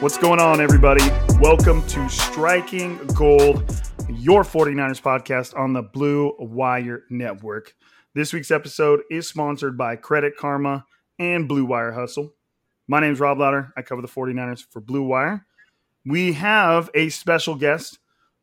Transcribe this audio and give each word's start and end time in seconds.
What's 0.00 0.16
going 0.16 0.38
on, 0.38 0.60
everybody? 0.60 1.02
Welcome 1.40 1.84
to 1.88 2.08
Striking 2.08 3.04
Gold, 3.08 3.64
your 4.08 4.44
49ers 4.44 5.02
podcast 5.02 5.58
on 5.58 5.72
the 5.72 5.82
Blue 5.82 6.36
Wire 6.38 7.02
Network. 7.10 7.74
This 8.14 8.32
week's 8.32 8.52
episode 8.52 9.00
is 9.10 9.26
sponsored 9.26 9.76
by 9.76 9.96
Credit 9.96 10.36
Karma 10.36 10.86
and 11.18 11.48
Blue 11.48 11.64
Wire 11.64 11.90
Hustle. 11.90 12.32
My 12.86 13.00
name 13.00 13.12
is 13.12 13.18
Rob 13.18 13.40
Lauder. 13.40 13.72
I 13.76 13.82
cover 13.82 14.00
the 14.00 14.06
49ers 14.06 14.64
for 14.70 14.78
Blue 14.80 15.02
Wire. 15.02 15.44
We 16.06 16.34
have 16.34 16.90
a 16.94 17.08
special 17.08 17.56
guest 17.56 17.98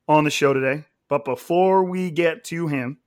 on 0.10 0.26
the 0.26 0.30
show 0.30 0.52
today, 0.52 0.84
but 1.08 1.24
before 1.24 1.86
we 1.86 2.12
get 2.12 2.44
to 2.46 2.68
him, 2.68 2.98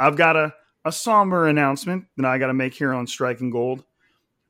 I've 0.00 0.16
got 0.16 0.36
a, 0.36 0.54
a 0.86 0.90
somber 0.90 1.48
announcement 1.48 2.06
that 2.16 2.24
I 2.24 2.38
got 2.38 2.46
to 2.46 2.54
make 2.54 2.72
here 2.72 2.94
on 2.94 3.06
Striking 3.06 3.50
Gold. 3.50 3.84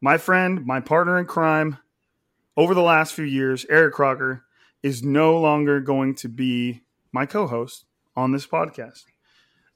My 0.01 0.19
friend, 0.19 0.65
my 0.65 0.79
partner 0.79 1.19
in 1.19 1.27
crime, 1.27 1.79
over 2.57 2.75
the 2.75 2.83
last 2.83 3.15
few 3.15 3.25
years, 3.25 3.67
Eric 3.69 3.95
Crocker 3.95 4.45
is 4.83 5.03
no 5.03 5.39
longer 5.41 5.81
going 5.81 6.15
to 6.17 6.29
be 6.29 6.83
my 7.13 7.27
co 7.27 7.47
host 7.47 7.87
on 8.17 8.33
this 8.33 8.47
podcast. 8.47 9.05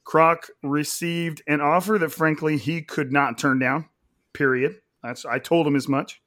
Croc 0.03 0.47
received 0.63 1.41
an 1.47 1.61
offer 1.61 1.97
that, 1.99 2.11
frankly, 2.11 2.57
he 2.57 2.81
could 2.81 3.11
not 3.11 3.37
turn 3.37 3.59
down, 3.59 3.87
period. 4.33 4.75
That's, 5.03 5.25
I 5.25 5.39
told 5.39 5.67
him 5.67 5.75
as 5.75 5.87
much. 5.87 6.21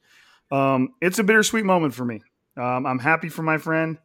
Um, 0.50 0.90
it's 1.00 1.18
a 1.18 1.24
bittersweet 1.24 1.64
moment 1.64 1.94
for 1.94 2.04
me. 2.04 2.22
Um, 2.56 2.86
I'm 2.86 2.98
happy 2.98 3.28
for 3.28 3.42
my 3.42 3.58
friend 3.58 3.98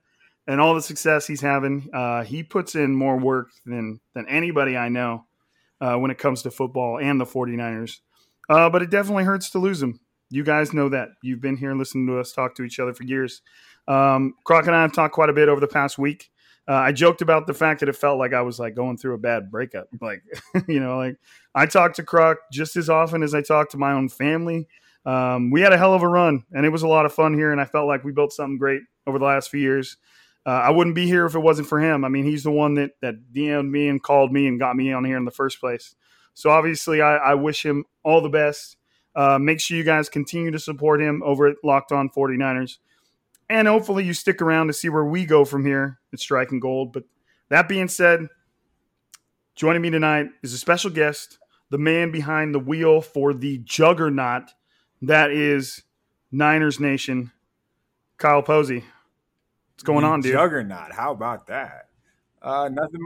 and 0.47 0.61
all 0.61 0.73
the 0.73 0.81
success 0.81 1.27
he's 1.27 1.41
having. 1.41 1.89
Uh, 1.93 2.23
he 2.23 2.41
puts 2.41 2.75
in 2.75 2.95
more 2.95 3.17
work 3.17 3.49
than, 3.65 3.99
than 4.15 4.27
anybody 4.27 4.77
I 4.77 4.89
know 4.89 5.25
uh, 5.81 5.95
when 5.95 6.09
it 6.09 6.17
comes 6.17 6.41
to 6.43 6.51
football 6.51 6.99
and 6.99 7.19
the 7.19 7.25
49ers. 7.25 7.99
Uh, 8.49 8.69
but 8.69 8.81
it 8.81 8.89
definitely 8.89 9.25
hurts 9.25 9.49
to 9.51 9.59
lose 9.59 9.81
him. 9.81 9.99
You 10.29 10.43
guys 10.43 10.73
know 10.73 10.89
that. 10.89 11.09
You've 11.21 11.41
been 11.41 11.57
here 11.57 11.73
listening 11.73 12.07
to 12.07 12.19
us 12.19 12.33
talk 12.33 12.55
to 12.55 12.63
each 12.63 12.79
other 12.79 12.93
for 12.93 13.03
years. 13.03 13.41
Um, 13.88 14.33
Croc 14.43 14.67
and 14.67 14.75
I 14.75 14.81
have 14.81 14.93
talked 14.93 15.13
quite 15.13 15.29
a 15.29 15.33
bit 15.33 15.49
over 15.49 15.61
the 15.61 15.67
past 15.67 15.97
week. 15.97 16.29
Uh, 16.67 16.73
I 16.73 16.91
joked 16.91 17.21
about 17.21 17.47
the 17.47 17.53
fact 17.53 17.79
that 17.79 17.88
it 17.88 17.95
felt 17.95 18.19
like 18.19 18.33
I 18.33 18.41
was 18.41 18.59
like 18.59 18.75
going 18.75 18.97
through 18.97 19.13
a 19.13 19.19
bad 19.19 19.49
breakup. 19.49 19.88
Like, 20.01 20.21
you 20.67 20.79
know, 20.79 20.97
like 20.97 21.17
I 21.55 21.65
talk 21.65 21.93
to 21.93 22.03
Croc 22.03 22.38
just 22.51 22.75
as 22.75 22.89
often 22.89 23.23
as 23.23 23.33
I 23.33 23.41
talk 23.41 23.69
to 23.69 23.77
my 23.77 23.93
own 23.93 24.09
family. 24.09 24.67
Um, 25.05 25.49
we 25.51 25.61
had 25.61 25.71
a 25.71 25.77
hell 25.77 25.93
of 25.93 26.03
a 26.03 26.07
run, 26.07 26.44
and 26.51 26.65
it 26.65 26.69
was 26.69 26.83
a 26.83 26.88
lot 26.88 27.05
of 27.05 27.13
fun 27.13 27.33
here. 27.33 27.53
And 27.53 27.61
I 27.61 27.65
felt 27.65 27.88
like 27.88 28.03
we 28.03 28.11
built 28.11 28.33
something 28.33 28.57
great 28.57 28.81
over 29.05 29.17
the 29.17 29.25
last 29.25 29.49
few 29.49 29.61
years. 29.61 29.95
Uh, 30.45 30.49
I 30.49 30.69
wouldn't 30.71 30.95
be 30.95 31.07
here 31.07 31.25
if 31.25 31.35
it 31.35 31.39
wasn't 31.39 31.69
for 31.69 31.79
him. 31.79 32.03
I 32.05 32.09
mean, 32.09 32.25
he's 32.25 32.44
the 32.44 32.51
one 32.51 32.75
that 32.75 32.91
that 33.01 33.15
DM'd 33.33 33.71
me 33.71 33.88
and 33.88 34.03
called 34.03 34.33
me 34.33 34.47
and 34.47 34.59
got 34.59 34.75
me 34.75 34.91
on 34.91 35.05
here 35.05 35.17
in 35.17 35.25
the 35.25 35.31
first 35.31 35.61
place. 35.61 35.95
So 36.33 36.49
obviously, 36.49 37.01
I, 37.01 37.15
I 37.17 37.33
wish 37.33 37.65
him 37.65 37.85
all 38.03 38.21
the 38.21 38.29
best. 38.29 38.76
Uh, 39.17 39.39
make 39.39 39.59
sure 39.59 39.75
you 39.75 39.83
guys 39.83 40.09
continue 40.09 40.51
to 40.51 40.59
support 40.59 41.01
him 41.01 41.23
over 41.25 41.47
at 41.47 41.55
Locked 41.63 41.91
On 41.91 42.07
49ers. 42.07 42.78
And 43.50 43.67
hopefully 43.67 44.03
you 44.03 44.13
stick 44.13 44.44
around 44.44 44.67
to 44.67 44.73
see 44.73 44.89
where 44.89 45.05
we 45.05 45.25
go 45.25 45.44
from 45.44 45.66
here 45.66 46.00
at 46.13 46.19
Striking 46.19 46.59
Gold. 46.59 46.94
But 46.94 47.03
that 47.50 47.67
being 47.67 47.88
said, 47.88 48.27
joining 49.56 49.81
me 49.81 49.89
tonight 49.89 50.27
is 50.44 50.53
a 50.53 50.57
special 50.59 50.91
guest, 50.91 51.39
the 51.72 51.79
man 51.79 52.11
behind 52.11 52.53
the 52.53 52.59
wheel 52.59 53.01
for 53.01 53.33
the 53.33 53.57
juggernaut 53.63 54.51
that 55.01 55.31
is 55.31 55.81
Niners 56.31 56.79
Nation, 56.79 57.31
Kyle 58.17 58.44
Posey. 58.44 58.83
What's 59.73 59.83
going 59.83 60.03
on, 60.03 60.22
dude? 60.22 60.33
Juggernaut. 60.33 60.91
How 60.91 61.11
about 61.11 61.47
that? 61.47 61.89
Uh, 62.41 62.69
nothing. 62.72 63.00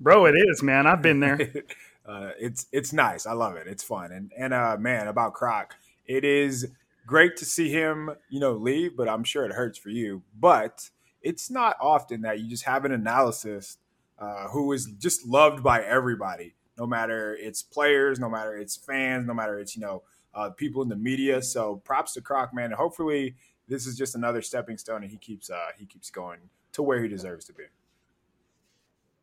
Bro, 0.00 0.26
it 0.26 0.34
is, 0.36 0.62
man. 0.62 0.86
I've 0.86 1.02
been 1.02 1.20
there. 1.20 1.38
uh, 2.08 2.30
it's 2.40 2.66
it's 2.72 2.92
nice. 2.92 3.26
I 3.26 3.32
love 3.32 3.56
it. 3.56 3.66
It's 3.66 3.82
fun. 3.82 4.12
And 4.12 4.32
and 4.36 4.54
uh, 4.54 4.76
man, 4.78 5.08
about 5.08 5.34
Croc, 5.34 5.76
it 6.06 6.24
is 6.24 6.68
great 7.06 7.36
to 7.36 7.44
see 7.44 7.70
him, 7.70 8.10
you 8.30 8.40
know, 8.40 8.52
leave. 8.52 8.96
But 8.96 9.08
I'm 9.08 9.24
sure 9.24 9.44
it 9.44 9.52
hurts 9.52 9.78
for 9.78 9.90
you. 9.90 10.22
But 10.38 10.88
it's 11.22 11.50
not 11.50 11.76
often 11.80 12.22
that 12.22 12.40
you 12.40 12.48
just 12.48 12.64
have 12.64 12.84
an 12.84 12.92
analysis 12.92 13.76
uh, 14.18 14.48
who 14.48 14.72
is 14.72 14.86
just 14.98 15.26
loved 15.26 15.62
by 15.62 15.82
everybody, 15.82 16.54
no 16.78 16.86
matter 16.86 17.36
it's 17.38 17.62
players, 17.62 18.18
no 18.18 18.30
matter 18.30 18.56
it's 18.56 18.76
fans, 18.76 19.26
no 19.26 19.34
matter 19.34 19.58
it's 19.58 19.76
you 19.76 19.82
know 19.82 20.02
uh, 20.34 20.50
people 20.50 20.80
in 20.82 20.88
the 20.88 20.96
media. 20.96 21.42
So 21.42 21.76
props 21.84 22.14
to 22.14 22.22
Croc, 22.22 22.54
man. 22.54 22.66
And 22.66 22.74
hopefully 22.74 23.34
this 23.68 23.86
is 23.86 23.98
just 23.98 24.14
another 24.14 24.40
stepping 24.40 24.78
stone, 24.78 25.02
and 25.02 25.10
he 25.10 25.18
keeps 25.18 25.50
uh, 25.50 25.68
he 25.78 25.84
keeps 25.84 26.10
going 26.10 26.40
to 26.72 26.82
where 26.82 27.02
he 27.02 27.08
deserves 27.08 27.44
to 27.46 27.52
be. 27.52 27.64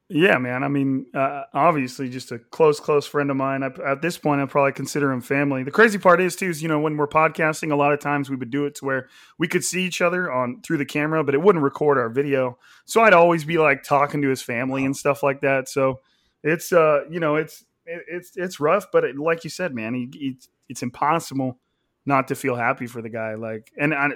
Yeah, 0.07 0.37
man. 0.37 0.63
I 0.63 0.67
mean, 0.67 1.07
uh, 1.15 1.43
obviously, 1.51 2.09
just 2.09 2.31
a 2.31 2.37
close, 2.37 2.79
close 2.79 3.07
friend 3.07 3.31
of 3.31 3.37
mine. 3.37 3.63
I, 3.63 3.71
at 3.87 4.03
this 4.03 4.19
point, 4.19 4.39
I 4.39 4.45
probably 4.45 4.73
consider 4.73 5.11
him 5.11 5.19
family. 5.19 5.63
The 5.63 5.71
crazy 5.71 5.97
part 5.97 6.21
is, 6.21 6.35
too, 6.35 6.47
is 6.47 6.61
you 6.61 6.67
know 6.67 6.79
when 6.79 6.95
we're 6.95 7.07
podcasting, 7.07 7.71
a 7.71 7.75
lot 7.75 7.91
of 7.91 7.99
times 7.99 8.29
we 8.29 8.35
would 8.35 8.51
do 8.51 8.65
it 8.65 8.75
to 8.75 8.85
where 8.85 9.09
we 9.39 9.47
could 9.47 9.63
see 9.63 9.83
each 9.83 10.01
other 10.01 10.31
on 10.31 10.61
through 10.61 10.77
the 10.77 10.85
camera, 10.85 11.23
but 11.23 11.33
it 11.33 11.41
wouldn't 11.41 11.63
record 11.63 11.97
our 11.97 12.09
video. 12.09 12.59
So 12.85 13.01
I'd 13.01 13.13
always 13.13 13.45
be 13.45 13.57
like 13.57 13.81
talking 13.81 14.21
to 14.21 14.29
his 14.29 14.43
family 14.43 14.85
and 14.85 14.95
stuff 14.95 15.23
like 15.23 15.41
that. 15.41 15.67
So 15.67 16.01
it's 16.43 16.71
uh, 16.71 17.05
you 17.09 17.19
know, 17.19 17.37
it's 17.37 17.65
it, 17.87 18.03
it's 18.07 18.31
it's 18.35 18.59
rough, 18.59 18.85
but 18.91 19.05
it, 19.05 19.17
like 19.17 19.43
you 19.43 19.49
said, 19.49 19.73
man, 19.73 19.95
he, 19.95 20.09
he, 20.13 20.37
it's 20.69 20.83
impossible 20.83 21.57
not 22.05 22.27
to 22.27 22.35
feel 22.35 22.55
happy 22.55 22.85
for 22.85 23.01
the 23.01 23.09
guy. 23.09 23.33
Like, 23.33 23.71
and 23.75 23.91
I, 23.91 24.09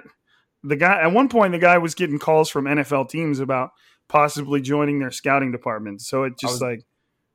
the 0.64 0.76
guy 0.76 1.02
at 1.02 1.12
one 1.12 1.30
point, 1.30 1.54
the 1.54 1.58
guy 1.58 1.80
was 1.80 1.96
getting 1.96 2.20
calls 2.20 2.48
from 2.48 2.66
NFL 2.66 3.10
teams 3.10 3.40
about 3.40 3.72
possibly 4.10 4.60
joining 4.60 5.00
their 5.00 5.12
scouting 5.12 5.52
department. 5.54 6.02
So 6.02 6.24
it 6.24 6.38
just 6.38 6.56
was- 6.56 6.62
like 6.62 6.84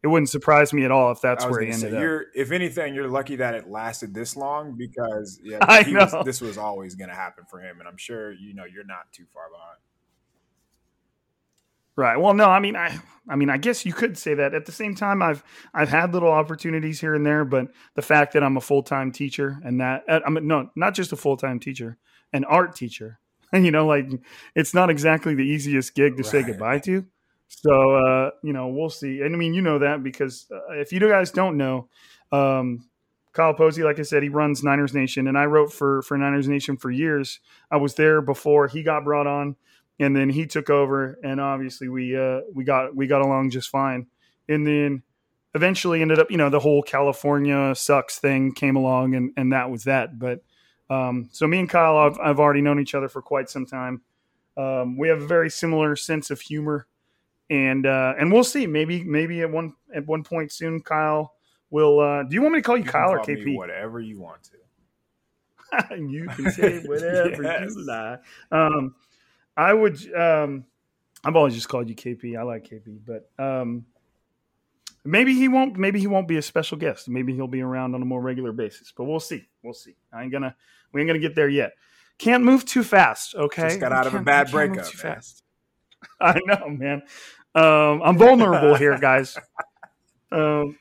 it 0.02 0.08
wouldn't 0.08 0.28
surprise 0.28 0.74
me 0.74 0.84
at 0.84 0.90
all 0.90 1.10
if 1.12 1.22
that's 1.22 1.46
where 1.46 1.60
he 1.62 1.68
gonna 1.68 1.78
say, 1.78 1.86
ended 1.86 1.96
up. 1.98 2.02
you're, 2.02 2.24
if 2.34 2.52
anything, 2.52 2.94
you're 2.94 3.08
lucky 3.08 3.36
that 3.36 3.54
it 3.54 3.70
lasted 3.70 4.12
this 4.12 4.36
long 4.36 4.76
because 4.76 5.40
yeah, 5.42 5.56
I 5.62 5.82
he 5.82 5.94
was- 5.96 6.12
know. 6.12 6.22
this 6.22 6.42
was 6.42 6.58
always 6.58 6.94
going 6.94 7.08
to 7.08 7.16
happen 7.16 7.44
for 7.48 7.58
him, 7.58 7.78
and 7.78 7.88
I'm 7.88 7.96
sure 7.96 8.30
you 8.30 8.52
know 8.52 8.64
you're 8.66 8.84
not 8.84 9.10
too 9.12 9.24
far 9.32 9.44
behind. 9.50 9.78
Right. 11.96 12.16
Well, 12.16 12.34
no, 12.34 12.46
I 12.46 12.58
mean, 12.58 12.74
I, 12.74 12.98
I 13.28 13.36
mean, 13.36 13.48
I 13.48 13.56
guess 13.56 13.86
you 13.86 13.92
could 13.92 14.18
say 14.18 14.34
that. 14.34 14.52
At 14.52 14.66
the 14.66 14.72
same 14.72 14.96
time, 14.96 15.22
I've, 15.22 15.44
I've 15.72 15.88
had 15.88 16.12
little 16.12 16.30
opportunities 16.32 17.00
here 17.00 17.14
and 17.14 17.24
there, 17.24 17.44
but 17.44 17.68
the 17.94 18.02
fact 18.02 18.32
that 18.32 18.42
I'm 18.42 18.56
a 18.56 18.60
full 18.60 18.82
time 18.82 19.12
teacher 19.12 19.60
and 19.64 19.80
that 19.80 20.02
uh, 20.08 20.18
I'm 20.26 20.34
no, 20.46 20.70
not 20.74 20.94
just 20.94 21.12
a 21.12 21.16
full 21.16 21.36
time 21.36 21.60
teacher, 21.60 21.96
an 22.32 22.44
art 22.44 22.74
teacher, 22.74 23.20
you 23.62 23.70
know, 23.70 23.86
like 23.86 24.06
it's 24.54 24.74
not 24.74 24.90
exactly 24.90 25.34
the 25.34 25.42
easiest 25.42 25.94
gig 25.94 26.16
to 26.16 26.22
right. 26.22 26.30
say 26.30 26.42
goodbye 26.42 26.78
to. 26.80 27.04
So 27.48 27.96
uh, 27.96 28.30
you 28.42 28.52
know, 28.52 28.68
we'll 28.68 28.90
see. 28.90 29.20
And 29.20 29.34
I 29.34 29.38
mean, 29.38 29.54
you 29.54 29.62
know 29.62 29.78
that 29.78 30.02
because 30.02 30.46
uh, 30.52 30.72
if 30.72 30.92
you 30.92 31.00
guys 31.00 31.30
don't 31.30 31.56
know, 31.56 31.88
um, 32.32 32.88
Kyle 33.32 33.54
Posey, 33.54 33.82
like 33.82 33.98
I 33.98 34.02
said, 34.02 34.22
he 34.22 34.28
runs 34.28 34.62
Niners 34.62 34.94
Nation, 34.94 35.26
and 35.28 35.36
I 35.36 35.44
wrote 35.44 35.72
for 35.72 36.02
for 36.02 36.16
Niners 36.16 36.48
Nation 36.48 36.76
for 36.76 36.90
years. 36.90 37.40
I 37.70 37.76
was 37.76 37.94
there 37.94 38.20
before 38.22 38.68
he 38.68 38.82
got 38.82 39.04
brought 39.04 39.26
on, 39.26 39.56
and 39.98 40.16
then 40.16 40.30
he 40.30 40.46
took 40.46 40.70
over, 40.70 41.18
and 41.22 41.40
obviously 41.40 41.88
we 41.88 42.16
uh, 42.16 42.40
we 42.52 42.64
got 42.64 42.94
we 42.94 43.06
got 43.06 43.22
along 43.22 43.50
just 43.50 43.68
fine. 43.68 44.06
And 44.48 44.66
then 44.66 45.02
eventually 45.54 46.02
ended 46.02 46.18
up, 46.18 46.30
you 46.30 46.36
know, 46.36 46.50
the 46.50 46.60
whole 46.60 46.82
California 46.82 47.74
sucks 47.74 48.18
thing 48.18 48.52
came 48.52 48.76
along, 48.76 49.14
and 49.14 49.32
and 49.36 49.52
that 49.52 49.70
was 49.70 49.84
that. 49.84 50.18
But 50.18 50.40
um, 50.90 51.28
so 51.32 51.46
me 51.46 51.60
and 51.60 51.68
Kyle, 51.68 51.96
I've, 51.96 52.18
I've 52.18 52.40
already 52.40 52.60
known 52.60 52.80
each 52.80 52.94
other 52.94 53.08
for 53.08 53.22
quite 53.22 53.48
some 53.48 53.66
time. 53.66 54.02
Um, 54.56 54.96
we 54.96 55.08
have 55.08 55.22
a 55.22 55.26
very 55.26 55.50
similar 55.50 55.96
sense 55.96 56.30
of 56.30 56.40
humor, 56.40 56.86
and 57.50 57.86
uh, 57.86 58.14
and 58.18 58.32
we'll 58.32 58.44
see. 58.44 58.66
Maybe 58.66 59.02
maybe 59.02 59.40
at 59.42 59.50
one 59.50 59.74
at 59.94 60.06
one 60.06 60.22
point 60.22 60.52
soon, 60.52 60.80
Kyle 60.80 61.34
will. 61.70 62.00
Uh, 62.00 62.22
do 62.22 62.34
you 62.34 62.42
want 62.42 62.54
me 62.54 62.58
to 62.60 62.62
call 62.62 62.76
you, 62.76 62.84
you 62.84 62.90
Kyle 62.90 63.10
or 63.10 63.18
KP? 63.20 63.56
whatever 63.56 64.00
you 64.00 64.20
want 64.20 64.42
to. 64.44 65.96
you 65.96 66.26
can 66.28 66.50
say 66.52 66.78
whatever 66.84 67.42
yes. 67.42 67.74
you 67.74 67.86
like. 67.86 68.20
Um, 68.52 68.94
I 69.56 69.72
would. 69.72 70.14
Um, 70.14 70.64
I've 71.24 71.36
always 71.36 71.54
just 71.54 71.68
called 71.68 71.88
you 71.88 71.96
KP. 71.96 72.38
I 72.38 72.42
like 72.42 72.68
KP, 72.68 73.00
but 73.04 73.30
um, 73.42 73.86
maybe 75.04 75.34
he 75.34 75.48
won't. 75.48 75.76
Maybe 75.76 76.00
he 76.00 76.06
won't 76.06 76.28
be 76.28 76.36
a 76.36 76.42
special 76.42 76.78
guest. 76.78 77.08
Maybe 77.08 77.34
he'll 77.34 77.46
be 77.46 77.62
around 77.62 77.94
on 77.94 78.02
a 78.02 78.04
more 78.04 78.20
regular 78.20 78.52
basis. 78.52 78.92
But 78.96 79.04
we'll 79.04 79.20
see. 79.20 79.46
We'll 79.62 79.74
see. 79.74 79.96
I 80.12 80.22
ain't 80.22 80.32
gonna. 80.32 80.56
We 80.92 81.00
ain't 81.00 81.08
gonna 81.08 81.18
get 81.18 81.34
there 81.34 81.48
yet. 81.48 81.72
Can't 82.18 82.44
move 82.44 82.64
too 82.64 82.84
fast. 82.84 83.34
Okay. 83.34 83.68
Just 83.68 83.80
got 83.80 83.92
out 83.92 84.06
of 84.06 84.14
a 84.14 84.20
bad 84.20 84.50
breakup. 84.50 84.86
Too 84.86 84.98
fast. 84.98 85.42
I 86.20 86.38
know, 86.46 86.68
man. 86.68 87.02
Um, 87.54 88.02
I'm 88.02 88.18
vulnerable 88.18 88.74
here, 88.74 88.98
guys. 88.98 89.36
Um, 90.32 90.76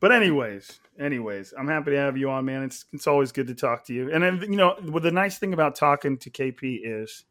but 0.00 0.12
anyways, 0.12 0.80
anyways, 0.98 1.52
I'm 1.56 1.68
happy 1.68 1.90
to 1.90 1.96
have 1.98 2.16
you 2.16 2.30
on, 2.30 2.46
man. 2.46 2.62
It's 2.62 2.86
it's 2.90 3.06
always 3.06 3.32
good 3.32 3.48
to 3.48 3.54
talk 3.54 3.84
to 3.86 3.92
you. 3.92 4.10
And 4.10 4.22
then, 4.22 4.40
you 4.40 4.56
know, 4.56 4.76
what 4.82 5.02
the 5.02 5.10
nice 5.10 5.36
thing 5.38 5.52
about 5.52 5.76
talking 5.76 6.16
to 6.18 6.30
KP 6.30 6.80
is, 6.82 7.24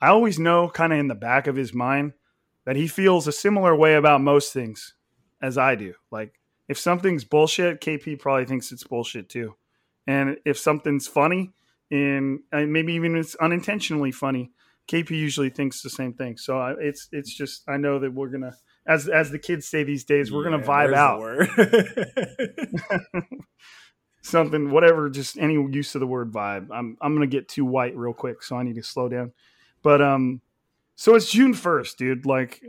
I 0.00 0.08
always 0.08 0.40
know, 0.40 0.68
kind 0.68 0.92
of 0.92 0.98
in 0.98 1.06
the 1.06 1.14
back 1.14 1.46
of 1.46 1.54
his 1.54 1.72
mind, 1.72 2.14
that 2.68 2.76
he 2.76 2.86
feels 2.86 3.26
a 3.26 3.32
similar 3.32 3.74
way 3.74 3.94
about 3.94 4.20
most 4.20 4.52
things 4.52 4.92
as 5.40 5.56
I 5.56 5.74
do. 5.74 5.94
Like 6.10 6.38
if 6.68 6.78
something's 6.78 7.24
bullshit, 7.24 7.80
KP 7.80 8.18
probably 8.18 8.44
thinks 8.44 8.72
it's 8.72 8.84
bullshit 8.84 9.30
too. 9.30 9.54
And 10.06 10.36
if 10.44 10.58
something's 10.58 11.08
funny 11.08 11.54
and 11.90 12.40
maybe 12.52 12.92
even 12.92 13.16
it's 13.16 13.34
unintentionally 13.36 14.12
funny, 14.12 14.50
KP 14.86 15.08
usually 15.12 15.48
thinks 15.48 15.80
the 15.80 15.88
same 15.88 16.12
thing. 16.12 16.36
So 16.36 16.76
it's 16.78 17.08
it's 17.10 17.34
just 17.34 17.62
I 17.66 17.78
know 17.78 17.98
that 18.00 18.12
we're 18.12 18.28
gonna 18.28 18.52
as 18.86 19.08
as 19.08 19.30
the 19.30 19.38
kids 19.38 19.66
say 19.66 19.82
these 19.82 20.04
days, 20.04 20.30
we're 20.30 20.44
gonna 20.44 20.58
vibe 20.58 20.92
out. 20.92 21.22
Something, 24.20 24.70
whatever, 24.70 25.08
just 25.08 25.38
any 25.38 25.54
use 25.54 25.94
of 25.94 26.00
the 26.00 26.06
word 26.06 26.30
vibe. 26.30 26.68
I'm 26.70 26.98
I'm 27.00 27.14
gonna 27.14 27.28
get 27.28 27.48
too 27.48 27.64
white 27.64 27.96
real 27.96 28.12
quick, 28.12 28.42
so 28.42 28.56
I 28.56 28.62
need 28.62 28.74
to 28.74 28.82
slow 28.82 29.08
down. 29.08 29.32
But 29.82 30.02
um, 30.02 30.42
so 31.00 31.14
it's 31.14 31.30
June 31.30 31.54
1st, 31.54 31.96
dude. 31.96 32.26
Like, 32.26 32.60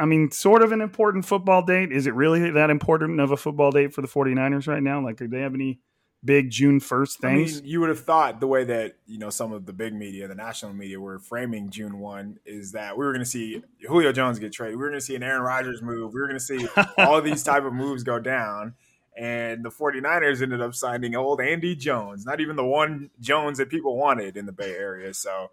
I 0.00 0.06
mean, 0.06 0.30
sort 0.30 0.62
of 0.62 0.72
an 0.72 0.80
important 0.80 1.26
football 1.26 1.60
date. 1.60 1.92
Is 1.92 2.06
it 2.06 2.14
really 2.14 2.50
that 2.52 2.70
important 2.70 3.20
of 3.20 3.30
a 3.30 3.36
football 3.36 3.70
date 3.70 3.92
for 3.92 4.00
the 4.00 4.08
49ers 4.08 4.66
right 4.66 4.82
now? 4.82 5.04
Like, 5.04 5.18
do 5.18 5.28
they 5.28 5.40
have 5.40 5.52
any 5.52 5.80
big 6.24 6.48
June 6.48 6.80
1st 6.80 7.16
things? 7.18 7.58
I 7.58 7.60
mean, 7.60 7.70
you 7.70 7.80
would 7.80 7.90
have 7.90 8.00
thought 8.00 8.40
the 8.40 8.46
way 8.46 8.64
that, 8.64 8.96
you 9.06 9.18
know, 9.18 9.28
some 9.28 9.52
of 9.52 9.66
the 9.66 9.74
big 9.74 9.92
media, 9.92 10.26
the 10.26 10.34
national 10.34 10.72
media 10.72 10.98
were 10.98 11.18
framing 11.18 11.68
June 11.68 11.98
1 11.98 12.38
is 12.46 12.72
that 12.72 12.96
we 12.96 13.04
were 13.04 13.12
going 13.12 13.22
to 13.22 13.30
see 13.30 13.62
Julio 13.86 14.12
Jones 14.12 14.38
get 14.38 14.54
traded. 14.54 14.78
We 14.78 14.82
were 14.82 14.88
going 14.88 15.00
to 15.00 15.04
see 15.04 15.16
an 15.16 15.22
Aaron 15.22 15.42
Rodgers 15.42 15.82
move. 15.82 16.14
We 16.14 16.20
were 16.20 16.26
going 16.26 16.38
to 16.38 16.44
see 16.44 16.66
all 16.96 17.20
these 17.20 17.42
type 17.42 17.64
of 17.64 17.74
moves 17.74 18.02
go 18.02 18.18
down. 18.18 18.76
And 19.14 19.62
the 19.62 19.70
49ers 19.70 20.40
ended 20.40 20.62
up 20.62 20.74
signing 20.74 21.14
old 21.14 21.42
Andy 21.42 21.76
Jones, 21.76 22.24
not 22.24 22.40
even 22.40 22.56
the 22.56 22.64
one 22.64 23.10
Jones 23.20 23.58
that 23.58 23.68
people 23.68 23.98
wanted 23.98 24.38
in 24.38 24.46
the 24.46 24.52
Bay 24.52 24.74
Area. 24.74 25.12
So, 25.12 25.50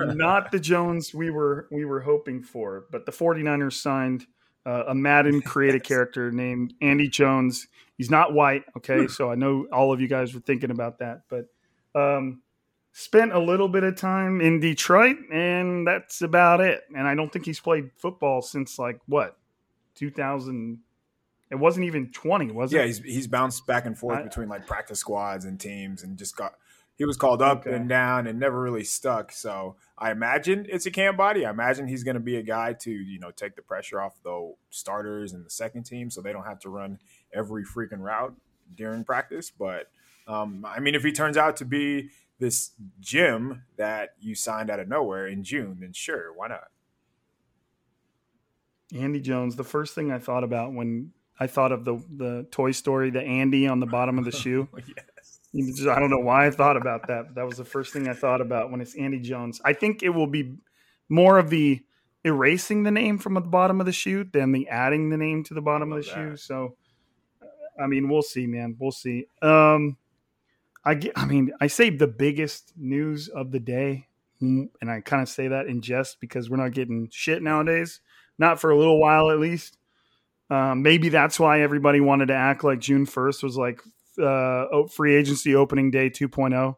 not 0.00 0.50
the 0.50 0.60
Jones 0.60 1.14
we 1.14 1.30
were 1.30 1.68
we 1.70 1.84
were 1.84 2.00
hoping 2.00 2.42
for, 2.42 2.86
but 2.90 3.06
the 3.06 3.12
49ers 3.12 3.74
signed 3.74 4.26
uh, 4.66 4.84
a 4.88 4.94
Madden 4.94 5.40
created 5.42 5.84
character 5.84 6.30
named 6.30 6.74
Andy 6.80 7.08
Jones. 7.08 7.68
He's 7.96 8.10
not 8.10 8.32
white, 8.32 8.64
okay? 8.76 9.06
so 9.06 9.30
I 9.30 9.34
know 9.34 9.66
all 9.72 9.92
of 9.92 10.00
you 10.00 10.08
guys 10.08 10.34
were 10.34 10.40
thinking 10.40 10.70
about 10.70 10.98
that, 10.98 11.22
but 11.28 11.46
um, 11.94 12.42
spent 12.92 13.32
a 13.32 13.38
little 13.38 13.68
bit 13.68 13.84
of 13.84 13.96
time 13.96 14.40
in 14.40 14.60
Detroit, 14.60 15.16
and 15.32 15.86
that's 15.86 16.22
about 16.22 16.60
it. 16.60 16.82
And 16.96 17.06
I 17.06 17.14
don't 17.14 17.32
think 17.32 17.44
he's 17.44 17.60
played 17.60 17.90
football 17.96 18.42
since 18.42 18.78
like 18.78 19.00
what 19.06 19.36
2000. 19.96 20.78
It 21.50 21.56
wasn't 21.56 21.84
even 21.84 22.10
20, 22.12 22.50
was 22.52 22.72
yeah, 22.72 22.78
it? 22.78 22.82
Yeah, 22.82 22.86
he's 22.86 22.98
he's 22.98 23.26
bounced 23.26 23.66
back 23.66 23.84
and 23.84 23.96
forth 23.96 24.20
I, 24.20 24.22
between 24.22 24.48
like 24.48 24.66
practice 24.66 25.00
squads 25.00 25.44
and 25.44 25.60
teams, 25.60 26.02
and 26.02 26.16
just 26.16 26.34
got 26.34 26.54
he 26.96 27.04
was 27.04 27.16
called 27.16 27.42
up 27.42 27.66
okay. 27.66 27.74
and 27.74 27.88
down 27.88 28.26
and 28.26 28.38
never 28.38 28.60
really 28.60 28.84
stuck. 28.84 29.32
So 29.32 29.76
I 29.98 30.10
imagine 30.10 30.66
it's 30.68 30.86
a 30.86 30.90
camp 30.90 31.16
body. 31.16 31.46
I 31.46 31.50
imagine 31.50 31.88
he's 31.88 32.04
going 32.04 32.14
to 32.14 32.20
be 32.20 32.36
a 32.36 32.42
guy 32.42 32.74
to 32.74 32.90
you 32.90 33.18
know 33.18 33.30
take 33.30 33.56
the 33.56 33.62
pressure 33.62 34.00
off 34.00 34.22
the 34.22 34.54
starters 34.70 35.32
and 35.32 35.44
the 35.44 35.50
second 35.50 35.84
team, 35.84 36.10
so 36.10 36.20
they 36.20 36.32
don't 36.32 36.44
have 36.44 36.60
to 36.60 36.68
run 36.68 36.98
every 37.32 37.64
freaking 37.64 38.00
route 38.00 38.34
during 38.74 39.04
practice. 39.04 39.50
But 39.50 39.90
um, 40.26 40.64
I 40.66 40.80
mean, 40.80 40.94
if 40.94 41.02
he 41.02 41.12
turns 41.12 41.36
out 41.36 41.56
to 41.58 41.64
be 41.64 42.10
this 42.38 42.72
gym 43.00 43.62
that 43.76 44.10
you 44.20 44.34
signed 44.34 44.70
out 44.70 44.80
of 44.80 44.88
nowhere 44.88 45.26
in 45.26 45.44
June, 45.44 45.78
then 45.80 45.92
sure, 45.92 46.32
why 46.34 46.48
not? 46.48 46.68
Andy 48.94 49.20
Jones. 49.20 49.56
The 49.56 49.64
first 49.64 49.94
thing 49.94 50.12
I 50.12 50.18
thought 50.18 50.44
about 50.44 50.72
when 50.72 51.12
I 51.40 51.46
thought 51.46 51.72
of 51.72 51.84
the 51.84 52.02
the 52.14 52.46
Toy 52.50 52.72
Story, 52.72 53.10
the 53.10 53.22
Andy 53.22 53.66
on 53.66 53.80
the 53.80 53.86
bottom 53.86 54.18
of 54.18 54.24
the 54.24 54.32
shoe. 54.36 54.68
yeah. 54.74 55.02
I 55.54 56.00
don't 56.00 56.10
know 56.10 56.18
why 56.18 56.46
I 56.46 56.50
thought 56.50 56.76
about 56.76 57.08
that. 57.08 57.34
That 57.34 57.46
was 57.46 57.58
the 57.58 57.64
first 57.64 57.92
thing 57.92 58.08
I 58.08 58.14
thought 58.14 58.40
about 58.40 58.70
when 58.70 58.80
it's 58.80 58.94
Andy 58.94 59.20
Jones. 59.20 59.60
I 59.64 59.74
think 59.74 60.02
it 60.02 60.08
will 60.08 60.26
be 60.26 60.56
more 61.08 61.38
of 61.38 61.50
the 61.50 61.82
erasing 62.24 62.84
the 62.84 62.90
name 62.90 63.18
from 63.18 63.34
the 63.34 63.40
bottom 63.40 63.80
of 63.80 63.86
the 63.86 63.92
shoe 63.92 64.24
than 64.24 64.52
the 64.52 64.68
adding 64.68 65.10
the 65.10 65.16
name 65.16 65.44
to 65.44 65.54
the 65.54 65.60
bottom 65.60 65.92
of 65.92 66.02
the 66.02 66.10
that. 66.10 66.14
shoe. 66.14 66.36
So, 66.36 66.76
I 67.78 67.86
mean, 67.86 68.08
we'll 68.08 68.22
see, 68.22 68.46
man. 68.46 68.76
We'll 68.78 68.92
see. 68.92 69.26
Um, 69.42 69.98
I 70.84 70.94
get, 70.94 71.12
I 71.16 71.26
mean, 71.26 71.52
I 71.60 71.66
say 71.66 71.90
the 71.90 72.06
biggest 72.06 72.72
news 72.76 73.28
of 73.28 73.50
the 73.50 73.60
day, 73.60 74.08
and 74.40 74.70
I 74.88 75.00
kind 75.00 75.22
of 75.22 75.28
say 75.28 75.48
that 75.48 75.66
in 75.66 75.82
jest 75.82 76.18
because 76.20 76.50
we're 76.50 76.56
not 76.56 76.72
getting 76.72 77.08
shit 77.12 77.42
nowadays. 77.42 78.00
Not 78.38 78.60
for 78.60 78.70
a 78.70 78.76
little 78.76 78.98
while, 78.98 79.30
at 79.30 79.38
least. 79.38 79.76
Um, 80.50 80.82
maybe 80.82 81.08
that's 81.08 81.38
why 81.38 81.60
everybody 81.60 82.00
wanted 82.00 82.26
to 82.26 82.34
act 82.34 82.64
like 82.64 82.80
June 82.80 83.06
1st 83.06 83.42
was 83.42 83.56
like 83.56 83.80
uh, 84.18 84.86
free 84.88 85.14
agency 85.14 85.54
opening 85.54 85.90
day 85.90 86.10
2.0. 86.10 86.76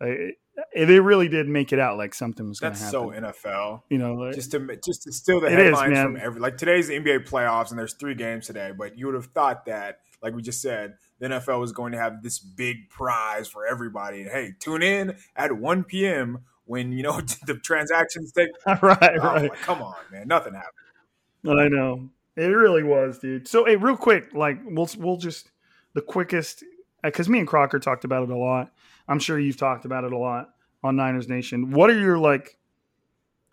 It, 0.00 0.38
it 0.72 1.02
really 1.02 1.28
did 1.28 1.48
make 1.48 1.72
it 1.72 1.78
out 1.78 1.98
like 1.98 2.14
something 2.14 2.48
was 2.48 2.60
going 2.60 2.72
to 2.72 2.78
happen. 2.78 3.10
That's 3.20 3.42
so 3.42 3.48
NFL, 3.48 3.82
you 3.90 3.98
know, 3.98 4.14
like, 4.14 4.34
just 4.34 4.50
to 4.52 4.78
just 4.84 5.02
to 5.02 5.12
steal 5.12 5.40
the 5.40 5.50
headlines 5.50 5.96
is, 5.96 6.02
from 6.02 6.16
every 6.16 6.40
like 6.40 6.56
today's 6.56 6.88
the 6.88 6.98
NBA 6.98 7.28
playoffs 7.28 7.70
and 7.70 7.78
there's 7.78 7.94
three 7.94 8.14
games 8.14 8.46
today, 8.46 8.72
but 8.76 8.98
you 8.98 9.06
would 9.06 9.14
have 9.14 9.26
thought 9.26 9.66
that, 9.66 10.00
like 10.22 10.34
we 10.34 10.42
just 10.42 10.62
said, 10.62 10.94
the 11.18 11.28
NFL 11.28 11.60
was 11.60 11.72
going 11.72 11.92
to 11.92 11.98
have 11.98 12.22
this 12.22 12.38
big 12.38 12.88
prize 12.88 13.48
for 13.48 13.66
everybody. 13.66 14.22
And 14.22 14.30
hey, 14.30 14.54
tune 14.58 14.82
in 14.82 15.16
at 15.34 15.52
1 15.52 15.84
p.m. 15.84 16.38
when 16.64 16.92
you 16.92 17.02
know 17.02 17.20
the 17.46 17.54
transactions 17.56 18.32
take. 18.32 18.48
right, 18.66 18.80
oh, 18.82 18.96
right. 19.18 19.50
Like, 19.50 19.60
come 19.60 19.82
on, 19.82 19.96
man, 20.10 20.26
nothing 20.26 20.54
happened. 20.54 21.60
I 21.60 21.68
know 21.68 22.08
it 22.36 22.46
really 22.46 22.82
was, 22.82 23.18
dude. 23.18 23.48
So, 23.48 23.64
hey, 23.64 23.76
real 23.76 23.96
quick, 23.96 24.34
like 24.34 24.58
we'll 24.64 24.88
we'll 24.98 25.16
just 25.16 25.50
the 25.96 26.02
quickest 26.02 26.62
uh, 27.02 27.08
because 27.08 27.26
me 27.28 27.38
and 27.38 27.48
Crocker 27.48 27.78
talked 27.78 28.04
about 28.04 28.22
it 28.22 28.28
a 28.28 28.36
lot. 28.36 28.70
I'm 29.08 29.18
sure 29.18 29.40
you've 29.40 29.56
talked 29.56 29.86
about 29.86 30.04
it 30.04 30.12
a 30.12 30.18
lot 30.18 30.50
on 30.84 30.94
Niners 30.94 31.26
Nation. 31.26 31.72
What 31.72 31.88
are 31.88 31.98
your 31.98 32.18
like 32.18 32.58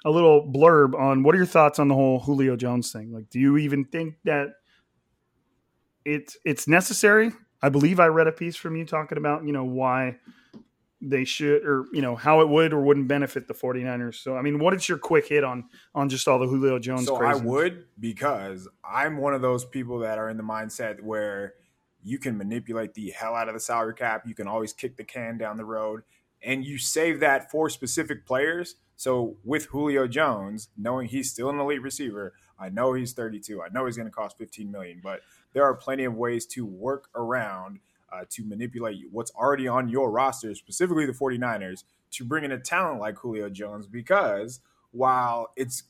a 0.05 0.11
little 0.11 0.45
blurb 0.45 0.93
on 0.93 1.23
what 1.23 1.33
are 1.33 1.37
your 1.37 1.47
thoughts 1.47 1.79
on 1.79 1.87
the 1.87 1.95
whole 1.95 2.19
Julio 2.19 2.57
Jones 2.57 2.91
thing? 2.91 3.13
Like, 3.13 3.29
do 3.29 3.39
you 3.39 3.57
even 3.57 3.85
think 3.85 4.15
that 4.25 4.55
it's 6.03 6.37
it's 6.43 6.67
necessary? 6.67 7.31
I 7.61 7.69
believe 7.69 8.01
I 8.01 8.07
read 8.07 8.27
a 8.27 8.33
piece 8.33 8.57
from 8.57 8.75
you 8.75 8.85
talking 8.85 9.17
about, 9.17 9.45
you 9.45 9.53
know, 9.53 9.63
why 9.63 10.17
they 10.99 11.23
should 11.23 11.65
or 11.65 11.85
you 11.93 12.01
know 12.01 12.17
how 12.17 12.41
it 12.41 12.49
would 12.49 12.73
or 12.73 12.81
wouldn't 12.81 13.09
benefit 13.09 13.45
the 13.45 13.53
49ers 13.53 14.15
so 14.15 14.37
i 14.37 14.41
mean 14.41 14.57
what 14.57 14.73
is 14.73 14.87
your 14.87 14.97
quick 14.97 15.27
hit 15.27 15.43
on 15.43 15.65
on 15.93 16.07
just 16.07 16.29
all 16.29 16.39
the 16.39 16.47
julio 16.47 16.79
jones 16.79 17.07
so 17.07 17.17
craziness? 17.17 17.41
i 17.41 17.45
would 17.45 17.85
because 17.99 18.69
i'm 18.85 19.17
one 19.17 19.33
of 19.33 19.41
those 19.41 19.65
people 19.65 19.99
that 19.99 20.17
are 20.17 20.29
in 20.29 20.37
the 20.37 20.43
mindset 20.43 21.01
where 21.01 21.55
you 22.03 22.19
can 22.19 22.37
manipulate 22.37 22.93
the 22.93 23.11
hell 23.11 23.35
out 23.35 23.47
of 23.47 23.53
the 23.53 23.59
salary 23.59 23.93
cap. 23.93 24.23
You 24.25 24.35
can 24.35 24.47
always 24.47 24.73
kick 24.73 24.97
the 24.97 25.03
can 25.03 25.37
down 25.37 25.57
the 25.57 25.65
road, 25.65 26.03
and 26.41 26.65
you 26.65 26.77
save 26.77 27.19
that 27.21 27.49
for 27.49 27.69
specific 27.69 28.25
players. 28.25 28.75
So 28.95 29.37
with 29.43 29.65
Julio 29.67 30.07
Jones, 30.07 30.69
knowing 30.77 31.07
he's 31.07 31.31
still 31.31 31.49
an 31.49 31.59
elite 31.59 31.81
receiver, 31.81 32.33
I 32.59 32.69
know 32.69 32.93
he's 32.93 33.13
32. 33.13 33.61
I 33.61 33.69
know 33.69 33.85
he's 33.85 33.97
going 33.97 34.07
to 34.07 34.13
cost 34.13 34.37
15 34.37 34.71
million, 34.71 35.01
but 35.03 35.21
there 35.53 35.63
are 35.63 35.73
plenty 35.73 36.03
of 36.03 36.15
ways 36.15 36.45
to 36.47 36.65
work 36.65 37.09
around 37.15 37.79
uh, 38.11 38.25
to 38.29 38.45
manipulate 38.45 38.97
what's 39.11 39.31
already 39.31 39.67
on 39.67 39.89
your 39.89 40.11
roster, 40.11 40.53
specifically 40.53 41.05
the 41.05 41.13
49ers, 41.13 41.83
to 42.11 42.23
bring 42.23 42.43
in 42.43 42.51
a 42.51 42.59
talent 42.59 42.99
like 42.99 43.17
Julio 43.17 43.49
Jones 43.49 43.87
because 43.87 44.59
while 44.91 45.51
it's 45.55 45.83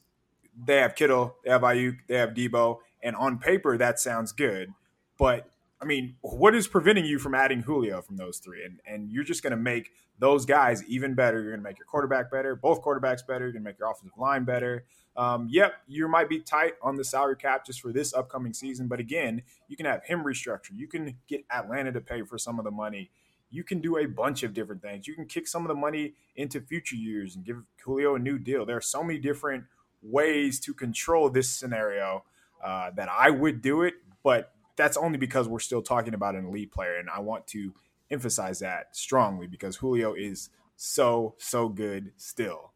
they 0.65 0.77
have 0.77 0.95
Kittle, 0.95 1.35
they 1.43 1.51
have 1.51 1.61
Aiyuk, 1.61 1.97
they 2.07 2.15
have 2.15 2.29
Debo, 2.29 2.77
and 3.01 3.15
on 3.15 3.39
paper 3.39 3.77
that 3.77 3.99
sounds 3.99 4.31
good, 4.31 4.69
but 5.17 5.49
I 5.83 5.85
mean, 5.85 6.15
what 6.21 6.55
is 6.55 6.65
preventing 6.65 7.03
you 7.03 7.19
from 7.19 7.35
adding 7.35 7.61
Julio 7.61 8.01
from 8.01 8.15
those 8.15 8.37
three? 8.37 8.63
And 8.63 8.79
and 8.87 9.11
you're 9.11 9.25
just 9.25 9.43
going 9.43 9.51
to 9.51 9.57
make 9.57 9.91
those 10.17 10.45
guys 10.45 10.81
even 10.85 11.13
better. 11.13 11.41
You're 11.41 11.51
going 11.51 11.59
to 11.59 11.69
make 11.69 11.77
your 11.77 11.85
quarterback 11.85 12.31
better, 12.31 12.55
both 12.55 12.81
quarterbacks 12.81 13.25
better. 13.27 13.45
You're 13.45 13.51
going 13.51 13.63
to 13.63 13.69
make 13.69 13.79
your 13.79 13.91
offensive 13.91 14.17
line 14.17 14.45
better. 14.45 14.85
Um, 15.17 15.47
yep, 15.51 15.73
you 15.85 16.07
might 16.07 16.29
be 16.29 16.39
tight 16.39 16.73
on 16.81 16.95
the 16.95 17.03
salary 17.03 17.35
cap 17.35 17.65
just 17.65 17.81
for 17.81 17.91
this 17.91 18.13
upcoming 18.13 18.53
season, 18.53 18.87
but 18.87 18.99
again, 18.99 19.43
you 19.67 19.77
can 19.77 19.85
have 19.85 20.03
him 20.05 20.23
restructure. 20.23 20.71
You 20.71 20.87
can 20.87 21.17
get 21.27 21.45
Atlanta 21.51 21.91
to 21.91 22.01
pay 22.01 22.23
for 22.23 22.37
some 22.37 22.57
of 22.57 22.65
the 22.65 22.71
money. 22.71 23.11
You 23.51 23.63
can 23.63 23.79
do 23.79 23.97
a 23.97 24.07
bunch 24.07 24.41
of 24.41 24.53
different 24.53 24.81
things. 24.81 25.05
You 25.05 25.13
can 25.13 25.27
kick 25.27 25.47
some 25.47 25.63
of 25.63 25.67
the 25.67 25.75
money 25.75 26.13
into 26.35 26.61
future 26.61 26.95
years 26.95 27.35
and 27.35 27.45
give 27.45 27.57
Julio 27.85 28.15
a 28.15 28.19
new 28.19 28.39
deal. 28.39 28.65
There 28.65 28.77
are 28.77 28.81
so 28.81 29.03
many 29.03 29.19
different 29.19 29.65
ways 30.01 30.59
to 30.61 30.73
control 30.73 31.29
this 31.29 31.49
scenario 31.49 32.23
uh, 32.63 32.89
that 32.95 33.09
I 33.09 33.29
would 33.29 33.61
do 33.61 33.83
it, 33.83 33.95
but 34.23 34.52
that's 34.75 34.97
only 34.97 35.17
because 35.17 35.47
we're 35.47 35.59
still 35.59 35.81
talking 35.81 36.13
about 36.13 36.35
an 36.35 36.45
elite 36.45 36.71
player, 36.71 36.95
and 36.95 37.09
I 37.09 37.19
want 37.19 37.47
to 37.47 37.73
emphasize 38.11 38.59
that 38.59 38.95
strongly 38.95 39.47
because 39.47 39.77
Julio 39.77 40.13
is 40.13 40.49
so 40.75 41.35
so 41.37 41.69
good 41.69 42.13
still. 42.17 42.71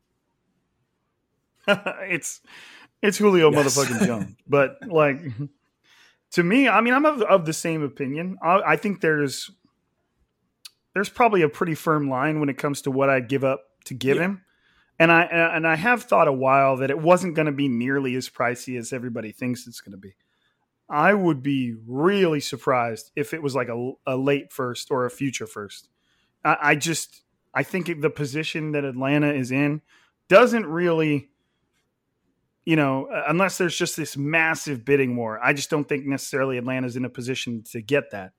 it's 1.68 2.42
it's 3.02 3.18
Julio 3.18 3.52
yes. 3.52 3.78
motherfucking 3.78 4.06
Jones, 4.06 4.36
but 4.48 4.78
like 4.88 5.22
to 6.32 6.44
me, 6.44 6.68
I 6.68 6.82
mean, 6.82 6.94
I'm 6.94 7.06
of, 7.06 7.22
of 7.22 7.46
the 7.46 7.54
same 7.54 7.84
opinion. 7.84 8.38
I, 8.42 8.62
I 8.66 8.76
think 8.76 9.02
there's 9.02 9.52
there's 10.94 11.10
probably 11.10 11.42
a 11.44 11.50
pretty 11.50 11.76
firm 11.76 12.10
line 12.10 12.40
when 12.40 12.50
it 12.50 12.58
comes 12.58 12.82
to 12.84 12.92
what 12.92 13.10
I 13.10 13.20
give 13.20 13.44
up 13.44 13.62
to 13.86 13.94
give 13.94 14.18
yeah. 14.18 14.24
him. 14.24 14.42
And 15.00 15.12
I 15.12 15.24
and 15.24 15.68
I 15.68 15.76
have 15.76 16.04
thought 16.04 16.28
a 16.28 16.34
while 16.34 16.78
that 16.78 16.90
it 16.90 16.98
wasn't 16.98 17.36
going 17.36 17.46
to 17.46 17.52
be 17.52 17.68
nearly 17.68 18.16
as 18.16 18.30
pricey 18.30 18.80
as 18.80 18.92
everybody 18.92 19.32
thinks 19.32 19.68
it's 19.68 19.80
going 19.80 19.92
to 19.92 19.98
be. 19.98 20.16
I 20.90 21.14
would 21.14 21.44
be 21.44 21.76
really 21.86 22.40
surprised 22.40 23.12
if 23.16 23.34
it 23.34 23.44
was 23.44 23.56
like 23.56 23.68
a, 23.68 23.92
a 24.06 24.16
late 24.16 24.52
first 24.52 24.90
or 24.90 25.06
a 25.06 25.12
future 25.12 25.48
first. 25.48 25.90
I, 26.44 26.58
I 26.62 26.76
just 26.76 27.24
I 27.54 27.64
think 27.64 28.02
the 28.02 28.10
position 28.10 28.72
that 28.74 28.86
Atlanta 28.86 29.34
is 29.34 29.52
in 29.52 29.82
doesn't 30.30 30.66
really, 30.66 31.30
you 32.66 32.76
know, 32.76 33.08
unless 33.28 33.58
there's 33.58 33.76
just 33.76 33.98
this 33.98 34.16
massive 34.16 34.86
bidding 34.86 35.16
war. 35.16 35.40
I 35.44 35.54
just 35.54 35.70
don't 35.70 35.88
think 35.88 36.06
necessarily 36.06 36.58
Atlanta's 36.58 36.96
in 36.96 37.06
a 37.06 37.10
position 37.10 37.64
to 37.72 37.82
get 37.82 38.12
that. 38.12 38.34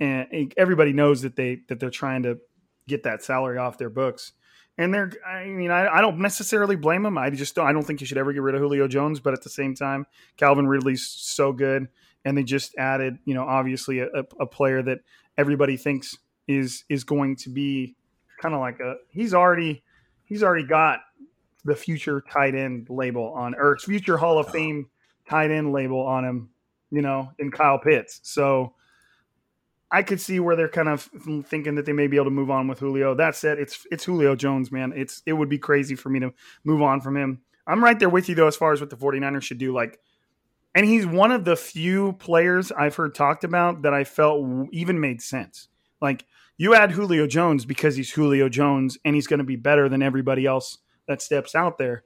And 0.00 0.52
everybody 0.56 0.92
knows 0.92 1.22
that 1.22 1.36
they 1.36 1.60
that 1.68 1.78
they're 1.78 1.90
trying 1.90 2.24
to 2.24 2.38
get 2.88 3.04
that 3.04 3.22
salary 3.22 3.58
off 3.58 3.78
their 3.78 3.90
books. 3.90 4.32
And 4.78 4.94
they're, 4.94 5.12
I 5.26 5.46
mean, 5.46 5.70
I, 5.70 5.86
I, 5.88 6.00
don't 6.00 6.20
necessarily 6.20 6.74
blame 6.74 7.04
him. 7.04 7.18
I 7.18 7.28
just 7.30 7.54
don't, 7.54 7.66
I 7.66 7.72
don't 7.72 7.82
think 7.82 8.00
you 8.00 8.06
should 8.06 8.16
ever 8.16 8.32
get 8.32 8.40
rid 8.40 8.54
of 8.54 8.60
Julio 8.62 8.88
Jones. 8.88 9.20
But 9.20 9.34
at 9.34 9.42
the 9.42 9.50
same 9.50 9.74
time, 9.74 10.06
Calvin 10.36 10.66
Ridley's 10.66 11.06
so 11.06 11.52
good. 11.52 11.88
And 12.24 12.36
they 12.36 12.44
just 12.44 12.74
added, 12.76 13.18
you 13.24 13.34
know, 13.34 13.44
obviously 13.44 14.00
a, 14.00 14.08
a 14.38 14.46
player 14.46 14.82
that 14.82 15.00
everybody 15.36 15.76
thinks 15.76 16.16
is 16.46 16.84
is 16.88 17.04
going 17.04 17.36
to 17.36 17.48
be 17.48 17.94
kind 18.40 18.54
of 18.54 18.60
like 18.60 18.80
a 18.80 18.96
he's 19.10 19.32
already 19.32 19.82
he's 20.24 20.42
already 20.42 20.66
got 20.66 21.00
the 21.64 21.76
future 21.76 22.22
tight 22.30 22.54
end 22.54 22.88
label 22.90 23.32
on 23.34 23.54
or 23.54 23.76
future 23.78 24.16
Hall 24.16 24.38
of 24.38 24.50
Fame 24.50 24.88
tight 25.28 25.50
end 25.50 25.72
label 25.72 26.00
on 26.00 26.24
him, 26.24 26.50
you 26.90 27.02
know, 27.02 27.30
in 27.38 27.50
Kyle 27.50 27.78
Pitts. 27.78 28.20
So 28.22 28.74
I 29.92 30.02
could 30.02 30.20
see 30.20 30.38
where 30.38 30.54
they're 30.54 30.68
kind 30.68 30.88
of 30.88 31.10
thinking 31.44 31.74
that 31.74 31.84
they 31.84 31.92
may 31.92 32.06
be 32.06 32.16
able 32.16 32.26
to 32.26 32.30
move 32.30 32.50
on 32.50 32.68
with 32.68 32.78
Julio. 32.78 33.14
That 33.14 33.34
said, 33.34 33.58
it's 33.58 33.86
it's 33.90 34.04
Julio 34.04 34.36
Jones, 34.36 34.70
man. 34.70 34.92
It's 34.94 35.22
it 35.26 35.32
would 35.32 35.48
be 35.48 35.58
crazy 35.58 35.96
for 35.96 36.10
me 36.10 36.20
to 36.20 36.32
move 36.64 36.82
on 36.82 37.00
from 37.00 37.16
him. 37.16 37.40
I'm 37.66 37.82
right 37.82 37.98
there 37.98 38.08
with 38.08 38.28
you 38.28 38.34
though 38.34 38.46
as 38.46 38.56
far 38.56 38.72
as 38.72 38.80
what 38.80 38.90
the 38.90 38.96
49ers 38.96 39.42
should 39.42 39.58
do 39.58 39.72
like 39.72 40.00
and 40.74 40.86
he's 40.86 41.06
one 41.06 41.32
of 41.32 41.44
the 41.44 41.56
few 41.56 42.12
players 42.14 42.70
I've 42.72 42.94
heard 42.94 43.14
talked 43.14 43.44
about 43.44 43.82
that 43.82 43.94
I 43.94 44.04
felt 44.04 44.68
even 44.72 45.00
made 45.00 45.20
sense. 45.20 45.68
Like 46.00 46.24
you 46.56 46.74
add 46.74 46.92
Julio 46.92 47.26
Jones 47.26 47.64
because 47.64 47.96
he's 47.96 48.12
Julio 48.12 48.48
Jones 48.48 48.98
and 49.04 49.14
he's 49.14 49.26
going 49.26 49.38
to 49.38 49.44
be 49.44 49.56
better 49.56 49.88
than 49.88 50.02
everybody 50.02 50.46
else 50.46 50.78
that 51.08 51.22
steps 51.22 51.54
out 51.54 51.78
there. 51.78 52.04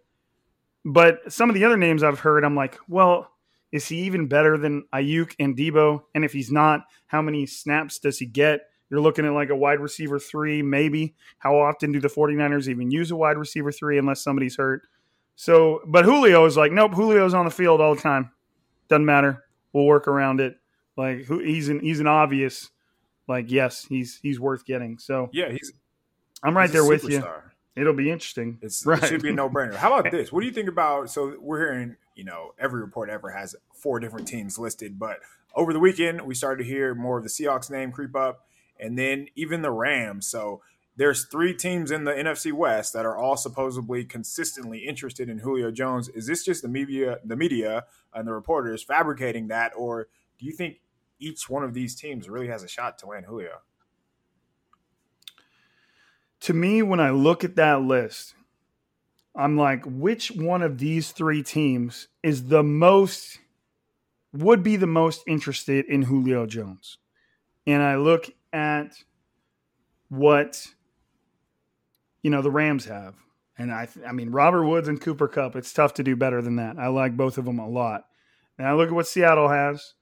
But 0.85 1.33
some 1.33 1.51
of 1.51 1.55
the 1.55 1.65
other 1.65 1.77
names 1.77 2.03
I've 2.03 2.21
heard, 2.21 2.45
I'm 2.45 2.57
like, 2.57 2.79
well, 2.89 3.31
is 3.73 3.89
he 3.89 4.03
even 4.03 4.29
better 4.29 4.57
than 4.57 4.85
Aiyuk 4.93 5.35
and 5.39 5.57
Debo? 5.57 6.03
And 6.15 6.25
if 6.25 6.33
he's 6.33 6.53
not, 6.53 6.83
how 7.07 7.21
many 7.23 7.47
snaps 7.47 7.99
does 7.99 8.19
he 8.19 8.27
get? 8.27 8.61
You're 8.91 9.01
looking 9.01 9.27
at 9.27 9.33
like 9.33 9.51
a 9.51 9.57
wide 9.57 9.81
receiver 9.81 10.19
three, 10.19 10.63
maybe. 10.63 11.15
How 11.39 11.59
often 11.59 11.91
do 11.91 12.01
the 12.01 12.09
49ers 12.09 12.69
even 12.69 12.91
use 12.91 13.11
a 13.11 13.17
wide 13.17 13.39
receiver 13.39 13.73
three 13.73 13.99
unless 13.99 14.23
somebody's 14.23 14.57
hurt? 14.57 14.83
So, 15.37 15.81
but 15.87 16.05
Julio 16.05 16.45
is 16.45 16.57
like, 16.57 16.71
nope, 16.71 16.95
Julio's 16.95 17.35
on 17.35 17.45
the 17.45 17.51
field 17.51 17.81
all 17.81 17.95
the 17.95 18.01
time. 18.01 18.31
Doesn't 18.89 19.05
matter. 19.05 19.45
We'll 19.73 19.87
work 19.87 20.07
around 20.07 20.41
it. 20.41 20.57
Like 20.97 21.27
he's 21.27 21.69
an 21.69 21.81
he's 21.81 21.99
an 21.99 22.07
obvious, 22.07 22.71
like 23.27 23.51
yes, 23.51 23.85
he's 23.85 24.21
he's 24.23 24.39
worth 24.39 24.65
getting. 24.65 24.99
So 24.99 25.29
yeah, 25.33 25.51
he's. 25.51 25.73
I'm 26.45 26.57
right 26.57 26.71
there 26.71 26.85
with 26.85 27.03
you. 27.05 27.25
It'll 27.77 27.93
be 27.95 28.11
interesting. 28.11 28.59
It's, 28.63 28.87
right. 28.87 29.03
It 29.03 29.09
should 29.09 29.23
be 29.23 29.31
a 29.31 29.33
no 29.33 29.49
brainer. 29.49 29.75
How 29.75 29.99
about 29.99 30.11
this? 30.13 30.33
What 30.33 30.41
do 30.41 30.47
you 30.47 30.53
think 30.53 30.69
about? 30.69 31.11
So 31.11 31.37
we're 31.41 31.61
hearing, 31.61 31.97
you 32.15 32.25
know, 32.25 32.55
every 32.59 32.81
report 32.81 33.11
ever 33.11 33.31
has 33.31 33.57
four 33.73 33.99
different 34.01 34.29
teams 34.29 34.59
listed, 34.59 34.99
but 34.99 35.19
over 35.55 35.73
the 35.73 35.81
weekend 35.81 36.23
we 36.23 36.35
started 36.35 36.63
to 36.63 36.69
hear 36.69 36.95
more 36.95 37.19
of 37.19 37.25
the 37.25 37.31
Seahawks 37.31 37.71
name 37.71 37.93
creep 37.93 38.15
up, 38.15 38.47
and 38.79 38.99
then 38.99 39.29
even 39.35 39.63
the 39.63 39.71
Rams. 39.71 40.27
So 40.27 40.61
there's 40.97 41.25
three 41.25 41.55
teams 41.55 41.91
in 41.91 42.05
the 42.05 42.13
NFC 42.13 42.53
West 42.53 42.93
that 42.93 43.05
are 43.05 43.17
all 43.17 43.37
supposedly 43.37 44.05
consistently 44.05 44.87
interested 44.87 45.29
in 45.29 45.39
Julio 45.39 45.71
Jones. 45.71 46.09
Is 46.09 46.27
this 46.27 46.45
just 46.45 46.63
the 46.63 46.69
media, 46.69 47.19
the 47.25 47.37
media 47.37 47.85
and 48.13 48.29
the 48.29 48.33
reporters 48.33 48.83
fabricating 48.83 49.49
that, 49.49 49.73
or 49.77 50.09
do 50.39 50.47
you 50.47 50.53
think 50.53 50.77
each 51.19 51.49
one 51.49 51.65
of 51.65 51.75
these 51.75 51.97
teams 51.97 52.29
really 52.29 52.49
has 52.49 52.63
a 52.63 52.69
shot 52.69 52.99
to 52.99 53.07
land 53.07 53.27
Julio? 53.27 53.61
To 56.45 56.53
me, 56.53 56.83
when 56.83 57.01
I 57.01 57.09
look 57.09 57.43
at 57.43 57.57
that 57.57 57.81
list, 57.81 58.35
I'm 59.35 59.57
like, 59.57 59.83
which 59.87 60.31
one 60.31 60.61
of 60.61 60.77
these 60.77 61.11
three 61.11 61.43
teams 61.43 62.09
is 62.23 62.49
the 62.49 62.63
most, 62.63 63.39
would 64.35 64.63
be 64.63 64.77
the 64.77 64.87
most 64.87 65.23
interested 65.27 65.87
in 65.87 66.03
Julio 66.03 66.45
Jones? 66.45 66.99
And 67.67 67.83
I 67.83 67.97
look 67.97 68.29
at 68.53 68.93
what, 70.11 70.67
you 72.23 72.29
know, 72.29 72.43
the 72.43 72.51
Rams 72.51 72.85
have. 72.85 73.15
And 73.57 73.73
I, 73.73 73.89
I 74.07 74.13
mean, 74.13 74.31
Robert 74.31 74.67
Woods 74.67 74.89
and 74.89 75.01
Cooper 75.01 75.29
Kupp, 75.29 75.57
it's 75.57 75.73
tough 75.73 75.95
to 75.95 76.03
do 76.03 76.15
better 76.15 76.43
than 76.43 76.57
that. 76.57 76.77
I 76.79 76.89
like 76.89 77.17
both 77.17 77.39
of 77.39 77.47
them 77.47 77.59
a 77.59 77.67
lot. 77.67 78.05
And 78.59 78.69
I 78.69 78.75
look 78.75 78.89
at 78.89 78.95
what 78.95 79.09
Seattle 79.09 79.49
has, 79.49 79.95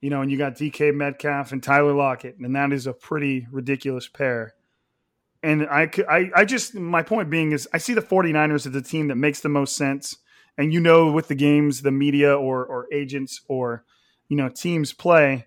you 0.00 0.08
know, 0.08 0.22
and 0.22 0.30
you 0.30 0.38
got 0.38 0.54
DK 0.54 0.94
Metcalf 0.94 1.52
and 1.52 1.62
Tyler 1.62 1.92
Lockett, 1.92 2.38
and 2.38 2.56
that 2.56 2.72
is 2.72 2.86
a 2.86 2.94
pretty 2.94 3.46
ridiculous 3.52 4.08
pair 4.08 4.54
and 5.42 5.66
I, 5.66 5.90
I, 6.08 6.30
I 6.34 6.44
just 6.44 6.74
my 6.74 7.02
point 7.02 7.30
being 7.30 7.52
is 7.52 7.68
I 7.72 7.78
see 7.78 7.94
the 7.94 8.02
49ers 8.02 8.66
as 8.66 8.72
the 8.72 8.82
team 8.82 9.08
that 9.08 9.16
makes 9.16 9.40
the 9.40 9.48
most 9.48 9.76
sense. 9.76 10.16
And 10.58 10.72
you 10.72 10.80
know, 10.80 11.10
with 11.10 11.28
the 11.28 11.34
games, 11.34 11.82
the 11.82 11.90
media 11.90 12.36
or 12.36 12.64
or 12.66 12.86
agents 12.92 13.40
or 13.48 13.84
you 14.28 14.36
know 14.36 14.48
teams 14.48 14.92
play, 14.92 15.46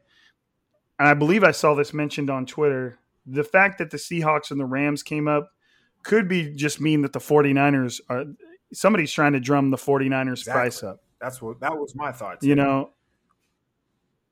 and 0.97 1.07
I 1.07 1.13
believe 1.13 1.43
I 1.43 1.51
saw 1.51 1.75
this 1.75 1.93
mentioned 1.93 2.29
on 2.29 2.45
Twitter. 2.45 2.97
The 3.25 3.43
fact 3.43 3.77
that 3.77 3.91
the 3.91 3.97
Seahawks 3.97 4.51
and 4.51 4.59
the 4.59 4.65
Rams 4.65 5.03
came 5.03 5.27
up 5.27 5.51
could 6.01 6.27
be 6.27 6.53
just 6.53 6.81
mean 6.81 7.01
that 7.03 7.13
the 7.13 7.19
49ers 7.19 8.01
are 8.09 8.25
somebody's 8.73 9.11
trying 9.11 9.33
to 9.33 9.39
drum 9.39 9.69
the 9.69 9.77
49ers 9.77 10.39
exactly. 10.39 10.53
price 10.53 10.83
up. 10.83 11.03
That's 11.21 11.41
what 11.41 11.59
that 11.59 11.77
was 11.77 11.95
my 11.95 12.11
thought. 12.11 12.41
Too. 12.41 12.47
You 12.47 12.55
know, 12.55 12.89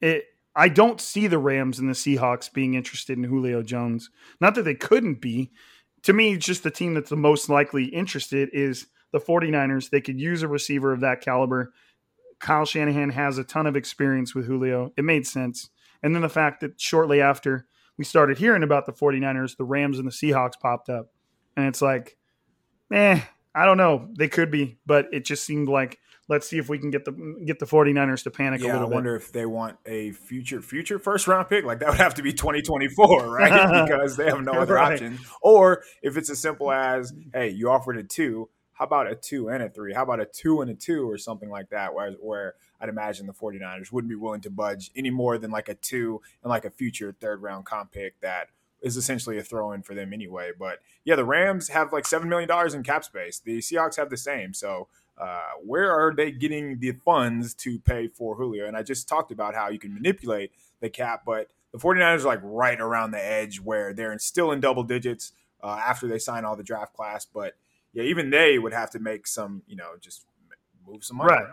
it 0.01 0.25
I 0.55 0.69
don't 0.69 0.99
see 0.99 1.27
the 1.27 1.37
Rams 1.37 1.79
and 1.79 1.89
the 1.89 1.93
Seahawks 1.93 2.51
being 2.51 2.73
interested 2.73 3.17
in 3.17 3.23
Julio 3.23 3.63
Jones. 3.63 4.09
Not 4.39 4.55
that 4.55 4.63
they 4.63 4.75
couldn't 4.75 5.21
be. 5.21 5.51
To 6.03 6.13
me, 6.13 6.35
just 6.37 6.63
the 6.63 6.71
team 6.71 6.93
that's 6.93 7.09
the 7.09 7.15
most 7.15 7.49
likely 7.49 7.85
interested 7.85 8.49
is 8.51 8.87
the 9.11 9.19
49ers. 9.19 9.89
They 9.89 10.01
could 10.01 10.19
use 10.19 10.43
a 10.43 10.47
receiver 10.47 10.91
of 10.91 11.01
that 11.01 11.21
caliber. 11.21 11.73
Kyle 12.39 12.65
Shanahan 12.65 13.11
has 13.11 13.37
a 13.37 13.43
ton 13.43 13.67
of 13.67 13.75
experience 13.75 14.33
with 14.33 14.47
Julio. 14.47 14.91
It 14.97 15.05
made 15.05 15.27
sense. 15.27 15.69
And 16.03 16.15
then 16.15 16.23
the 16.23 16.29
fact 16.29 16.61
that 16.61 16.81
shortly 16.81 17.21
after 17.21 17.67
we 17.97 18.03
started 18.03 18.39
hearing 18.39 18.63
about 18.63 18.85
the 18.85 18.93
49ers, 18.93 19.57
the 19.57 19.63
Rams 19.63 19.99
and 19.99 20.07
the 20.07 20.11
Seahawks 20.11 20.59
popped 20.59 20.89
up. 20.89 21.11
And 21.55 21.67
it's 21.67 21.81
like, 21.81 22.17
eh, 22.91 23.21
I 23.53 23.65
don't 23.65 23.77
know. 23.77 24.09
They 24.17 24.27
could 24.27 24.49
be, 24.49 24.79
but 24.85 25.07
it 25.13 25.23
just 25.23 25.43
seemed 25.43 25.69
like 25.69 25.99
let's 26.31 26.47
see 26.47 26.57
if 26.57 26.69
we 26.69 26.79
can 26.79 26.89
get 26.89 27.03
the 27.03 27.11
get 27.45 27.59
the 27.59 27.65
49ers 27.65 28.23
to 28.23 28.31
panic 28.31 28.61
yeah, 28.61 28.67
a 28.67 28.73
little 28.73 28.87
bit. 28.87 28.93
I 28.93 28.95
wonder 28.95 29.15
if 29.17 29.33
they 29.33 29.45
want 29.45 29.77
a 29.85 30.13
future 30.13 30.61
future 30.61 30.97
first 30.97 31.27
round 31.27 31.49
pick. 31.49 31.65
Like 31.65 31.79
that 31.79 31.89
would 31.89 31.99
have 31.99 32.15
to 32.15 32.23
be 32.23 32.31
2024, 32.31 33.29
right? 33.37 33.85
because 33.87 34.15
they 34.15 34.25
have 34.25 34.41
no 34.41 34.53
other 34.53 34.75
right. 34.75 34.93
option. 34.93 35.19
Or 35.41 35.83
if 36.01 36.15
it's 36.15 36.29
as 36.29 36.39
simple 36.39 36.71
as, 36.71 37.13
hey, 37.33 37.49
you 37.49 37.69
offered 37.69 37.97
a 37.97 38.03
two, 38.03 38.49
how 38.71 38.85
about 38.85 39.11
a 39.11 39.15
two 39.15 39.49
and 39.49 39.61
a 39.61 39.69
three? 39.69 39.93
How 39.93 40.03
about 40.03 40.21
a 40.21 40.25
two 40.25 40.61
and 40.61 40.71
a 40.71 40.73
two 40.73 41.07
or 41.07 41.17
something 41.17 41.49
like 41.49 41.69
that? 41.69 41.93
Where 41.93 42.13
where 42.13 42.55
I'd 42.79 42.89
imagine 42.89 43.27
the 43.27 43.33
49ers 43.33 43.91
wouldn't 43.91 44.09
be 44.09 44.15
willing 44.15 44.41
to 44.41 44.49
budge 44.49 44.89
any 44.95 45.09
more 45.09 45.37
than 45.37 45.51
like 45.51 45.67
a 45.67 45.75
two 45.75 46.21
and 46.41 46.49
like 46.49 46.63
a 46.63 46.71
future 46.71 47.13
third 47.19 47.41
round 47.41 47.65
comp 47.65 47.91
pick 47.91 48.19
that 48.21 48.47
is 48.81 48.97
essentially 48.97 49.37
a 49.37 49.43
throw 49.43 49.71
in 49.71 49.83
for 49.83 49.93
them 49.93 50.13
anyway. 50.13 50.51
But 50.57 50.79
yeah, 51.05 51.15
the 51.15 51.25
Rams 51.25 51.69
have 51.69 51.93
like 51.93 52.05
$7 52.05 52.25
million 52.25 52.49
in 52.73 52.83
cap 52.83 53.03
space. 53.03 53.39
The 53.39 53.59
Seahawks 53.59 53.97
have 53.97 54.09
the 54.09 54.17
same. 54.17 54.53
So 54.53 54.87
uh, 55.17 55.51
where 55.63 55.91
are 55.91 56.13
they 56.15 56.31
getting 56.31 56.79
the 56.79 56.93
funds 57.05 57.53
to 57.53 57.79
pay 57.79 58.07
for 58.07 58.35
Julio? 58.35 58.67
And 58.67 58.75
I 58.75 58.83
just 58.83 59.07
talked 59.07 59.31
about 59.31 59.53
how 59.55 59.69
you 59.69 59.79
can 59.79 59.93
manipulate 59.93 60.51
the 60.79 60.89
cap, 60.89 61.23
but 61.25 61.49
the 61.71 61.77
49ers 61.77 62.21
are 62.21 62.27
like 62.27 62.39
right 62.43 62.79
around 62.79 63.11
the 63.11 63.23
edge 63.23 63.59
where 63.59 63.93
they're 63.93 64.17
still 64.19 64.51
in 64.51 64.59
double 64.59 64.83
digits 64.83 65.31
uh, 65.63 65.79
after 65.85 66.07
they 66.07 66.19
sign 66.19 66.43
all 66.43 66.55
the 66.55 66.63
draft 66.63 66.93
class. 66.93 67.25
But 67.25 67.53
yeah, 67.93 68.03
even 68.03 68.29
they 68.29 68.57
would 68.57 68.73
have 68.73 68.89
to 68.91 68.99
make 68.99 69.27
some, 69.27 69.63
you 69.67 69.75
know, 69.75 69.91
just 69.99 70.25
move 70.87 71.03
some 71.03 71.17
money. 71.17 71.31
Right. 71.31 71.47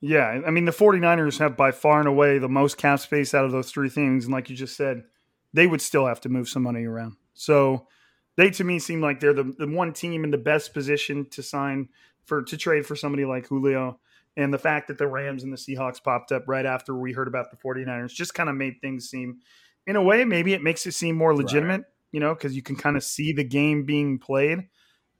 Yeah, 0.00 0.40
I 0.44 0.50
mean 0.50 0.64
the 0.64 0.72
49ers 0.72 1.38
have 1.38 1.56
by 1.56 1.70
far 1.70 2.00
and 2.00 2.08
away 2.08 2.38
the 2.38 2.48
most 2.48 2.76
cap 2.76 2.98
space 2.98 3.34
out 3.34 3.44
of 3.44 3.52
those 3.52 3.70
three 3.70 3.88
things 3.88 4.24
and 4.24 4.34
like 4.34 4.50
you 4.50 4.56
just 4.56 4.76
said, 4.76 5.04
they 5.52 5.66
would 5.66 5.80
still 5.80 6.06
have 6.06 6.20
to 6.22 6.28
move 6.28 6.48
some 6.48 6.62
money 6.62 6.84
around. 6.84 7.16
So 7.34 7.86
they 8.36 8.50
to 8.50 8.64
me 8.64 8.78
seem 8.78 9.00
like 9.00 9.20
they're 9.20 9.34
the, 9.34 9.54
the 9.58 9.68
one 9.68 9.92
team 9.92 10.24
in 10.24 10.30
the 10.30 10.38
best 10.38 10.72
position 10.72 11.26
to 11.30 11.42
sign 11.42 11.88
for 12.24 12.42
to 12.42 12.56
trade 12.56 12.86
for 12.86 12.96
somebody 12.96 13.24
like 13.24 13.46
Julio. 13.46 13.98
And 14.36 14.52
the 14.52 14.58
fact 14.58 14.88
that 14.88 14.96
the 14.96 15.06
Rams 15.06 15.42
and 15.42 15.52
the 15.52 15.58
Seahawks 15.58 16.02
popped 16.02 16.32
up 16.32 16.44
right 16.46 16.64
after 16.64 16.94
we 16.94 17.12
heard 17.12 17.28
about 17.28 17.50
the 17.50 17.58
49ers 17.58 18.14
just 18.14 18.32
kind 18.32 18.48
of 18.48 18.56
made 18.56 18.80
things 18.80 19.10
seem, 19.10 19.40
in 19.86 19.96
a 19.96 20.02
way, 20.02 20.24
maybe 20.24 20.54
it 20.54 20.62
makes 20.62 20.86
it 20.86 20.92
seem 20.92 21.16
more 21.16 21.36
legitimate, 21.36 21.82
right. 21.82 21.90
you 22.12 22.20
know, 22.20 22.34
because 22.34 22.56
you 22.56 22.62
can 22.62 22.76
kind 22.76 22.96
of 22.96 23.04
see 23.04 23.32
the 23.32 23.44
game 23.44 23.84
being 23.84 24.18
played. 24.18 24.68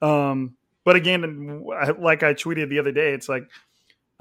Um, 0.00 0.57
but 0.85 0.97
again, 0.97 1.62
like 1.99 2.23
I 2.23 2.33
tweeted 2.33 2.71
the 2.71 2.78
other 2.78 2.92
day, 2.92 3.12
it's 3.12 3.28
like 3.28 3.50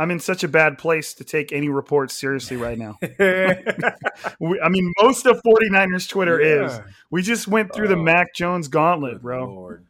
I'm 0.02 0.10
in 0.10 0.20
such 0.20 0.44
a 0.44 0.48
bad 0.48 0.80
place 0.80 1.14
to 1.14 1.24
take 1.24 1.52
any 1.52 1.70
reports 1.70 2.18
seriously 2.18 2.58
right 2.58 2.76
now. 2.76 2.98
we, 4.40 4.60
I 4.60 4.70
mean, 4.70 4.92
most 5.00 5.28
of 5.28 5.40
49ers 5.44 6.10
Twitter 6.10 6.42
yeah. 6.42 6.66
is. 6.66 6.80
We 7.12 7.22
just 7.22 7.48
went 7.48 7.72
through 7.72 7.86
oh, 7.86 7.90
the 7.90 7.98
Mac 7.98 8.34
Jones 8.34 8.68
gauntlet, 8.68 9.22
bro. 9.22 9.46
Lord. 9.46 9.86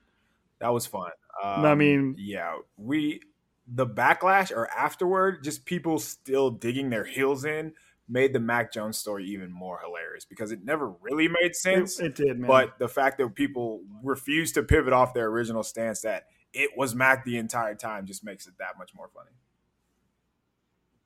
That 0.60 0.74
was 0.74 0.86
fun. 0.86 1.12
Um, 1.42 1.64
I 1.64 1.76
mean, 1.76 2.16
yeah, 2.18 2.58
we 2.76 3.22
the 3.66 3.88
backlash 3.88 4.52
or 4.52 4.70
afterward, 4.72 5.46
just 5.46 5.64
people 5.64 5.98
still 5.98 6.52
digging 6.52 6.90
their 6.90 7.06
heels 7.06 7.46
in 7.46 7.72
made 8.10 8.34
the 8.34 8.40
Mac 8.42 8.74
Jones 8.74 8.98
story 8.98 9.26
even 9.28 9.50
more 9.50 9.80
hilarious 9.82 10.26
because 10.26 10.52
it 10.52 10.66
never 10.66 10.94
really 11.02 11.30
made 11.30 11.56
sense. 11.56 12.02
It, 12.02 12.08
it 12.08 12.16
did, 12.16 12.40
man. 12.40 12.50
But 12.50 12.80
the 12.80 12.90
fact 12.90 13.18
that 13.20 13.34
people 13.34 13.80
refused 14.04 14.56
to 14.56 14.64
pivot 14.64 14.92
off 14.92 15.14
their 15.14 15.28
original 15.28 15.64
stance 15.64 16.02
that 16.02 16.26
it 16.52 16.72
was 16.76 16.94
Mac 16.94 17.24
the 17.24 17.38
entire 17.38 17.76
time 17.76 18.06
just 18.06 18.26
makes 18.26 18.46
it 18.46 18.56
that 18.60 18.78
much 18.78 18.94
more 18.94 19.10
funny. 19.16 19.32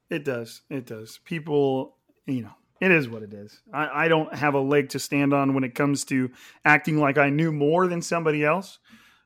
It 0.10 0.24
does. 0.24 0.62
It 0.70 0.86
does. 0.86 1.20
People, 1.26 1.98
you 2.26 2.44
know, 2.44 2.54
it 2.80 2.92
is 2.92 3.10
what 3.10 3.24
it 3.24 3.34
is. 3.34 3.62
I, 3.74 4.06
I 4.06 4.08
don't 4.08 4.34
have 4.34 4.54
a 4.54 4.60
leg 4.60 4.90
to 4.90 5.00
stand 5.00 5.34
on 5.34 5.54
when 5.54 5.64
it 5.64 5.76
comes 5.76 6.04
to 6.06 6.32
acting 6.64 7.00
like 7.00 7.18
I 7.18 7.30
knew 7.30 7.52
more 7.52 7.88
than 7.88 8.02
somebody 8.02 8.44
else, 8.44 8.80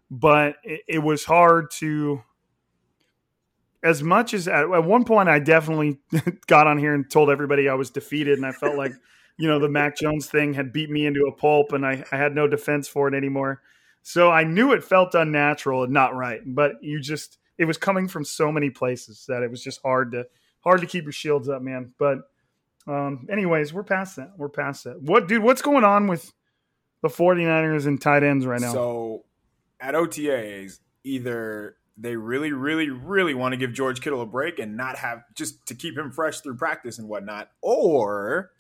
but 0.09 0.55
it, 0.63 0.81
it 0.87 0.99
was 0.99 1.25
hard 1.25 1.71
to. 1.79 2.23
As 3.81 4.03
much 4.03 4.33
as 4.33 4.49
at, 4.49 4.69
at 4.69 4.83
one 4.83 5.05
point, 5.05 5.29
I 5.29 5.39
definitely 5.39 5.99
got 6.47 6.67
on 6.67 6.77
here 6.77 6.93
and 6.93 7.09
told 7.09 7.29
everybody 7.29 7.69
I 7.69 7.75
was 7.75 7.89
defeated, 7.89 8.37
and 8.37 8.45
I 8.45 8.51
felt 8.51 8.75
like, 8.75 8.91
you 9.37 9.47
know, 9.47 9.57
the 9.57 9.69
Mac 9.69 9.95
Jones 9.95 10.27
thing 10.27 10.53
had 10.53 10.73
beat 10.73 10.89
me 10.89 11.05
into 11.05 11.25
a 11.27 11.31
pulp, 11.31 11.71
and 11.71 11.85
I, 11.85 12.03
I 12.11 12.17
had 12.17 12.35
no 12.35 12.45
defense 12.45 12.89
for 12.89 13.07
it 13.07 13.13
anymore. 13.13 13.61
So 14.01 14.31
I 14.31 14.43
knew 14.43 14.73
it 14.73 14.83
felt 14.83 15.15
unnatural 15.15 15.83
and 15.83 15.93
not 15.93 16.13
right, 16.15 16.41
but 16.45 16.83
you 16.83 16.99
just 16.99 17.37
it 17.57 17.65
was 17.65 17.77
coming 17.77 18.07
from 18.07 18.25
so 18.25 18.51
many 18.51 18.69
places 18.69 19.25
that 19.27 19.43
it 19.43 19.51
was 19.51 19.63
just 19.63 19.81
hard 19.81 20.11
to 20.11 20.25
hard 20.61 20.81
to 20.81 20.87
keep 20.87 21.03
your 21.03 21.11
shields 21.11 21.49
up, 21.49 21.61
man. 21.61 21.93
But 21.97 22.19
um, 22.87 23.27
anyways, 23.31 23.73
we're 23.73 23.83
past 23.83 24.15
that. 24.15 24.33
We're 24.37 24.49
past 24.49 24.85
that. 24.85 25.01
What, 25.01 25.27
dude? 25.27 25.43
What's 25.43 25.61
going 25.61 25.83
on 25.83 26.07
with 26.07 26.31
the 27.01 27.09
49ers 27.09 27.87
and 27.87 28.01
tight 28.01 28.23
ends 28.23 28.45
right 28.45 28.61
now? 28.61 28.71
So 28.71 29.25
at 29.79 29.93
OTAs, 29.93 30.79
either 31.03 31.75
they 31.97 32.15
really, 32.15 32.51
really, 32.51 32.89
really 32.89 33.33
want 33.33 33.53
to 33.53 33.57
give 33.57 33.73
George 33.73 34.01
Kittle 34.01 34.21
a 34.21 34.25
break 34.25 34.59
and 34.59 34.77
not 34.77 34.97
have 34.97 35.23
just 35.35 35.65
to 35.67 35.75
keep 35.75 35.97
him 35.97 36.11
fresh 36.11 36.39
through 36.39 36.55
practice 36.55 36.97
and 36.97 37.09
whatnot, 37.09 37.51
or 37.61 38.51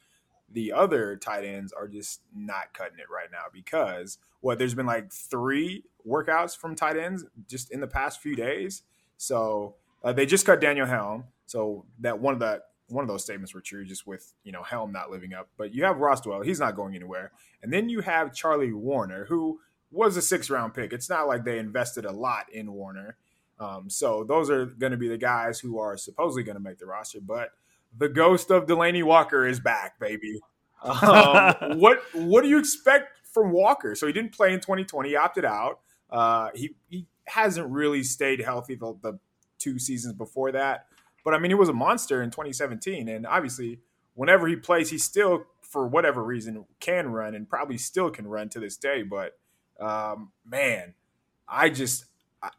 the 0.51 0.73
other 0.73 1.15
tight 1.15 1.45
ends 1.45 1.71
are 1.71 1.87
just 1.87 2.21
not 2.35 2.73
cutting 2.73 2.99
it 2.99 3.05
right 3.09 3.29
now 3.31 3.43
because 3.53 4.17
what 4.41 4.57
there's 4.57 4.73
been 4.73 4.85
like 4.85 5.11
three 5.11 5.83
workouts 6.07 6.57
from 6.57 6.75
tight 6.75 6.97
ends 6.97 7.25
just 7.47 7.71
in 7.71 7.79
the 7.79 7.87
past 7.87 8.21
few 8.21 8.35
days. 8.35 8.83
So 9.17 9.75
uh, 10.03 10.13
they 10.13 10.25
just 10.25 10.45
cut 10.45 10.61
Daniel 10.61 10.87
Helm. 10.87 11.25
So 11.49 11.85
that 12.01 12.19
one 12.19 12.35
of 12.35 12.39
the 12.39 12.61
one 12.89 13.03
of 13.03 13.07
those 13.07 13.23
statements 13.23 13.55
were 13.55 13.61
true, 13.61 13.85
just 13.85 14.05
with 14.05 14.33
you 14.43 14.51
know 14.51 14.61
Helm 14.61 14.91
not 14.91 15.09
living 15.09 15.33
up. 15.33 15.49
But 15.57 15.73
you 15.73 15.83
have 15.83 15.97
Ross 15.97 16.21
Dwelley, 16.21 16.45
he's 16.45 16.59
not 16.59 16.75
going 16.75 16.95
anywhere, 16.95 17.31
and 17.63 17.73
then 17.73 17.89
you 17.89 18.01
have 18.01 18.35
Charlie 18.35 18.71
Woerner, 18.71 19.25
who 19.25 19.59
was 19.91 20.15
a 20.15 20.21
six 20.21 20.51
round 20.51 20.75
pick. 20.75 20.93
It's 20.93 21.09
not 21.09 21.27
like 21.27 21.43
they 21.43 21.57
invested 21.57 22.05
a 22.05 22.11
lot 22.11 22.45
in 22.53 22.67
Woerner. 22.67 23.13
Um, 23.59 23.89
so 23.89 24.23
those 24.23 24.51
are 24.51 24.65
going 24.65 24.91
to 24.91 24.97
be 24.97 25.07
the 25.07 25.17
guys 25.17 25.59
who 25.59 25.79
are 25.79 25.97
supposedly 25.97 26.43
going 26.43 26.55
to 26.55 26.61
make 26.61 26.77
the 26.77 26.85
roster. 26.85 27.19
But 27.19 27.49
the 27.97 28.07
ghost 28.07 28.51
of 28.51 28.67
Delanie 28.67 29.03
Walker 29.03 29.47
is 29.47 29.59
back, 29.59 29.99
baby. 29.99 30.39
Um, 30.83 31.55
what 31.79 32.03
what 32.13 32.43
do 32.43 32.47
you 32.47 32.59
expect 32.59 33.27
from 33.27 33.51
Walker? 33.51 33.95
So 33.95 34.05
he 34.05 34.13
didn't 34.13 34.33
play 34.33 34.53
in 34.53 34.59
2020, 34.59 35.09
he 35.09 35.15
opted 35.15 35.45
out. 35.45 35.79
Uh, 36.11 36.49
he 36.53 36.75
he 36.89 37.07
hasn't 37.25 37.67
really 37.71 38.03
stayed 38.03 38.39
healthy 38.39 38.75
the, 38.75 38.95
the 39.01 39.19
two 39.57 39.79
seasons 39.79 40.13
before 40.13 40.51
that. 40.51 40.85
But 41.29 41.35
I 41.35 41.39
mean, 41.39 41.51
he 41.51 41.55
was 41.55 41.69
a 41.69 41.73
monster 41.73 42.23
in 42.23 42.31
2017, 42.31 43.07
and 43.07 43.27
obviously, 43.27 43.81
whenever 44.15 44.47
he 44.47 44.55
plays, 44.55 44.89
he 44.89 44.97
still, 44.97 45.45
for 45.61 45.87
whatever 45.87 46.23
reason, 46.23 46.65
can 46.79 47.09
run 47.09 47.35
and 47.35 47.47
probably 47.47 47.77
still 47.77 48.09
can 48.09 48.25
run 48.25 48.49
to 48.49 48.59
this 48.59 48.77
day. 48.77 49.03
But 49.03 49.37
um, 49.79 50.31
man, 50.43 50.95
I 51.47 51.69
just 51.69 52.05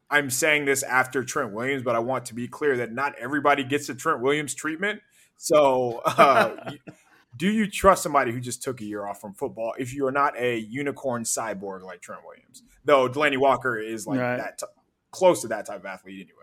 I'm 0.09 0.31
saying 0.31 0.67
this 0.67 0.85
after 0.85 1.25
Trent 1.25 1.53
Williams, 1.53 1.83
but 1.83 1.97
I 1.97 1.99
want 1.99 2.27
to 2.27 2.35
be 2.35 2.47
clear 2.47 2.77
that 2.77 2.93
not 2.93 3.17
everybody 3.19 3.65
gets 3.65 3.89
the 3.89 3.95
Trent 3.97 4.21
Williams 4.21 4.55
treatment. 4.55 5.01
So, 5.37 6.01
uh, 6.05 6.71
do 7.37 7.51
you 7.51 7.69
trust 7.69 8.05
somebody 8.05 8.31
who 8.31 8.39
just 8.39 8.63
took 8.63 8.81
a 8.81 8.85
year 8.85 9.05
off 9.05 9.21
from 9.21 9.35
football 9.35 9.75
if 9.81 9.93
you 9.93 10.07
are 10.07 10.13
not 10.13 10.39
a 10.39 10.59
unicorn 10.59 11.25
cyborg 11.25 11.83
like 11.83 12.03
Trent 12.03 12.23
Williams? 12.25 12.63
Though 12.85 13.09
Delanie 13.09 13.37
Walker 13.37 13.81
is 13.81 14.07
like 14.07 14.21
right. 14.21 14.37
that, 14.37 14.59
t- 14.59 14.67
close 15.11 15.43
to 15.43 15.49
that 15.49 15.67
type 15.67 15.81
of 15.81 15.87
athlete 15.87 16.21
anyway. 16.21 16.40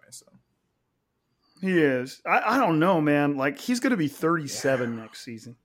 He 1.62 1.80
is. 1.80 2.22
I, 2.26 2.56
I 2.56 2.58
don't 2.58 2.80
know, 2.80 3.02
man. 3.02 3.38
Like 3.38 3.60
he's 3.60 3.80
going 3.80 3.91
to 3.91 3.98
be 3.98 4.08
37 4.08 4.93
yeah. 4.93 5.02
next 5.02 5.24
season. 5.24 5.56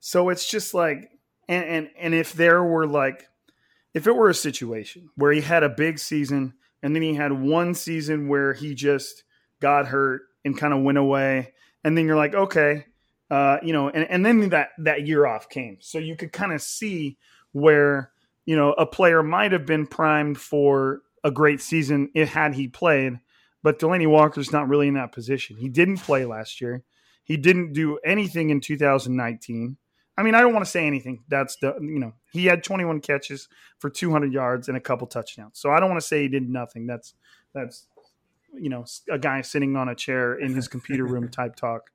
So 0.00 0.30
it's 0.30 0.48
just 0.48 0.74
like, 0.74 1.10
and, 1.48 1.64
and 1.64 1.90
and 1.98 2.14
if 2.14 2.32
there 2.32 2.62
were 2.62 2.86
like, 2.86 3.28
if 3.94 4.06
it 4.06 4.16
were 4.16 4.28
a 4.28 4.34
situation 4.34 5.10
where 5.16 5.32
he 5.32 5.40
had 5.40 5.62
a 5.62 5.68
big 5.68 5.98
season 5.98 6.54
and 6.82 6.94
then 6.94 7.02
he 7.02 7.14
had 7.14 7.32
one 7.32 7.74
season 7.74 8.28
where 8.28 8.52
he 8.52 8.74
just 8.74 9.24
got 9.60 9.86
hurt 9.86 10.22
and 10.44 10.58
kind 10.58 10.74
of 10.74 10.82
went 10.82 10.98
away, 10.98 11.52
and 11.84 11.96
then 11.96 12.06
you're 12.06 12.16
like, 12.16 12.34
okay, 12.34 12.86
uh, 13.30 13.58
you 13.62 13.72
know, 13.72 13.88
and 13.88 14.08
and 14.10 14.26
then 14.26 14.48
that 14.48 14.70
that 14.78 15.06
year 15.06 15.26
off 15.26 15.48
came, 15.48 15.78
so 15.80 15.98
you 15.98 16.16
could 16.16 16.32
kind 16.32 16.52
of 16.52 16.60
see 16.60 17.16
where 17.52 18.10
you 18.44 18.56
know 18.56 18.72
a 18.72 18.86
player 18.86 19.22
might 19.22 19.52
have 19.52 19.66
been 19.66 19.86
primed 19.86 20.38
for 20.38 21.02
a 21.22 21.30
great 21.30 21.60
season 21.60 22.10
if 22.14 22.28
had 22.30 22.54
he 22.54 22.66
played 22.66 23.20
but 23.62 23.78
Delanie 23.78 24.08
Walker's 24.08 24.52
not 24.52 24.68
really 24.68 24.88
in 24.88 24.94
that 24.94 25.12
position. 25.12 25.56
He 25.56 25.68
didn't 25.68 25.98
play 25.98 26.24
last 26.24 26.60
year. 26.60 26.82
He 27.24 27.36
didn't 27.36 27.72
do 27.72 27.98
anything 28.04 28.50
in 28.50 28.60
2019. 28.60 29.76
I 30.16 30.22
mean, 30.22 30.34
I 30.34 30.40
don't 30.40 30.52
want 30.52 30.64
to 30.64 30.70
say 30.70 30.86
anything. 30.86 31.24
That's 31.28 31.56
the 31.56 31.74
you 31.80 31.98
know 31.98 32.12
he 32.32 32.46
had 32.46 32.62
21 32.64 33.00
catches 33.00 33.48
for 33.78 33.88
200 33.88 34.32
yards 34.32 34.68
and 34.68 34.76
a 34.76 34.80
couple 34.80 35.06
touchdowns. 35.06 35.58
So 35.58 35.70
I 35.70 35.80
don't 35.80 35.88
want 35.88 36.00
to 36.00 36.06
say 36.06 36.22
he 36.22 36.28
did 36.28 36.48
nothing. 36.48 36.86
That's 36.86 37.14
that's 37.54 37.86
you 38.54 38.68
know 38.68 38.84
a 39.10 39.18
guy 39.18 39.40
sitting 39.40 39.76
on 39.76 39.88
a 39.88 39.94
chair 39.94 40.34
in 40.34 40.54
his 40.54 40.68
computer 40.68 41.04
room 41.04 41.28
type 41.30 41.56
talk. 41.56 41.90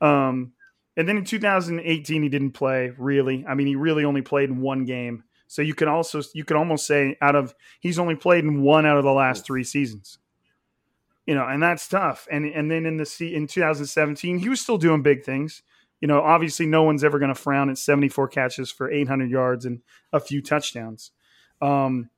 Um, 0.00 0.52
and 0.96 1.08
then 1.08 1.18
in 1.18 1.24
2018 1.24 2.22
he 2.22 2.28
didn't 2.28 2.52
play 2.52 2.92
really. 2.96 3.44
I 3.46 3.54
mean, 3.54 3.66
he 3.66 3.76
really 3.76 4.04
only 4.04 4.22
played 4.22 4.48
in 4.48 4.60
one 4.60 4.84
game. 4.84 5.24
So 5.46 5.62
you 5.62 5.74
can 5.74 5.88
also 5.88 6.22
you 6.34 6.44
can 6.44 6.56
almost 6.56 6.86
say 6.86 7.16
out 7.20 7.36
of 7.36 7.54
he's 7.80 7.98
only 7.98 8.14
played 8.14 8.44
in 8.44 8.62
one 8.62 8.86
out 8.86 8.96
of 8.96 9.04
the 9.04 9.12
last 9.12 9.44
three 9.44 9.64
seasons 9.64 10.18
you 11.28 11.34
know, 11.34 11.44
and 11.46 11.62
that's 11.62 11.86
tough. 11.86 12.26
And 12.30 12.46
and 12.46 12.70
then 12.70 12.86
in 12.86 12.96
the 12.96 13.34
in 13.34 13.46
2017, 13.46 14.38
he 14.38 14.48
was 14.48 14.62
still 14.62 14.78
doing 14.78 15.02
big 15.02 15.24
things. 15.24 15.62
You 16.00 16.08
know, 16.08 16.22
obviously, 16.22 16.64
no 16.64 16.84
one's 16.84 17.04
ever 17.04 17.18
going 17.18 17.28
to 17.28 17.38
frown 17.38 17.68
at 17.68 17.76
74 17.76 18.28
catches 18.28 18.70
for 18.70 18.90
800 18.90 19.30
yards 19.30 19.66
and 19.66 19.82
a 20.10 20.20
few 20.20 20.40
touchdowns. 20.40 21.10
Um, 21.60 22.08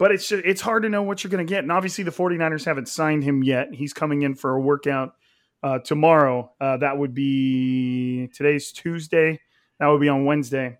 but 0.00 0.10
it's 0.10 0.28
just, 0.28 0.44
it's 0.44 0.62
hard 0.62 0.82
to 0.82 0.88
know 0.88 1.04
what 1.04 1.22
you're 1.22 1.30
going 1.30 1.46
to 1.46 1.48
get. 1.48 1.62
And 1.62 1.70
obviously, 1.70 2.02
the 2.02 2.10
49ers 2.10 2.64
haven't 2.64 2.88
signed 2.88 3.22
him 3.22 3.44
yet. 3.44 3.72
He's 3.72 3.92
coming 3.92 4.22
in 4.22 4.34
for 4.34 4.56
a 4.56 4.60
workout 4.60 5.14
uh, 5.62 5.78
tomorrow. 5.78 6.50
Uh, 6.60 6.78
that 6.78 6.98
would 6.98 7.14
be 7.14 8.30
today's 8.34 8.72
Tuesday. 8.72 9.38
That 9.78 9.86
would 9.86 10.00
be 10.00 10.08
on 10.08 10.24
Wednesday. 10.24 10.76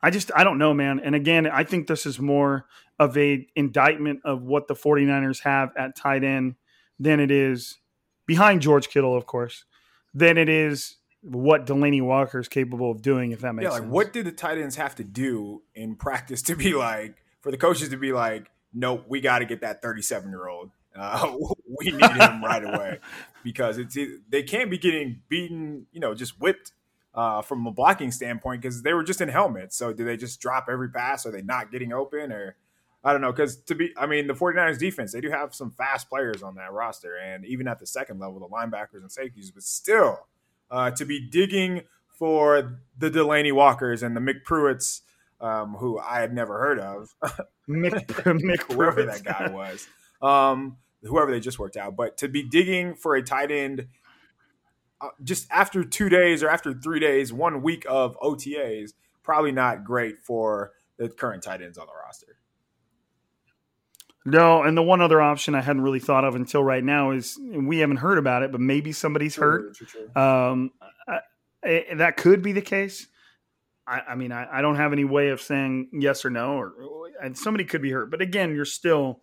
I 0.00 0.10
just 0.10 0.30
I 0.36 0.44
don't 0.44 0.58
know, 0.58 0.72
man. 0.72 1.00
And 1.00 1.16
again, 1.16 1.48
I 1.48 1.64
think 1.64 1.88
this 1.88 2.06
is 2.06 2.20
more 2.20 2.66
of 2.98 3.16
a 3.16 3.46
indictment 3.56 4.20
of 4.24 4.42
what 4.42 4.68
the 4.68 4.74
49ers 4.74 5.40
have 5.42 5.70
at 5.76 5.96
tight 5.96 6.24
end 6.24 6.54
than 6.98 7.20
it 7.20 7.30
is 7.30 7.78
behind 8.26 8.62
George 8.62 8.88
Kittle, 8.88 9.16
of 9.16 9.26
course, 9.26 9.64
than 10.12 10.38
it 10.38 10.48
is 10.48 10.96
what 11.22 11.66
Delanie 11.66 12.02
Walker 12.02 12.38
is 12.38 12.48
capable 12.48 12.90
of 12.90 13.02
doing. 13.02 13.32
If 13.32 13.40
that 13.40 13.54
makes 13.54 13.64
yeah, 13.64 13.70
like 13.70 13.82
sense. 13.82 13.92
what 13.92 14.12
did 14.12 14.26
the 14.26 14.32
tight 14.32 14.58
ends 14.58 14.76
have 14.76 14.94
to 14.96 15.04
do 15.04 15.62
in 15.74 15.96
practice 15.96 16.42
to 16.42 16.56
be 16.56 16.74
like 16.74 17.16
for 17.40 17.50
the 17.50 17.56
coaches 17.56 17.88
to 17.90 17.96
be 17.96 18.12
like, 18.12 18.50
nope, 18.72 19.04
we 19.08 19.20
got 19.20 19.40
to 19.40 19.44
get 19.44 19.62
that 19.62 19.82
37 19.82 20.30
year 20.30 20.48
old. 20.48 20.70
Uh, 20.96 21.36
we 21.78 21.90
need 21.90 22.10
him 22.10 22.44
right 22.44 22.62
away 22.64 22.98
because 23.42 23.78
it's 23.78 23.96
they 24.28 24.42
can't 24.42 24.70
be 24.70 24.78
getting 24.78 25.20
beaten, 25.28 25.86
you 25.92 26.00
know, 26.00 26.14
just 26.14 26.40
whipped 26.40 26.72
uh, 27.14 27.42
from 27.42 27.66
a 27.66 27.72
blocking 27.72 28.10
standpoint 28.10 28.62
because 28.62 28.82
they 28.82 28.92
were 28.92 29.02
just 29.02 29.20
in 29.20 29.28
helmets. 29.28 29.76
So 29.76 29.92
do 29.92 30.04
they 30.04 30.16
just 30.16 30.40
drop 30.40 30.66
every 30.70 30.90
pass? 30.90 31.26
Are 31.26 31.32
they 31.32 31.42
not 31.42 31.72
getting 31.72 31.92
open 31.92 32.30
or? 32.30 32.56
I 33.04 33.12
don't 33.12 33.20
know 33.20 33.32
because 33.32 33.56
to 33.64 33.74
be, 33.74 33.92
I 33.96 34.06
mean, 34.06 34.26
the 34.26 34.34
49ers 34.34 34.78
defense, 34.78 35.12
they 35.12 35.20
do 35.20 35.30
have 35.30 35.54
some 35.54 35.70
fast 35.70 36.08
players 36.08 36.42
on 36.42 36.54
that 36.54 36.72
roster. 36.72 37.16
And 37.16 37.44
even 37.44 37.68
at 37.68 37.78
the 37.78 37.86
second 37.86 38.18
level, 38.18 38.40
the 38.40 38.48
linebackers 38.48 39.02
and 39.02 39.12
safeties, 39.12 39.50
but 39.50 39.62
still 39.62 40.26
uh, 40.70 40.90
to 40.92 41.04
be 41.04 41.20
digging 41.20 41.82
for 42.08 42.78
the 42.96 43.10
Delanie 43.10 43.52
Walkers 43.52 44.02
and 44.02 44.16
the 44.16 44.20
Mick 44.20 44.42
Pruitts, 44.44 45.02
um, 45.40 45.74
who 45.74 45.98
I 45.98 46.20
had 46.20 46.32
never 46.32 46.58
heard 46.58 46.78
of, 46.78 47.14
Mick, 47.68 48.06
Mick 48.06 48.72
whoever 48.72 49.04
that 49.04 49.22
guy 49.22 49.50
was, 49.50 49.86
um, 50.22 50.78
whoever 51.02 51.30
they 51.30 51.40
just 51.40 51.58
worked 51.58 51.76
out. 51.76 51.96
But 51.96 52.16
to 52.18 52.28
be 52.28 52.42
digging 52.42 52.94
for 52.94 53.16
a 53.16 53.22
tight 53.22 53.50
end 53.50 53.88
uh, 55.02 55.08
just 55.22 55.46
after 55.50 55.84
two 55.84 56.08
days 56.08 56.42
or 56.42 56.48
after 56.48 56.72
three 56.72 57.00
days, 57.00 57.32
one 57.32 57.60
week 57.62 57.84
of 57.86 58.16
OTAs, 58.20 58.92
probably 59.22 59.52
not 59.52 59.84
great 59.84 60.22
for 60.22 60.72
the 60.96 61.08
current 61.08 61.42
tight 61.42 61.60
ends 61.60 61.76
on 61.76 61.86
the 61.86 61.92
roster. 61.92 62.38
No, 64.26 64.62
and 64.62 64.76
the 64.76 64.82
one 64.82 65.02
other 65.02 65.20
option 65.20 65.54
I 65.54 65.60
hadn't 65.60 65.82
really 65.82 66.00
thought 66.00 66.24
of 66.24 66.34
until 66.34 66.64
right 66.64 66.82
now 66.82 67.10
is 67.10 67.38
we 67.38 67.78
haven't 67.78 67.98
heard 67.98 68.16
about 68.16 68.42
it, 68.42 68.52
but 68.52 68.60
maybe 68.60 68.92
somebody's 68.92 69.36
hurt. 69.36 69.76
Um, 70.16 70.70
I, 71.06 71.20
I, 71.62 71.86
that 71.96 72.16
could 72.16 72.40
be 72.42 72.52
the 72.52 72.62
case. 72.62 73.06
I, 73.86 74.00
I 74.08 74.14
mean, 74.14 74.32
I, 74.32 74.46
I 74.50 74.62
don't 74.62 74.76
have 74.76 74.94
any 74.94 75.04
way 75.04 75.28
of 75.28 75.42
saying 75.42 75.90
yes 75.92 76.24
or 76.24 76.30
no, 76.30 76.54
or 76.54 76.72
and 77.22 77.36
somebody 77.36 77.64
could 77.64 77.82
be 77.82 77.90
hurt. 77.90 78.10
But 78.10 78.22
again, 78.22 78.54
you're 78.54 78.64
still 78.64 79.20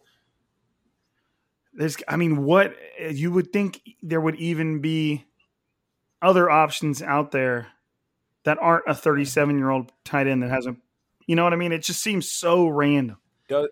there's. 1.73 1.97
I 2.07 2.15
mean, 2.15 2.43
what 2.43 2.75
you 2.99 3.31
would 3.31 3.51
think 3.51 3.81
there 4.03 4.21
would 4.21 4.35
even 4.35 4.81
be 4.81 5.25
other 6.21 6.49
options 6.49 7.01
out 7.01 7.31
there 7.31 7.67
that 8.43 8.59
aren't 8.61 8.83
a 8.87 8.93
37 8.93 9.57
year 9.57 9.69
old 9.69 9.91
tight 10.03 10.27
end 10.27 10.43
that 10.43 10.51
hasn't. 10.51 10.79
You 11.25 11.35
know 11.35 11.43
what 11.43 11.53
I 11.53 11.55
mean? 11.55 11.71
It 11.71 11.83
just 11.83 12.03
seems 12.03 12.31
so 12.31 12.67
random. 12.67 13.17
Does, 13.47 13.69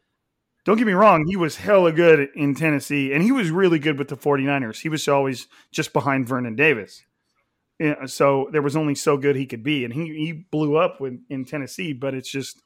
Don't 0.69 0.77
get 0.77 0.85
me 0.85 0.93
wrong, 0.93 1.25
he 1.25 1.35
was 1.35 1.55
hella 1.55 1.91
good 1.91 2.29
in 2.35 2.53
Tennessee, 2.53 3.11
and 3.11 3.23
he 3.23 3.31
was 3.31 3.49
really 3.49 3.79
good 3.79 3.97
with 3.97 4.07
the 4.07 4.15
49ers. 4.15 4.81
He 4.81 4.87
was 4.87 5.07
always 5.07 5.47
just 5.71 5.93
behind 5.93 6.27
Vernon 6.27 6.55
Davis. 6.55 7.05
Yeah, 7.79 8.05
so 8.05 8.49
there 8.51 8.61
was 8.61 8.75
only 8.75 8.93
so 8.93 9.17
good 9.17 9.35
he 9.35 9.47
could 9.47 9.63
be, 9.63 9.83
and 9.83 9.91
he, 9.91 10.13
he 10.13 10.31
blew 10.31 10.77
up 10.77 11.01
with, 11.01 11.19
in 11.27 11.43
Tennessee, 11.43 11.91
but 11.91 12.13
it's 12.13 12.29
just, 12.29 12.61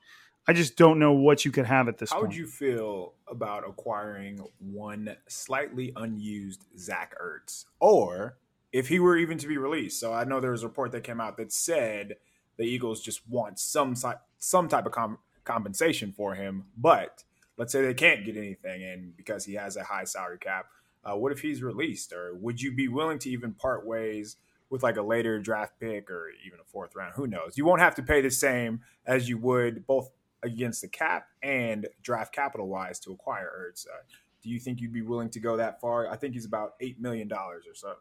I 0.49 0.51
just 0.51 0.75
don't 0.75 0.99
know 0.99 1.13
what 1.13 1.45
you 1.45 1.51
could 1.51 1.65
have 1.65 1.87
at 1.87 1.97
this 1.97 2.09
How 2.09 2.17
point. 2.17 2.27
would 2.27 2.35
you 2.35 2.45
feel 2.45 3.13
about 3.25 3.65
acquiring 3.65 4.45
one 4.59 5.15
slightly 5.29 5.93
unused 5.95 6.65
Zach 6.77 7.15
Ertz, 7.23 7.63
or 7.79 8.35
if 8.73 8.89
he 8.89 8.99
were 8.99 9.15
even 9.15 9.37
to 9.37 9.47
be 9.47 9.57
released? 9.57 9.97
So 10.01 10.11
I 10.11 10.25
know 10.25 10.41
there 10.41 10.51
was 10.51 10.63
a 10.63 10.67
report 10.67 10.91
that 10.91 11.05
came 11.05 11.21
out 11.21 11.37
that 11.37 11.53
said 11.53 12.17
the 12.57 12.65
Eagles 12.65 12.99
just 12.99 13.21
want 13.29 13.59
some 13.59 13.95
some 14.39 14.67
type 14.67 14.85
of 14.85 14.91
com- 14.91 15.19
compensation 15.45 16.11
for 16.11 16.35
him, 16.35 16.65
but 16.75 17.23
let's 17.57 17.71
say 17.71 17.81
they 17.81 17.93
can't 17.93 18.25
get 18.25 18.37
anything, 18.37 18.83
and 18.83 19.15
because 19.15 19.45
he 19.45 19.53
has 19.53 19.75
a 19.75 19.83
high 19.83 20.03
salary 20.03 20.37
cap, 20.39 20.67
uh, 21.03 21.15
what 21.15 21.31
if 21.31 21.41
he's 21.41 21.61
released, 21.61 22.13
or 22.13 22.33
would 22.35 22.61
you 22.61 22.71
be 22.73 22.87
willing 22.87 23.19
to 23.19 23.29
even 23.29 23.53
part 23.53 23.85
ways? 23.85 24.37
With 24.69 24.81
like 24.81 24.97
a 24.97 25.03
later 25.03 25.37
draft 25.37 25.79
pick 25.79 26.09
or 26.09 26.31
even 26.47 26.59
a 26.59 26.63
fourth 26.63 26.95
round, 26.95 27.13
who 27.15 27.27
knows? 27.27 27.57
You 27.59 27.65
won't 27.65 27.81
have 27.81 27.93
to 27.93 28.01
pay 28.01 28.21
the 28.21 28.31
same 28.31 28.81
as 29.05 29.29
you 29.29 29.37
would 29.37 29.85
both 29.85 30.09
against 30.41 30.81
the 30.81 30.87
cap 30.87 31.27
and 31.43 31.87
draft 32.01 32.33
capital 32.33 32.67
wise 32.67 32.99
to 33.01 33.11
acquire 33.11 33.51
Ertz. 33.55 33.85
Uh, 33.85 34.01
do 34.41 34.49
you 34.49 34.59
think 34.59 34.81
you'd 34.81 34.93
be 34.93 35.03
willing 35.03 35.29
to 35.29 35.39
go 35.39 35.57
that 35.57 35.79
far? 35.79 36.09
I 36.09 36.17
think 36.17 36.33
he's 36.33 36.45
about 36.45 36.73
eight 36.81 36.99
million 36.99 37.27
dollars 37.27 37.65
or 37.67 37.75
so. 37.75 37.93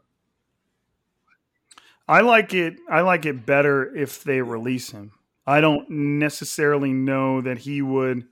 I 2.09 2.21
like 2.23 2.53
it. 2.53 2.79
I 2.91 3.03
like 3.03 3.27
it 3.27 3.47
better 3.47 3.95
if 3.95 4.25
they 4.25 4.43
release 4.43 4.91
him. 4.91 5.13
I 5.47 5.61
don't 5.61 5.89
necessarily 5.91 6.93
know 6.93 7.41
that 7.41 7.59
he 7.59 7.83
would 7.83 8.27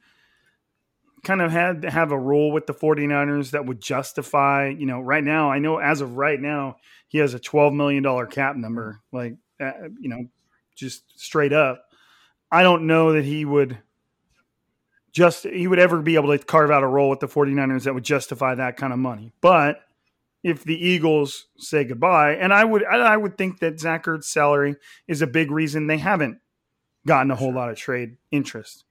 kind 1.23 1.43
of 1.43 1.51
had 1.51 1.83
to 1.83 1.91
have 1.91 2.13
a 2.13 2.19
role 2.19 2.53
with 2.53 2.67
the 2.67 2.75
49ers 2.75 3.51
that 3.51 3.67
would 3.67 3.81
justify, 3.81 4.69
you 4.69 4.87
know, 4.87 5.01
right 5.01 5.25
now, 5.25 5.51
I 5.51 5.59
know 5.59 5.79
as 5.79 6.01
of 6.01 6.17
right 6.17 6.41
now, 6.41 6.77
he 7.09 7.19
has 7.19 7.35
a 7.35 7.39
$12 7.39 7.75
million 7.75 8.27
cap 8.27 8.57
number, 8.57 9.01
like, 9.13 9.37
uh, 9.61 9.73
you 9.99 10.09
know, 10.09 10.27
just 10.77 11.19
straight 11.19 11.53
up. 11.53 11.85
I 12.51 12.63
don't 12.63 12.87
know 12.87 13.13
that 13.13 13.25
he 13.25 13.45
would 13.45 13.79
just, 15.13 15.45
he 15.45 15.67
would 15.67 15.79
ever 15.79 16.01
be 16.01 16.15
able 16.15 16.37
to 16.37 16.45
carve 16.45 16.71
out 16.71 16.83
a 16.83 16.87
role 16.87 17.11
with 17.11 17.21
the 17.21 17.29
49ers 17.29 17.85
that 17.85 17.95
would 17.95 18.05
justify 18.05 18.55
that 18.55 18.77
kind 18.77 18.93
of 18.93 18.99
money. 18.99 19.33
But 19.41 19.81
if 20.43 20.65
the 20.65 20.77
Eagles 20.77 21.49
say 21.59 21.85
goodbye, 21.85 22.37
and 22.37 22.53
I 22.53 22.65
would, 22.65 22.85
I 22.85 23.17
would 23.17 23.37
think 23.37 23.59
that 23.61 23.79
Zach 23.79 24.05
Ertz's 24.07 24.29
salary 24.29 24.77
is 25.07 25.21
a 25.21 25.27
big 25.27 25.51
reason 25.51 25.87
they 25.87 25.99
haven't 25.99 26.39
gotten 27.07 27.31
a 27.31 27.37
whole 27.37 27.53
lot 27.53 27.71
of 27.71 27.77
trade 27.77 28.17
interest. 28.31 28.85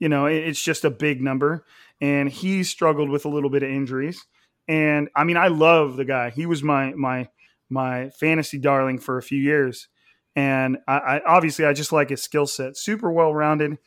You 0.00 0.08
know, 0.08 0.26
it's 0.26 0.60
just 0.60 0.84
a 0.84 0.90
big 0.90 1.20
number, 1.20 1.64
and 2.00 2.28
he 2.28 2.64
struggled 2.64 3.10
with 3.10 3.26
a 3.26 3.28
little 3.28 3.50
bit 3.50 3.62
of 3.62 3.70
injuries. 3.70 4.26
And 4.66 5.08
I 5.14 5.24
mean, 5.24 5.36
I 5.36 5.48
love 5.48 5.96
the 5.96 6.04
guy. 6.04 6.30
He 6.30 6.46
was 6.46 6.62
my 6.62 6.92
my 6.94 7.28
my 7.68 8.10
fantasy 8.10 8.58
darling 8.58 8.98
for 8.98 9.18
a 9.18 9.22
few 9.22 9.38
years, 9.38 9.88
and 10.34 10.78
I, 10.88 10.96
I 10.98 11.20
obviously 11.26 11.66
I 11.66 11.74
just 11.74 11.92
like 11.92 12.08
his 12.08 12.22
skill 12.22 12.46
set. 12.46 12.76
Super 12.76 13.12
well 13.12 13.34
rounded, 13.34 13.78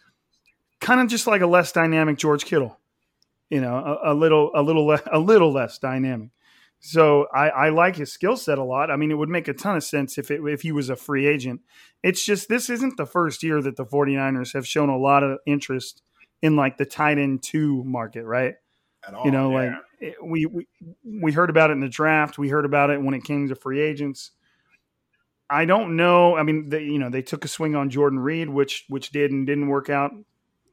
kind 0.79 1.01
of 1.01 1.07
just 1.07 1.25
like 1.27 1.41
a 1.41 1.47
less 1.47 1.71
dynamic 1.71 2.17
George 2.17 2.45
Kittle. 2.45 2.79
You 3.49 3.61
know, 3.61 3.75
a, 3.75 4.13
a 4.13 4.15
little 4.15 4.51
a 4.53 4.61
little 4.61 4.85
le- 4.85 5.03
a 5.11 5.19
little 5.19 5.51
less 5.51 5.79
dynamic. 5.79 6.29
So 6.85 7.27
I, 7.33 7.47
I 7.47 7.69
like 7.69 7.95
his 7.95 8.11
skill 8.11 8.35
set 8.35 8.57
a 8.57 8.63
lot. 8.63 8.91
I 8.91 8.97
mean, 8.97 9.09
it 9.09 9.13
would 9.13 9.29
make 9.29 9.47
a 9.47 9.53
ton 9.53 9.77
of 9.77 9.85
sense 9.85 10.17
if 10.17 10.29
it, 10.29 10.41
if 10.45 10.63
he 10.63 10.73
was 10.73 10.89
a 10.89 10.97
free 10.97 11.25
agent. 11.25 11.61
It's 12.03 12.25
just 12.25 12.49
this 12.49 12.69
isn't 12.69 12.97
the 12.97 13.05
first 13.05 13.41
year 13.41 13.61
that 13.61 13.77
the 13.77 13.85
49ers 13.85 14.51
have 14.53 14.67
shown 14.67 14.89
a 14.89 14.97
lot 14.97 15.23
of 15.23 15.39
interest 15.45 16.01
in 16.41 16.57
like 16.57 16.75
the 16.75 16.85
tight 16.85 17.17
end 17.17 17.41
two 17.41 17.85
market, 17.85 18.25
right? 18.25 18.55
At 19.07 19.13
all, 19.13 19.23
you 19.23 19.31
know, 19.31 19.51
yeah. 19.51 19.57
like 19.57 19.77
it, 20.01 20.15
we, 20.21 20.45
we 20.45 20.67
we 21.05 21.31
heard 21.31 21.49
about 21.49 21.69
it 21.69 21.73
in 21.73 21.79
the 21.79 21.87
draft. 21.87 22.37
We 22.37 22.49
heard 22.49 22.65
about 22.65 22.89
it 22.89 23.01
when 23.01 23.13
it 23.13 23.23
came 23.23 23.47
to 23.47 23.55
free 23.55 23.79
agents. 23.79 24.31
I 25.49 25.63
don't 25.63 25.95
know. 25.95 26.35
I 26.35 26.43
mean, 26.43 26.67
they, 26.67 26.83
you 26.83 26.99
know, 26.99 27.09
they 27.09 27.21
took 27.21 27.45
a 27.45 27.47
swing 27.47 27.77
on 27.77 27.91
Jordan 27.91 28.19
Reed, 28.19 28.49
which 28.49 28.83
which 28.89 29.11
did 29.11 29.31
and 29.31 29.47
didn't 29.47 29.69
work 29.69 29.89
out. 29.89 30.11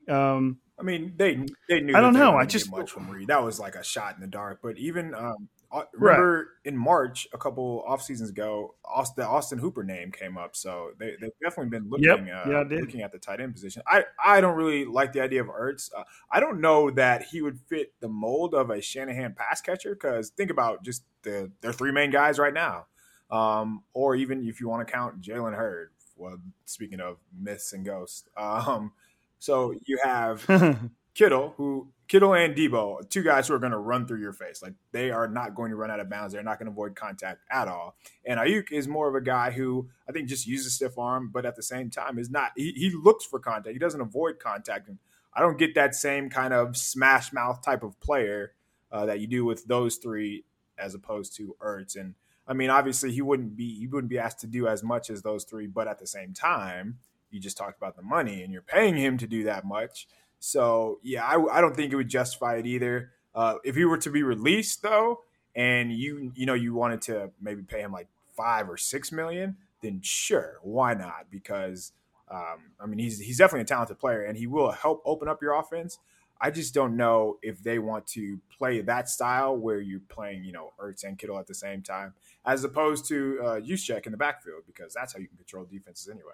Um, 0.09 0.59
I 0.77 0.83
mean, 0.83 1.15
they 1.17 1.47
they 1.69 1.83
knew. 1.83 1.95
I 1.95 2.01
don't 2.01 2.15
know. 2.15 2.35
I 2.35 2.47
just- 2.47 2.69
much 2.69 2.91
from 2.91 3.09
Reed. 3.09 3.29
That 3.29 3.45
was 3.45 3.61
like 3.61 3.77
a 3.77 3.85
shot 3.85 4.17
in 4.17 4.21
the 4.21 4.27
dark. 4.27 4.59
But 4.61 4.77
even 4.77 5.15
um, 5.15 5.49
uh, 5.73 5.83
remember 5.93 6.49
in 6.65 6.77
March, 6.77 7.29
a 7.33 7.39
couple 7.39 7.85
off 7.87 8.03
seasons 8.03 8.31
ago, 8.31 8.75
Austin, 8.85 9.23
the 9.23 9.29
Austin 9.29 9.59
Hooper 9.59 9.85
name 9.85 10.11
came 10.11 10.37
up. 10.37 10.57
So 10.57 10.91
they 10.99 11.17
they've 11.21 11.31
definitely 11.43 11.71
been 11.71 11.89
looking. 11.89 12.07
Yep. 12.07 12.47
Uh, 12.47 12.51
Yeah, 12.51 12.79
looking 12.81 13.03
at 13.03 13.13
the 13.13 13.19
tight 13.19 13.41
end 13.41 13.55
position. 13.55 13.83
I 13.87 14.05
I 14.25 14.41
don't 14.41 14.57
really 14.57 14.85
like 14.85 15.13
the 15.13 15.21
idea 15.21 15.43
of 15.43 15.49
Ertz. 15.49 15.91
Uh, 15.97 16.03
I 16.31 16.41
don't 16.41 16.61
know 16.61 16.91
that 16.91 17.25
he 17.25 17.41
would 17.41 17.61
fit 17.69 17.93
the 18.01 18.09
mold 18.09 18.55
of 18.55 18.71
a 18.71 18.81
Shanahan 18.81 19.35
pass 19.35 19.61
catcher. 19.61 19.95
Because 19.95 20.31
think 20.31 20.51
about 20.51 20.83
just 20.83 21.05
the 21.23 21.53
their 21.61 21.73
three 21.73 21.93
main 21.93 22.11
guys 22.11 22.39
right 22.39 22.55
now. 22.55 22.87
Um, 23.31 23.85
or 23.93 24.17
even 24.17 24.47
if 24.49 24.61
you 24.61 24.69
want 24.69 24.87
to 24.87 24.93
count 24.93 25.21
Jalen 25.23 25.55
Hurd. 25.55 25.91
Well, 26.17 26.39
speaking 26.65 27.01
of 27.01 27.17
myths 27.39 27.73
and 27.73 27.85
ghosts, 27.85 28.29
um, 28.37 28.93
so 29.39 29.73
you 29.87 29.99
have 30.05 30.45
Kittle, 31.15 31.55
who 31.57 31.89
Kittle 32.09 32.35
and 32.35 32.57
Debo, 32.57 33.09
two 33.09 33.23
guys 33.23 33.47
who 33.47 33.55
are 33.55 33.59
going 33.59 33.73
to 33.73 33.79
run 33.79 34.07
through 34.07 34.21
your 34.21 34.33
face. 34.33 34.63
Like 34.63 34.75
they 34.93 35.11
are 35.11 35.29
not 35.29 35.55
going 35.55 35.71
to 35.71 35.77
run 35.77 35.91
out 35.91 36.01
of 36.01 36.11
bounds. 36.11 36.33
They're 36.33 36.43
not 36.43 36.59
going 36.59 36.67
to 36.67 36.73
avoid 36.73 36.97
contact 36.97 37.41
at 37.51 37.69
all. 37.69 37.97
And 38.25 38.41
Aiyuk 38.41 38.73
is 38.73 38.89
more 38.89 39.09
of 39.09 39.15
a 39.15 39.21
guy 39.21 39.51
who 39.51 39.89
I 40.09 40.13
think 40.13 40.29
just 40.29 40.47
uses 40.47 40.75
stiff 40.75 40.99
arm, 40.99 41.31
but 41.33 41.47
at 41.47 41.57
the 41.57 41.63
same 41.63 41.91
time 41.91 42.19
is 42.19 42.31
not. 42.31 42.53
He, 42.57 42.73
he 42.73 42.91
looks 42.91 43.25
for 43.25 43.39
contact. 43.39 43.73
He 43.73 43.79
doesn't 43.79 44.01
avoid 44.01 44.39
contact. 44.39 44.89
And 44.89 44.99
I 45.35 45.41
don't 45.41 45.59
get 45.59 45.75
that 45.77 45.95
same 45.95 46.31
kind 46.31 46.53
of 46.53 46.77
smash 46.77 47.33
mouth 47.33 47.63
type 47.63 47.83
of 47.83 47.99
player 48.01 48.55
uh, 48.91 49.07
that 49.07 49.21
you 49.21 49.27
do 49.27 49.45
with 49.45 49.67
those 49.67 49.97
three, 49.97 50.45
as 50.79 50.95
opposed 50.95 51.37
to 51.37 51.55
Ertz. 51.61 51.97
And 51.97 52.15
I 52.47 52.55
mean, 52.55 52.71
obviously 52.71 53.13
he 53.13 53.23
wouldn't 53.23 53.57
be 53.57 53.79
he 53.79 53.87
wouldn't 53.87 54.11
be 54.11 54.19
asked 54.19 54.41
to 54.41 54.49
do 54.49 54.67
as 54.67 54.83
much 54.83 55.11
as 55.11 55.23
those 55.23 55.45
three, 55.45 55.69
but 55.69 55.87
at 55.87 56.01
the 56.01 56.07
same 56.07 56.35
time, 56.35 56.99
you 57.31 57.39
just 57.39 57.57
talked 57.57 57.77
about 57.77 57.95
the 57.95 58.03
money, 58.03 58.43
and 58.43 58.53
you're 58.53 58.63
paying 58.63 58.97
him 58.97 59.17
to 59.19 59.29
do 59.29 59.45
that 59.45 59.65
much. 59.65 60.09
So 60.41 60.99
yeah, 61.03 61.25
I, 61.25 61.59
I 61.59 61.61
don't 61.61 61.77
think 61.77 61.93
it 61.93 61.97
would 61.97 62.09
justify 62.09 62.57
it 62.57 62.67
either. 62.67 63.13
Uh, 63.35 63.57
if 63.63 63.77
he 63.77 63.85
were 63.85 63.99
to 63.99 64.11
be 64.11 64.23
released 64.23 64.83
though, 64.83 65.21
and 65.55 65.93
you 65.93 66.33
you 66.35 66.47
know 66.47 66.55
you 66.55 66.75
wanted 66.75 67.03
to 67.03 67.31
maybe 67.41 67.63
pay 67.63 67.81
him 67.81 67.93
like 67.93 68.09
five 68.37 68.69
or 68.69 68.77
six 68.77 69.13
million, 69.13 69.57
then 69.83 70.01
sure, 70.03 70.59
why 70.63 70.95
not? 70.95 71.31
Because 71.31 71.93
um, 72.29 72.73
I 72.81 72.87
mean 72.87 72.99
he's 72.99 73.21
he's 73.21 73.39
definitely 73.39 73.63
a 73.63 73.67
talented 73.67 73.99
player, 73.99 74.25
and 74.25 74.37
he 74.37 74.47
will 74.47 74.73
help 74.73 75.03
open 75.05 75.29
up 75.29 75.43
your 75.43 75.55
offense. 75.55 75.99
I 76.41 76.51
just 76.51 76.73
don't 76.73 76.97
know 76.97 77.39
if 77.43 77.63
they 77.63 77.79
want 77.79 78.07
to 78.09 78.41
play 78.57 78.81
that 78.81 79.11
style 79.11 79.55
where 79.55 79.79
you're 79.79 80.01
playing, 80.01 80.45
you 80.45 80.53
know, 80.53 80.73
Ertz 80.81 81.05
and 81.05 81.19
Kittle 81.19 81.39
at 81.39 81.47
the 81.47 81.55
same 81.55 81.83
time, 81.83 82.15
as 82.47 82.65
opposed 82.65 83.07
to 83.09 83.41
uh, 83.45 83.61
check 83.77 84.07
in 84.07 84.13
the 84.13 84.17
backfield 84.17 84.63
because 84.67 84.95
that's 84.95 85.13
how 85.13 85.19
you 85.19 85.29
can 85.29 85.37
control 85.37 85.67
defenses 85.67 86.09
anyway. 86.09 86.33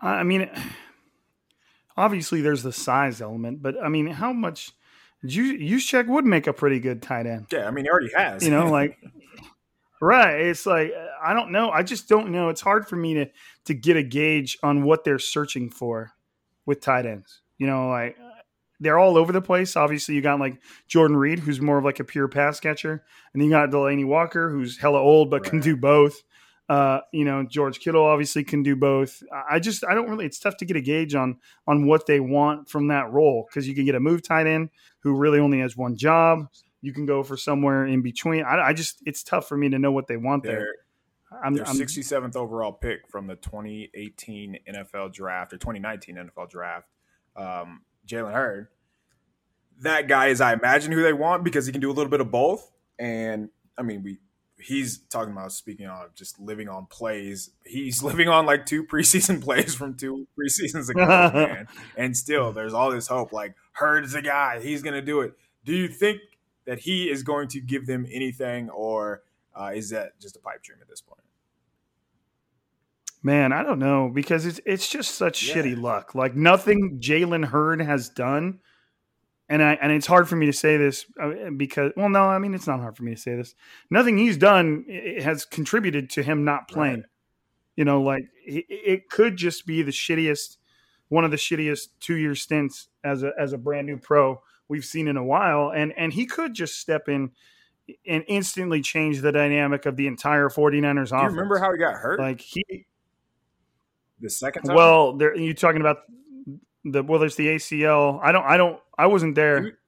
I 0.00 0.22
mean, 0.22 0.48
obviously 1.96 2.40
there's 2.40 2.62
the 2.62 2.72
size 2.72 3.20
element, 3.20 3.62
but 3.62 3.76
I 3.82 3.88
mean, 3.88 4.06
how 4.06 4.32
much 4.32 4.72
check 5.28 6.06
would 6.06 6.24
make 6.24 6.46
a 6.46 6.52
pretty 6.52 6.80
good 6.80 7.02
tight 7.02 7.26
end? 7.26 7.46
Yeah, 7.50 7.66
I 7.66 7.70
mean, 7.70 7.84
he 7.84 7.90
already 7.90 8.10
has. 8.14 8.44
You 8.44 8.50
know, 8.50 8.66
like 8.70 8.98
right. 10.00 10.40
It's 10.40 10.66
like 10.66 10.92
I 11.22 11.34
don't 11.34 11.52
know. 11.52 11.70
I 11.70 11.82
just 11.82 12.08
don't 12.08 12.30
know. 12.30 12.48
It's 12.48 12.60
hard 12.60 12.88
for 12.88 12.96
me 12.96 13.14
to 13.14 13.26
to 13.66 13.74
get 13.74 13.96
a 13.96 14.02
gauge 14.02 14.58
on 14.62 14.84
what 14.84 15.04
they're 15.04 15.18
searching 15.18 15.70
for 15.70 16.12
with 16.64 16.80
tight 16.80 17.06
ends. 17.06 17.42
You 17.58 17.66
know, 17.66 17.88
like 17.88 18.16
they're 18.80 18.98
all 18.98 19.16
over 19.16 19.32
the 19.32 19.40
place. 19.40 19.76
Obviously, 19.76 20.14
you 20.14 20.20
got 20.20 20.40
like 20.40 20.60
Jordan 20.86 21.16
Reed, 21.16 21.38
who's 21.38 21.60
more 21.60 21.78
of 21.78 21.84
like 21.84 22.00
a 22.00 22.04
pure 22.04 22.28
pass 22.28 22.60
catcher, 22.60 22.92
and 23.32 23.42
then 23.42 23.44
you 23.44 23.50
got 23.50 23.70
Delanie 23.70 24.06
Walker, 24.06 24.50
who's 24.50 24.78
hella 24.78 25.00
old 25.00 25.30
but 25.30 25.42
right. 25.42 25.50
can 25.50 25.60
do 25.60 25.76
both. 25.76 26.22
Uh, 26.68 27.00
you 27.12 27.24
know, 27.24 27.44
George 27.44 27.78
Kittle 27.78 28.04
obviously 28.04 28.42
can 28.42 28.62
do 28.62 28.74
both. 28.74 29.22
I 29.48 29.60
just 29.60 29.84
I 29.84 29.94
don't 29.94 30.08
really. 30.08 30.26
It's 30.26 30.40
tough 30.40 30.56
to 30.58 30.64
get 30.64 30.76
a 30.76 30.80
gauge 30.80 31.14
on 31.14 31.38
on 31.66 31.86
what 31.86 32.06
they 32.06 32.18
want 32.18 32.68
from 32.68 32.88
that 32.88 33.12
role 33.12 33.46
because 33.48 33.68
you 33.68 33.74
can 33.74 33.84
get 33.84 33.94
a 33.94 34.00
move 34.00 34.22
tight 34.22 34.46
end 34.46 34.70
who 35.00 35.14
really 35.14 35.38
only 35.38 35.60
has 35.60 35.76
one 35.76 35.96
job. 35.96 36.48
You 36.82 36.92
can 36.92 37.06
go 37.06 37.22
for 37.22 37.36
somewhere 37.36 37.86
in 37.86 38.02
between. 38.02 38.44
I, 38.44 38.68
I 38.68 38.72
just 38.72 39.00
it's 39.06 39.22
tough 39.22 39.48
for 39.48 39.56
me 39.56 39.68
to 39.70 39.78
know 39.78 39.92
what 39.92 40.08
they 40.08 40.16
want 40.16 40.42
there. 40.42 40.66
I'm, 41.42 41.54
their 41.54 41.64
67th 41.64 42.36
overall 42.36 42.72
pick 42.72 43.08
from 43.08 43.26
the 43.26 43.36
2018 43.36 44.58
NFL 44.68 45.12
draft 45.12 45.52
or 45.52 45.58
2019 45.58 46.16
NFL 46.16 46.48
draft. 46.48 46.88
Um, 47.34 47.82
Jalen 48.06 48.32
Hurd. 48.32 48.68
That 49.80 50.08
guy 50.08 50.28
is, 50.28 50.40
I 50.40 50.54
imagine, 50.54 50.92
who 50.92 51.02
they 51.02 51.12
want 51.12 51.44
because 51.44 51.66
he 51.66 51.72
can 51.72 51.80
do 51.80 51.90
a 51.90 51.92
little 51.92 52.10
bit 52.10 52.20
of 52.20 52.30
both. 52.30 52.72
And 52.98 53.50
I 53.76 53.82
mean, 53.82 54.02
we 54.02 54.18
he's 54.58 54.98
talking 54.98 55.32
about 55.32 55.52
speaking 55.52 55.86
on 55.86 56.06
just 56.14 56.38
living 56.38 56.68
on 56.68 56.86
plays. 56.86 57.50
He's 57.64 58.02
living 58.02 58.28
on 58.28 58.46
like 58.46 58.66
two 58.66 58.84
preseason 58.84 59.42
plays 59.44 59.74
from 59.74 59.94
two 59.94 60.26
preseasons 60.38 60.88
ago, 60.88 61.06
man. 61.06 61.68
And 61.96 62.16
still, 62.16 62.52
there's 62.52 62.74
all 62.74 62.90
this 62.90 63.08
hope. 63.08 63.32
Like 63.32 63.54
Hurd 63.72 64.04
is 64.04 64.14
a 64.14 64.22
guy; 64.22 64.60
he's 64.60 64.82
going 64.82 64.94
to 64.94 65.02
do 65.02 65.20
it. 65.20 65.34
Do 65.64 65.72
you 65.72 65.88
think 65.88 66.20
that 66.64 66.80
he 66.80 67.10
is 67.10 67.22
going 67.22 67.48
to 67.48 67.60
give 67.60 67.86
them 67.86 68.06
anything, 68.10 68.70
or 68.70 69.22
uh, 69.54 69.72
is 69.74 69.90
that 69.90 70.18
just 70.20 70.36
a 70.36 70.40
pipe 70.40 70.62
dream 70.62 70.78
at 70.80 70.88
this 70.88 71.00
point? 71.00 71.20
Man, 73.22 73.52
I 73.52 73.62
don't 73.62 73.78
know 73.78 74.10
because 74.12 74.46
it's 74.46 74.60
it's 74.64 74.88
just 74.88 75.14
such 75.14 75.48
yeah. 75.48 75.54
shitty 75.54 75.80
luck. 75.80 76.14
Like 76.14 76.36
nothing 76.36 76.98
Jalen 77.00 77.46
Hurd 77.46 77.80
has 77.80 78.08
done 78.08 78.60
and 79.48 79.62
I 79.62 79.74
and 79.74 79.92
it's 79.92 80.06
hard 80.06 80.28
for 80.28 80.36
me 80.36 80.46
to 80.46 80.52
say 80.52 80.76
this 80.76 81.06
uh, 81.20 81.50
because 81.56 81.92
well 81.96 82.08
no 82.08 82.24
I 82.24 82.38
mean 82.38 82.54
it's 82.54 82.66
not 82.66 82.80
hard 82.80 82.96
for 82.96 83.04
me 83.04 83.14
to 83.14 83.20
say 83.20 83.36
this 83.36 83.54
nothing 83.90 84.18
he's 84.18 84.36
done 84.36 84.84
has 85.22 85.44
contributed 85.44 86.10
to 86.10 86.22
him 86.22 86.44
not 86.44 86.68
playing 86.68 86.96
right. 86.96 87.04
you 87.76 87.84
know 87.84 88.02
like 88.02 88.24
it, 88.44 89.08
could 89.08 89.36
just 89.36 89.66
be 89.66 89.82
the 89.82 89.92
shittiest 89.92 90.56
one 91.08 91.24
of 91.24 91.30
the 91.30 91.36
shittiest 91.36 91.88
two 92.00 92.16
year 92.16 92.34
stints 92.34 92.88
as 93.04 93.22
a 93.22 93.32
as 93.38 93.52
a 93.52 93.58
brand 93.58 93.86
new 93.86 93.96
pro 93.96 94.40
we've 94.68 94.84
seen 94.84 95.08
in 95.08 95.16
a 95.16 95.24
while 95.24 95.70
and 95.74 95.92
and 95.96 96.12
he 96.12 96.26
could 96.26 96.54
just 96.54 96.78
step 96.78 97.08
in 97.08 97.30
and 98.04 98.24
instantly 98.26 98.80
change 98.80 99.20
the 99.20 99.30
dynamic 99.30 99.86
of 99.86 99.96
the 99.96 100.08
entire 100.08 100.48
49ers 100.48 101.10
Do 101.10 101.16
you 101.16 101.22
remember 101.22 101.58
how 101.58 101.72
he 101.72 101.78
got 101.78 101.94
hurt 101.94 102.18
like 102.18 102.40
he 102.40 102.64
the 104.20 104.30
second 104.30 104.62
time 104.64 104.74
well 104.74 105.16
there 105.16 105.36
you 105.36 105.54
talking 105.54 105.80
about 105.80 105.98
the 106.86 107.02
well, 107.02 107.18
there's 107.18 107.36
the 107.36 107.48
ACL. 107.48 108.20
I 108.22 108.32
don't. 108.32 108.44
I 108.44 108.56
don't. 108.56 108.80
I 108.98 109.06
wasn't 109.06 109.34
there. 109.34 109.78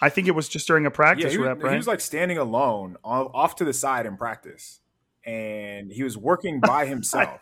I 0.00 0.08
think 0.08 0.28
it 0.28 0.32
was 0.32 0.48
just 0.48 0.66
during 0.66 0.86
a 0.86 0.90
practice 0.90 1.26
yeah, 1.26 1.30
he 1.30 1.38
was, 1.38 1.46
rep, 1.48 1.62
right? 1.62 1.72
He 1.72 1.76
was 1.76 1.86
like 1.86 2.00
standing 2.00 2.38
alone 2.38 2.96
off 3.02 3.56
to 3.56 3.64
the 3.64 3.72
side 3.72 4.06
in 4.06 4.16
practice, 4.16 4.80
and 5.24 5.90
he 5.90 6.02
was 6.02 6.18
working 6.18 6.60
by 6.60 6.86
himself, 6.94 7.40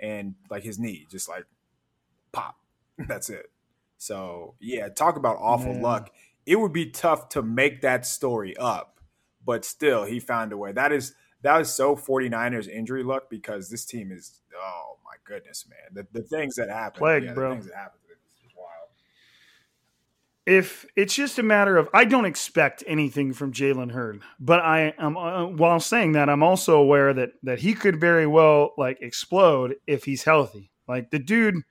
and 0.00 0.34
like 0.50 0.62
his 0.62 0.78
knee 0.78 1.06
just 1.10 1.28
like 1.28 1.44
pop. 2.32 2.56
That's 3.08 3.30
it. 3.30 3.50
So 3.96 4.54
yeah, 4.60 4.88
talk 4.88 5.16
about 5.16 5.36
awful 5.40 5.80
luck. 5.80 6.10
It 6.46 6.56
would 6.56 6.72
be 6.72 6.90
tough 6.90 7.30
to 7.30 7.42
make 7.42 7.80
that 7.82 8.04
story 8.04 8.56
up, 8.56 9.00
but 9.44 9.64
still, 9.64 10.04
he 10.04 10.20
found 10.20 10.52
a 10.52 10.56
way. 10.56 10.72
That 10.72 10.92
is 10.92 11.14
that 11.42 11.58
was 11.58 11.72
so 11.72 11.94
49ers 11.94 12.68
injury 12.68 13.02
luck 13.02 13.30
because 13.30 13.70
this 13.70 13.84
team 13.84 14.10
is 14.10 14.40
oh 14.54 14.98
my 15.04 15.16
goodness, 15.24 15.66
man. 15.68 16.04
The, 16.12 16.20
the 16.20 16.26
things 16.26 16.56
that 16.56 16.68
happen, 16.68 16.98
Plague, 16.98 17.24
yeah, 17.24 17.32
bro. 17.34 17.50
The 17.50 17.54
things 17.56 17.66
that 17.68 17.76
happen 17.76 18.00
if 20.46 20.84
it's 20.94 21.14
just 21.14 21.38
a 21.38 21.42
matter 21.42 21.76
of 21.76 21.88
I 21.94 22.04
don't 22.04 22.26
expect 22.26 22.84
anything 22.86 23.32
from 23.32 23.52
Jalen 23.52 23.92
Hurd, 23.92 24.22
but 24.38 24.60
I 24.60 24.94
am 24.98 25.16
uh, 25.16 25.46
while 25.46 25.80
saying 25.80 26.12
that 26.12 26.28
I'm 26.28 26.42
also 26.42 26.76
aware 26.76 27.14
that 27.14 27.32
that 27.42 27.60
he 27.60 27.74
could 27.74 28.00
very 28.00 28.26
well 28.26 28.72
like 28.76 28.98
explode 29.00 29.76
if 29.86 30.04
he's 30.04 30.24
healthy. 30.24 30.70
Like 30.86 31.10
the 31.10 31.18
dude 31.18 31.62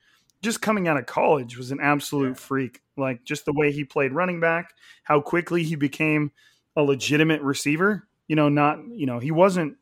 just 0.42 0.62
coming 0.62 0.88
out 0.88 0.98
of 0.98 1.06
college 1.06 1.58
was 1.58 1.72
an 1.72 1.80
absolute 1.82 2.30
yeah. 2.30 2.34
freak. 2.34 2.82
Like 2.98 3.24
just 3.24 3.46
the 3.46 3.54
way 3.54 3.72
he 3.72 3.84
played 3.84 4.12
running 4.12 4.40
back, 4.40 4.74
how 5.04 5.22
quickly 5.22 5.64
he 5.64 5.76
became 5.76 6.32
a 6.76 6.82
legitimate 6.82 7.42
receiver. 7.42 8.08
You 8.28 8.36
know, 8.36 8.50
not 8.50 8.80
you 8.88 9.06
know 9.06 9.20
he 9.20 9.32
wasn't 9.32 9.78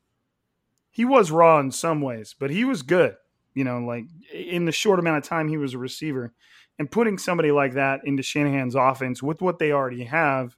he 0.91 1.06
was 1.06 1.32
raw 1.32 1.60
in 1.60 1.71
some 1.71 2.01
ways, 2.01 2.36
but 2.38 2.51
he 2.51 2.65
was 2.65 2.82
good. 2.82 3.15
You 3.54 3.63
know, 3.63 3.80
like 3.80 4.06
in 4.34 4.65
the 4.65 4.71
short 4.73 4.99
amount 4.99 5.17
of 5.17 5.23
time 5.23 5.47
he 5.47 5.58
was 5.58 5.73
a 5.73 5.77
receiver 5.77 6.34
and 6.81 6.89
putting 6.89 7.19
somebody 7.19 7.51
like 7.51 7.73
that 7.73 8.01
into 8.05 8.23
Shanahan's 8.23 8.73
offense 8.73 9.21
with 9.21 9.39
what 9.39 9.59
they 9.59 9.71
already 9.71 10.05
have 10.05 10.57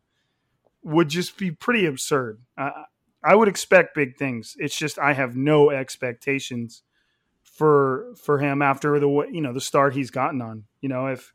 would 0.81 1.09
just 1.09 1.38
be 1.38 1.51
pretty 1.51 1.86
absurd. 1.86 2.39
Uh, 2.57 2.71
I 3.21 3.36
would 3.36 3.49
expect 3.49 3.93
big 3.93 4.15
things. 4.15 4.55
It's 4.57 4.77
just 4.77 4.97
I 4.97 5.12
have 5.12 5.36
no 5.36 5.69
expectations 5.69 6.81
for 7.43 8.13
for 8.15 8.39
him 8.39 8.62
after 8.62 8.97
the 9.01 9.27
you 9.33 9.41
know 9.41 9.51
the 9.51 9.59
start 9.59 9.95
he's 9.95 10.12
gotten 10.12 10.41
on. 10.41 10.63
You 10.79 10.88
know 10.88 11.07
if 11.07 11.33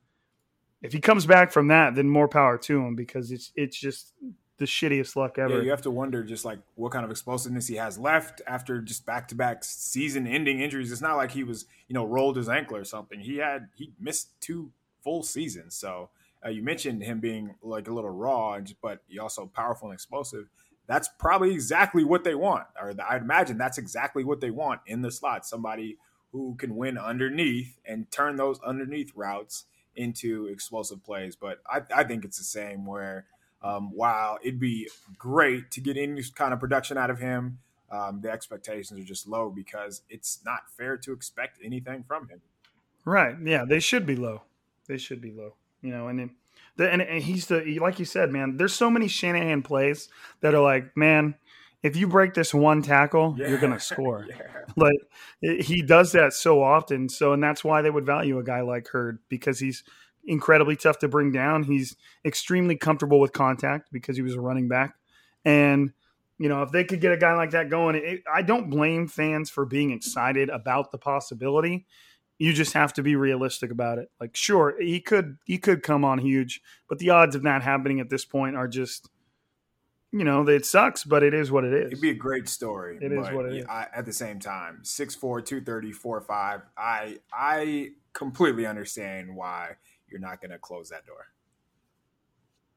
if 0.81 0.94
he 0.94 1.01
comes 1.01 1.27
back 1.27 1.53
from 1.53 1.68
that, 1.68 1.94
then 1.94 2.09
more 2.09 2.27
power 2.27 2.57
to 2.57 2.81
him 2.81 2.96
because 2.96 3.31
it's 3.31 3.53
it's 3.57 3.79
just 3.79 4.14
the 4.57 4.64
shittiest 4.64 5.16
luck 5.16 5.38
ever. 5.38 5.59
Yeah, 5.59 5.64
you 5.64 5.70
have 5.70 5.83
to 5.83 5.90
wonder 5.90 6.24
just 6.24 6.46
like 6.46 6.61
what 6.77 6.92
kind 6.92 7.05
of 7.05 7.11
explosiveness 7.11 7.66
he 7.66 7.77
has 7.77 7.98
left 7.98 8.40
after 8.46 8.81
just 8.81 9.05
back 9.05 9.29
to 9.29 9.35
back 9.35 9.64
season 9.64 10.27
ending 10.27 10.61
injuries. 10.61 10.90
It's 10.90 11.03
not 11.03 11.18
like 11.18 11.33
he 11.33 11.44
was, 11.44 11.66
you 11.88 11.94
know, 11.94 12.07
rolled 12.07 12.37
his 12.37 12.48
ankle 12.48 12.79
or 12.79 12.85
something. 12.85 13.20
He 13.20 13.37
had 13.37 13.68
he 13.77 13.92
missed 14.01 14.31
two 14.40 14.72
full 15.03 15.23
season. 15.23 15.71
So 15.71 16.11
uh, 16.45 16.51
you 16.51 16.63
mentioned 16.63 17.03
him 17.03 17.21
being 17.21 17.55
like 17.63 17.89
a 17.89 17.93
little 17.93 18.11
raw, 18.11 18.59
but 18.83 19.03
also 19.21 19.47
powerful 19.47 19.89
and 19.89 19.95
explosive. 19.95 20.49
That's 20.87 21.09
probably 21.19 21.53
exactly 21.53 22.03
what 22.03 22.25
they 22.25 22.35
want, 22.35 22.67
or 22.81 22.95
I'd 23.09 23.23
imagine 23.23 23.59
that's 23.59 23.77
exactly 23.77 24.25
what 24.25 24.41
they 24.41 24.51
want 24.51 24.81
in 24.87 25.03
the 25.03 25.11
slot. 25.11 25.45
Somebody 25.45 25.99
who 26.33 26.55
can 26.57 26.77
win 26.77 26.97
underneath 26.97 27.79
and 27.85 28.11
turn 28.11 28.37
those 28.37 28.61
underneath 28.61 29.13
routes 29.15 29.65
into 29.97 30.47
explosive 30.47 31.03
plays. 31.05 31.37
But 31.37 31.59
I, 31.67 31.83
I 31.95 32.05
think 32.05 32.25
it's 32.25 32.39
the 32.39 32.45
same 32.45 32.87
where 32.87 33.27
um, 33.63 33.91
while 33.95 34.39
it'd 34.43 34.61
be 34.61 34.89
great 35.19 35.71
to 35.73 35.81
get 35.81 35.97
any 35.97 36.23
kind 36.35 36.55
of 36.55 36.61
production 36.61 36.97
out 36.97 37.11
of 37.11 37.19
him, 37.19 37.59
um, 37.91 38.21
the 38.21 38.31
expectations 38.31 39.01
are 39.01 39.05
just 39.05 39.27
low 39.27 39.51
because 39.51 40.03
it's 40.09 40.41
not 40.45 40.71
fair 40.77 40.97
to 40.99 41.13
expect 41.13 41.59
anything 41.63 42.05
from 42.07 42.29
him. 42.29 42.41
Right. 43.05 43.37
Yeah, 43.43 43.65
they 43.65 43.81
should 43.81 44.07
be 44.07 44.17
low. 44.17 44.43
They 44.88 44.98
should 44.98 45.20
be 45.20 45.31
low. 45.31 45.55
You 45.83 45.90
know, 45.90 46.09
and 46.09 46.18
then, 46.18 46.31
the, 46.77 46.90
and, 46.90 47.03
and 47.03 47.22
he's 47.22 47.46
the 47.46 47.79
like 47.79 47.98
you 47.98 48.05
said, 48.05 48.33
man. 48.33 48.57
There's 48.57 48.74
so 48.74 48.90
many 48.90 49.07
Shanahan 49.07 49.62
plays 49.62 50.09
that 50.40 50.55
are 50.55 50.62
like, 50.62 50.96
man, 50.96 51.37
if 51.83 51.96
you 51.96 52.09
break 52.09 52.35
this 52.35 52.53
one 52.53 52.83
tackle, 52.83 53.37
yeah. 53.38 53.48
you're 53.48 53.59
gonna 53.59 53.79
score. 53.79 54.27
yeah. 54.29 54.64
Like 54.77 54.98
he 55.40 55.83
does 55.83 56.12
that 56.12 56.33
so 56.33 56.62
often. 56.62 57.09
So, 57.09 57.33
and 57.33 57.42
that's 57.42 57.62
why 57.62 57.83
they 57.83 57.90
would 57.90 58.07
value 58.07 58.38
a 58.38 58.44
guy 58.44 58.62
like 58.62 58.88
Hurd 58.88 59.20
because 59.29 59.61
he's 59.61 59.85
incredibly 60.29 60.77
tough 60.77 60.98
to 61.01 61.09
bring 61.09 61.33
down. 61.33 61.64
He's 61.64 61.96
extremely 62.24 62.77
comfortable 62.77 63.18
with 63.18 63.33
contact 63.33 63.88
because 63.92 64.16
he 64.16 64.22
was 64.22 64.35
a 64.35 64.40
running 64.40 64.68
back. 64.68 64.94
And, 65.44 65.92
you 66.38 66.48
know, 66.48 66.62
if 66.62 66.70
they 66.70 66.85
could 66.85 67.01
get 67.01 67.12
a 67.12 67.16
guy 67.16 67.35
like 67.35 67.51
that 67.53 67.70
going, 67.70 67.96
it, 67.96 68.22
I 68.33 68.42
don't 68.42 68.70
blame 68.70 69.09
fans 69.09 69.51
for 69.51 69.64
being 69.64 69.90
excited 69.90 70.51
about 70.51 70.92
the 70.92 70.98
possibility. 70.98 71.87
You 72.38 72.53
just 72.53 72.72
have 72.74 72.92
to 72.94 73.03
be 73.03 73.16
realistic 73.16 73.70
about 73.70 73.98
it. 73.98 74.11
Like, 74.20 74.37
sure, 74.37 74.77
he 74.81 75.01
could 75.01 75.38
he 75.44 75.59
could 75.59 75.83
come 75.83 76.05
on 76.05 76.18
huge, 76.18 76.62
but 76.88 76.98
the 76.98 77.11
odds 77.11 77.35
of 77.35 77.42
that 77.42 77.62
happening 77.62 77.98
at 78.01 78.11
this 78.11 78.24
point 78.24 78.55
are 78.57 78.68
just, 78.68 79.09
you 80.12 80.22
know, 80.22 80.46
it 80.48 80.64
sucks, 80.64 81.03
but 81.03 81.24
it 81.24 81.35
is 81.35 81.51
what 81.51 81.64
it 81.64 81.72
is. 81.72 81.88
It'd 81.88 82.01
be 82.01 82.11
a 82.11 82.14
great 82.14 82.48
story. 82.48 82.98
It 83.01 83.11
is 83.11 83.31
what 83.31 83.46
it 83.46 83.57
is. 83.57 83.66
I, 83.68 83.88
at 83.92 84.07
the 84.07 84.12
same 84.12 84.38
time, 84.38 84.81
6'4", 84.85 85.44
230, 85.44 85.92
4'5", 85.92 86.62
I 86.77 87.18
I 87.33 87.90
completely 88.12 88.66
understand 88.66 89.35
why 89.35 89.77
you're 90.09 90.20
not 90.20 90.40
going 90.40 90.53
to 90.53 90.59
close 90.59 90.90
that 90.90 91.07
door. 91.07 91.27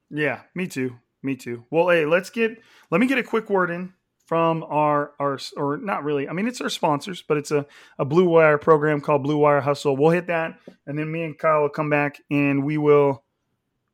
Yeah, 0.10 0.42
me 0.56 0.68
too. 0.68 0.98
Me 1.24 1.36
too. 1.36 1.66
Well, 1.70 1.90
hey, 1.90 2.06
let's 2.06 2.32
get 2.32 2.60
let 2.90 3.00
me 3.00 3.08
get 3.08 3.20
a 3.20 3.24
quick 3.24 3.50
word 3.50 3.70
in 3.70 3.94
from 4.32 4.64
our 4.64 5.12
our 5.20 5.38
or 5.58 5.76
not 5.76 6.06
really. 6.06 6.30
I 6.30 6.32
mean, 6.32 6.48
it's 6.48 6.62
our 6.62 6.70
sponsors, 6.70 7.22
but 7.22 7.36
it's 7.36 7.52
a 7.52 7.66
a 8.00 8.06
Blue 8.06 8.30
Wire 8.30 8.58
program 8.58 9.02
called 9.02 9.24
Blue 9.24 9.36
Wire 9.36 9.60
Hustle. 9.60 9.98
We'll 9.98 10.12
hit 10.12 10.28
that, 10.28 10.58
and 10.88 10.98
then 10.98 11.12
me 11.12 11.24
and 11.24 11.38
Kyle 11.38 11.64
will 11.64 11.70
come 11.70 11.90
back 11.90 12.22
and 12.32 12.64
we 12.64 12.78
will. 12.78 13.26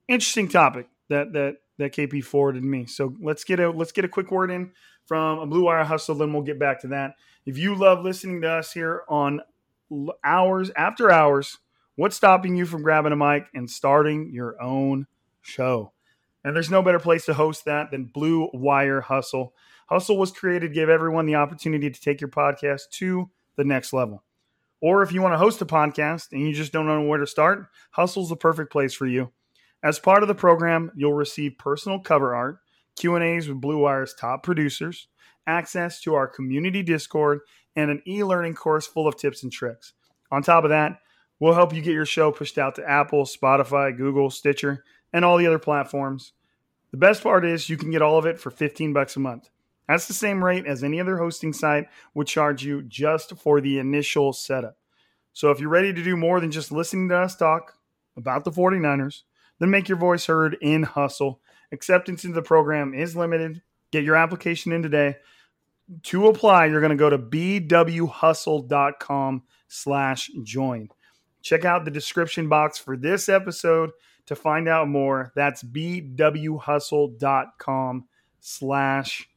Interesting 0.08 0.48
topic 0.48 0.90
that 1.10 1.34
that 1.34 1.56
that 1.80 1.92
KP 1.92 2.24
forwarded 2.24 2.64
me. 2.64 2.86
So 2.86 3.16
let's 3.20 3.44
get 3.46 3.60
a 3.60 3.72
let's 3.72 3.92
get 3.92 4.06
a 4.06 4.08
quick 4.08 4.30
word 4.30 4.52
in 4.52 4.74
from 5.08 5.40
a 5.40 5.48
Blue 5.48 5.64
Wire 5.64 5.84
Hustle, 5.84 6.14
then 6.14 6.32
we'll 6.32 6.44
get 6.44 6.60
back 6.60 6.82
to 6.82 6.90
that. 6.90 7.16
If 7.48 7.58
you 7.58 7.74
love 7.74 8.04
listening 8.04 8.42
to 8.42 8.52
us 8.52 8.72
here 8.72 9.02
on 9.10 9.42
hours 10.24 10.70
after 10.76 11.10
hours, 11.10 11.58
what's 11.96 12.16
stopping 12.16 12.56
you 12.56 12.68
from 12.68 12.84
grabbing 12.84 13.12
a 13.12 13.16
mic 13.16 13.48
and 13.56 13.68
starting 13.68 14.32
your 14.32 14.62
own 14.62 15.08
show? 15.42 15.94
And 16.44 16.56
there's 16.56 16.70
no 16.70 16.84
better 16.84 17.00
place 17.00 17.26
to 17.26 17.34
host 17.34 17.66
that 17.66 17.90
than 17.90 18.06
Blue 18.06 18.52
Wire 18.54 19.02
Hustle. 19.02 19.54
Hustle 19.88 20.18
was 20.18 20.32
created 20.32 20.68
to 20.68 20.74
give 20.74 20.90
everyone 20.90 21.26
the 21.26 21.36
opportunity 21.36 21.90
to 21.90 22.02
take 22.02 22.22
your 22.22 22.30
podcast 22.30 22.90
to 22.92 23.30
the 23.56 23.64
next 23.64 23.94
level. 23.94 24.24
Or 24.80 25.02
if 25.02 25.12
you 25.12 25.22
want 25.22 25.34
to 25.34 25.40
host 25.40 25.62
a 25.62 25.66
podcast 25.66 26.32
and 26.32 26.42
you 26.42 26.54
just 26.54 26.72
don't 26.72 26.86
know 26.86 27.02
where 27.02 27.20
to 27.20 27.26
start, 27.26 27.68
Hustle's 27.92 28.30
the 28.30 28.36
perfect 28.36 28.72
place 28.72 28.94
for 28.94 29.08
you. 29.08 29.32
As 29.84 30.00
part 30.00 30.22
of 30.22 30.28
the 30.28 30.36
program, 30.36 30.92
you'll 30.96 31.14
receive 31.14 31.58
personal 31.58 32.00
cover 32.00 32.36
art, 32.36 32.60
Q&As 32.96 33.48
with 33.48 33.62
Blue 33.62 33.78
Wire's 33.78 34.14
top 34.14 34.44
producers, 34.44 35.08
access 35.48 36.02
to 36.02 36.14
our 36.16 36.28
community 36.28 36.84
Discord, 36.84 37.40
and 37.76 37.90
an 37.90 38.02
e-learning 38.08 38.56
course 38.56 38.86
full 38.86 39.08
of 39.08 39.16
tips 39.16 39.44
and 39.44 39.52
tricks. 39.52 39.94
On 40.32 40.44
top 40.44 40.64
of 40.64 40.72
that, 40.72 41.00
we'll 41.40 41.54
help 41.54 41.74
you 41.74 41.82
get 41.82 41.94
your 41.94 42.06
show 42.06 42.32
pushed 42.32 42.58
out 42.58 42.76
to 42.76 42.90
Apple, 42.90 43.24
Spotify, 43.24 43.96
Google, 43.96 44.30
Stitcher, 44.30 44.84
and 45.14 45.24
all 45.24 45.38
the 45.38 45.48
other 45.48 45.60
platforms. 45.60 46.34
The 46.92 46.98
best 46.98 47.24
part 47.24 47.46
is 47.46 47.70
you 47.70 47.78
can 47.78 47.92
get 47.92 48.02
all 48.02 48.18
of 48.18 48.26
it 48.26 48.40
for 48.40 48.52
15 48.52 48.94
bucks 48.94 49.16
a 49.16 49.20
month. 49.20 49.50
That's 49.88 50.08
the 50.08 50.14
same 50.14 50.44
rate 50.44 50.66
as 50.66 50.84
any 50.84 51.00
other 51.00 51.18
hosting 51.18 51.54
site 51.54 51.88
would 52.14 52.28
charge 52.28 52.64
you 52.64 52.82
just 52.84 53.38
for 53.38 53.62
the 53.62 53.80
initial 53.80 54.34
setup. 54.34 54.78
So 55.34 55.52
if 55.52 55.60
you're 55.60 55.70
ready 55.70 55.94
to 55.94 56.04
do 56.04 56.18
more 56.18 56.40
than 56.40 56.52
just 56.52 56.72
listening 56.72 57.10
to 57.10 57.18
us 57.18 57.36
talk 57.36 57.74
about 58.18 58.44
the 58.44 58.52
49ers, 58.52 59.22
then 59.60 59.70
make 59.70 59.88
your 59.88 59.98
voice 59.98 60.26
heard 60.26 60.58
in 60.62 60.84
Hustle. 60.84 61.40
Acceptance 61.72 62.26
into 62.26 62.36
the 62.36 62.42
program 62.42 62.94
is 62.94 63.16
limited. 63.16 63.62
Get 63.92 64.04
your 64.04 64.16
application 64.16 64.72
in 64.72 64.84
today. 64.84 65.16
To 66.04 66.28
apply, 66.28 66.66
you're 66.66 66.82
going 66.82 66.90
to 66.90 66.98
go 66.98 67.10
to 67.10 67.18
bwhustle.com 67.18 69.44
slash 69.68 70.30
join. 70.44 70.90
Check 71.42 71.66
out 71.66 71.86
the 71.86 71.92
description 71.92 72.50
box 72.50 72.78
for 72.78 72.98
this 72.98 73.30
episode 73.30 73.92
to 74.26 74.36
find 74.36 74.68
out 74.68 74.90
more. 74.90 75.32
That's 75.36 75.64
bwhustle.com 75.64 78.06
slash 78.42 79.20
join. 79.20 79.37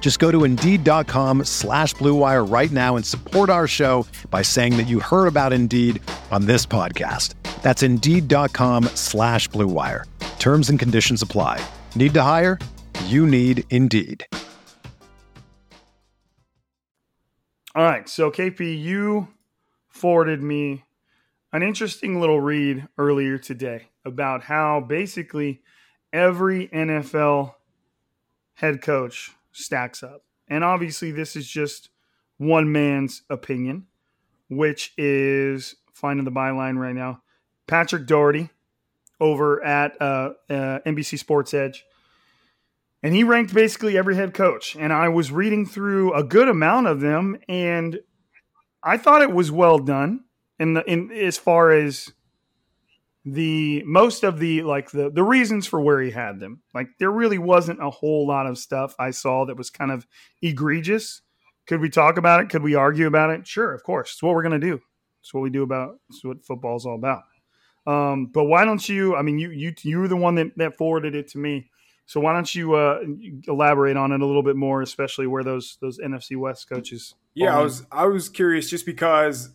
Just 0.00 0.20
go 0.20 0.30
to 0.30 0.44
Indeed.com 0.44 1.42
slash 1.46 1.94
BlueWire 1.96 2.48
right 2.48 2.70
now 2.70 2.94
and 2.94 3.04
support 3.04 3.50
our 3.50 3.66
show 3.66 4.06
by 4.30 4.42
saying 4.42 4.76
that 4.76 4.86
you 4.86 5.00
heard 5.00 5.26
about 5.26 5.52
Indeed 5.52 6.00
on 6.30 6.46
this 6.46 6.64
podcast. 6.64 7.34
That's 7.62 7.82
Indeed.com 7.82 8.84
slash 8.94 9.48
BlueWire. 9.48 10.04
Terms 10.38 10.70
and 10.70 10.78
conditions 10.78 11.22
apply. 11.22 11.60
Need 11.96 12.14
to 12.14 12.22
hire? 12.22 12.60
You 13.06 13.26
need 13.26 13.64
Indeed. 13.70 14.24
All 17.74 17.82
right. 17.82 18.08
So, 18.08 18.30
KP, 18.30 18.80
you 18.80 19.26
forwarded 19.88 20.40
me 20.40 20.84
an 21.52 21.62
interesting 21.62 22.20
little 22.20 22.40
read 22.40 22.86
earlier 22.96 23.38
today 23.38 23.88
about 24.04 24.44
how 24.44 24.80
basically 24.80 25.62
every 26.12 26.68
NFL 26.68 27.54
head 28.54 28.80
coach 28.80 29.32
stacks 29.56 30.02
up. 30.02 30.22
And 30.48 30.62
obviously, 30.62 31.10
this 31.10 31.36
is 31.36 31.48
just 31.48 31.90
one 32.38 32.70
man's 32.70 33.22
opinion, 33.30 33.86
which 34.48 34.92
is 34.96 35.76
finding 35.92 36.24
the 36.24 36.32
byline 36.32 36.78
right 36.78 36.94
now. 36.94 37.22
Patrick 37.66 38.06
Daugherty 38.06 38.50
over 39.20 39.64
at 39.64 40.00
uh, 40.00 40.32
uh, 40.48 40.78
NBC 40.86 41.18
Sports 41.18 41.54
Edge 41.54 41.84
and 43.06 43.14
he 43.14 43.22
ranked 43.22 43.54
basically 43.54 43.96
every 43.96 44.16
head 44.16 44.34
coach. 44.34 44.74
And 44.74 44.92
I 44.92 45.08
was 45.08 45.30
reading 45.30 45.64
through 45.64 46.12
a 46.14 46.24
good 46.24 46.48
amount 46.48 46.88
of 46.88 47.00
them, 47.00 47.38
and 47.48 48.00
I 48.82 48.96
thought 48.96 49.22
it 49.22 49.32
was 49.32 49.52
well 49.52 49.78
done. 49.78 50.24
In 50.58 50.74
the 50.74 50.82
in 50.90 51.12
as 51.12 51.38
far 51.38 51.70
as 51.70 52.12
the 53.28 53.82
most 53.84 54.22
of 54.22 54.38
the 54.38 54.62
like 54.62 54.92
the 54.92 55.10
the 55.10 55.24
reasons 55.24 55.66
for 55.66 55.80
where 55.80 56.00
he 56.00 56.12
had 56.12 56.38
them, 56.38 56.62
like 56.72 56.88
there 57.00 57.10
really 57.10 57.38
wasn't 57.38 57.82
a 57.82 57.90
whole 57.90 58.24
lot 58.24 58.46
of 58.46 58.56
stuff 58.56 58.94
I 59.00 59.10
saw 59.10 59.44
that 59.46 59.56
was 59.56 59.68
kind 59.68 59.90
of 59.90 60.06
egregious. 60.42 61.22
Could 61.66 61.80
we 61.80 61.90
talk 61.90 62.18
about 62.18 62.40
it? 62.40 62.50
Could 62.50 62.62
we 62.62 62.76
argue 62.76 63.08
about 63.08 63.30
it? 63.30 63.44
Sure, 63.44 63.74
of 63.74 63.82
course. 63.82 64.12
It's 64.12 64.22
what 64.22 64.34
we're 64.34 64.44
gonna 64.44 64.60
do. 64.60 64.80
It's 65.22 65.34
what 65.34 65.40
we 65.40 65.50
do 65.50 65.64
about. 65.64 65.98
It's 66.08 66.24
what 66.24 66.44
football's 66.46 66.86
all 66.86 66.94
about. 66.94 67.24
Um, 67.84 68.26
but 68.26 68.44
why 68.44 68.64
don't 68.64 68.88
you? 68.88 69.16
I 69.16 69.22
mean, 69.22 69.40
you 69.40 69.50
you 69.50 69.74
you 69.82 69.98
were 69.98 70.08
the 70.08 70.16
one 70.16 70.36
that 70.36 70.56
that 70.56 70.76
forwarded 70.76 71.16
it 71.16 71.26
to 71.28 71.38
me. 71.38 71.68
So 72.08 72.20
why 72.20 72.32
don't 72.32 72.54
you 72.54 72.74
uh, 72.74 73.00
elaborate 73.48 73.96
on 73.96 74.12
it 74.12 74.20
a 74.20 74.26
little 74.26 74.44
bit 74.44 74.54
more, 74.54 74.82
especially 74.82 75.26
where 75.26 75.42
those 75.42 75.78
those 75.80 75.98
NFC 75.98 76.36
West 76.36 76.68
coaches? 76.68 77.16
Yeah, 77.34 77.58
I 77.58 77.62
was 77.62 77.84
I 77.90 78.06
was 78.06 78.28
curious 78.28 78.70
just 78.70 78.86
because 78.86 79.50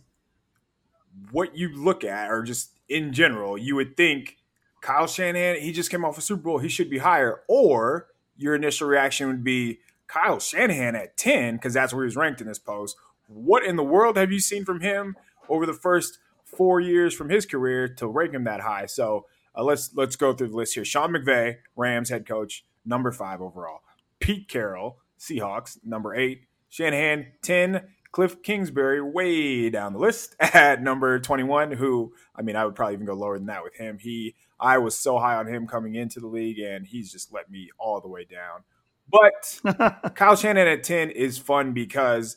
what 1.30 1.56
you 1.56 1.70
look 1.74 2.04
at, 2.04 2.30
or 2.30 2.42
just 2.42 2.72
in 2.92 3.12
general, 3.12 3.56
you 3.56 3.74
would 3.76 3.96
think 3.96 4.36
Kyle 4.80 5.06
Shanahan 5.06 5.60
he 5.60 5.72
just 5.72 5.90
came 5.90 6.04
off 6.04 6.18
a 6.18 6.20
Super 6.20 6.42
Bowl, 6.42 6.58
he 6.58 6.68
should 6.68 6.90
be 6.90 6.98
higher, 6.98 7.42
or 7.48 8.08
your 8.36 8.54
initial 8.54 8.88
reaction 8.88 9.28
would 9.28 9.44
be 9.44 9.78
Kyle 10.06 10.38
Shanahan 10.38 10.94
at 10.94 11.16
ten 11.16 11.56
because 11.56 11.74
that's 11.74 11.94
where 11.94 12.04
he's 12.04 12.16
ranked 12.16 12.40
in 12.40 12.46
this 12.46 12.58
post. 12.58 12.96
What 13.28 13.64
in 13.64 13.76
the 13.76 13.84
world 13.84 14.16
have 14.16 14.32
you 14.32 14.40
seen 14.40 14.64
from 14.64 14.80
him 14.80 15.16
over 15.48 15.64
the 15.64 15.72
first 15.72 16.18
four 16.44 16.80
years 16.80 17.14
from 17.14 17.30
his 17.30 17.46
career 17.46 17.88
to 17.88 18.06
rank 18.06 18.34
him 18.34 18.44
that 18.44 18.60
high? 18.60 18.86
So 18.86 19.26
uh, 19.56 19.62
let's 19.64 19.94
let's 19.94 20.16
go 20.16 20.34
through 20.34 20.48
the 20.48 20.56
list 20.56 20.74
here. 20.74 20.84
Sean 20.84 21.12
McVay, 21.12 21.56
Rams 21.76 22.10
head 22.10 22.26
coach, 22.26 22.64
number 22.84 23.12
five 23.12 23.40
overall. 23.40 23.80
Pete 24.20 24.48
Carroll, 24.48 24.98
Seahawks, 25.18 25.78
number 25.84 26.14
eight. 26.14 26.42
Shanahan, 26.68 27.32
ten. 27.42 27.88
Cliff 28.12 28.42
Kingsbury, 28.42 29.00
way 29.00 29.70
down 29.70 29.94
the 29.94 29.98
list 29.98 30.36
at 30.40 30.82
number 30.82 31.18
twenty-one. 31.18 31.72
Who 31.72 32.12
I 32.36 32.42
mean, 32.42 32.56
I 32.56 32.64
would 32.64 32.74
probably 32.74 32.94
even 32.94 33.06
go 33.06 33.14
lower 33.14 33.38
than 33.38 33.46
that 33.46 33.64
with 33.64 33.74
him. 33.74 33.98
He, 33.98 34.34
I 34.60 34.78
was 34.78 34.96
so 34.96 35.18
high 35.18 35.34
on 35.36 35.46
him 35.46 35.66
coming 35.66 35.94
into 35.94 36.20
the 36.20 36.28
league, 36.28 36.58
and 36.58 36.86
he's 36.86 37.10
just 37.10 37.32
let 37.32 37.50
me 37.50 37.70
all 37.78 38.00
the 38.00 38.08
way 38.08 38.24
down. 38.24 38.62
But 39.10 40.14
Kyle 40.14 40.36
Shanahan 40.36 40.68
at 40.68 40.84
ten 40.84 41.10
is 41.10 41.38
fun 41.38 41.72
because 41.72 42.36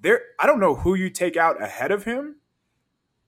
there. 0.00 0.20
I 0.38 0.46
don't 0.46 0.60
know 0.60 0.74
who 0.74 0.94
you 0.94 1.10
take 1.10 1.36
out 1.36 1.62
ahead 1.62 1.90
of 1.90 2.04
him 2.04 2.36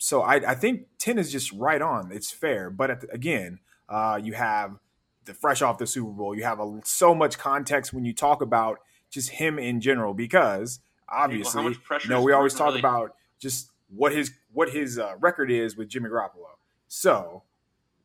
so 0.03 0.23
I, 0.23 0.37
I, 0.37 0.55
think 0.55 0.87
10 0.99 1.19
is 1.19 1.31
just 1.31 1.53
right 1.53 1.81
on. 1.81 2.11
It's 2.11 2.31
fair. 2.31 2.71
But 2.71 3.03
the, 3.03 3.11
again, 3.13 3.61
uh, 3.87 4.19
you 4.21 4.33
have 4.33 4.79
the 5.27 5.35
fresh 5.35 5.61
off 5.61 5.77
the 5.77 5.87
Super 5.87 6.11
Bowl. 6.11 6.35
You 6.35 6.43
have 6.45 6.59
a, 6.59 6.81
so 6.85 7.15
much 7.15 7.39
context 7.39 7.93
when 7.93 8.07
you 8.07 8.15
talk 8.15 8.41
about 8.41 8.79
just 9.11 9.29
him 9.29 9.59
in 9.59 9.83
general 9.83 10.15
because 10.15 10.81
obviously, 11.11 11.63
you 11.63 12.09
know, 12.09 12.23
we 12.23 12.33
always 12.33 12.55
talk 12.55 12.69
really? 12.69 12.81
about 12.81 13.15
just 13.39 13.71
what 13.95 14.13
his 14.13 14.33
what 14.53 14.71
his 14.71 14.99
uh, 14.99 15.15
record 15.19 15.51
is 15.51 15.77
with 15.77 15.89
Jimmy 15.89 16.09
Garoppolo. 16.09 16.57
So 16.89 17.43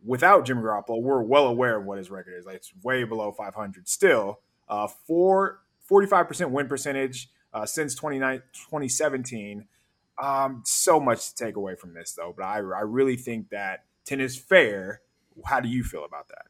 without 0.03 0.45
Jimmy 0.45 0.61
Garoppolo, 0.61 1.01
we're 1.01 1.21
well 1.21 1.47
aware 1.47 1.77
of 1.77 1.85
what 1.85 1.97
his 1.97 2.09
record 2.09 2.35
is. 2.37 2.45
Like 2.45 2.57
it's 2.57 2.71
way 2.83 3.03
below 3.03 3.31
500. 3.31 3.87
Still, 3.87 4.39
uh, 4.69 4.87
four, 4.87 5.61
45% 5.89 6.51
win 6.51 6.67
percentage 6.67 7.29
uh, 7.53 7.65
since 7.65 7.95
2017 7.95 9.67
Um, 10.17 10.61
so 10.65 10.99
much 10.99 11.29
to 11.29 11.35
take 11.35 11.55
away 11.55 11.75
from 11.75 11.93
this, 11.93 12.13
though. 12.13 12.33
But 12.35 12.45
I, 12.45 12.57
I 12.57 12.81
really 12.81 13.17
think 13.17 13.49
that 13.49 13.85
10 14.05 14.21
is 14.21 14.37
fair. 14.37 15.01
How 15.45 15.59
do 15.59 15.67
you 15.67 15.83
feel 15.83 16.05
about 16.05 16.29
that? 16.29 16.45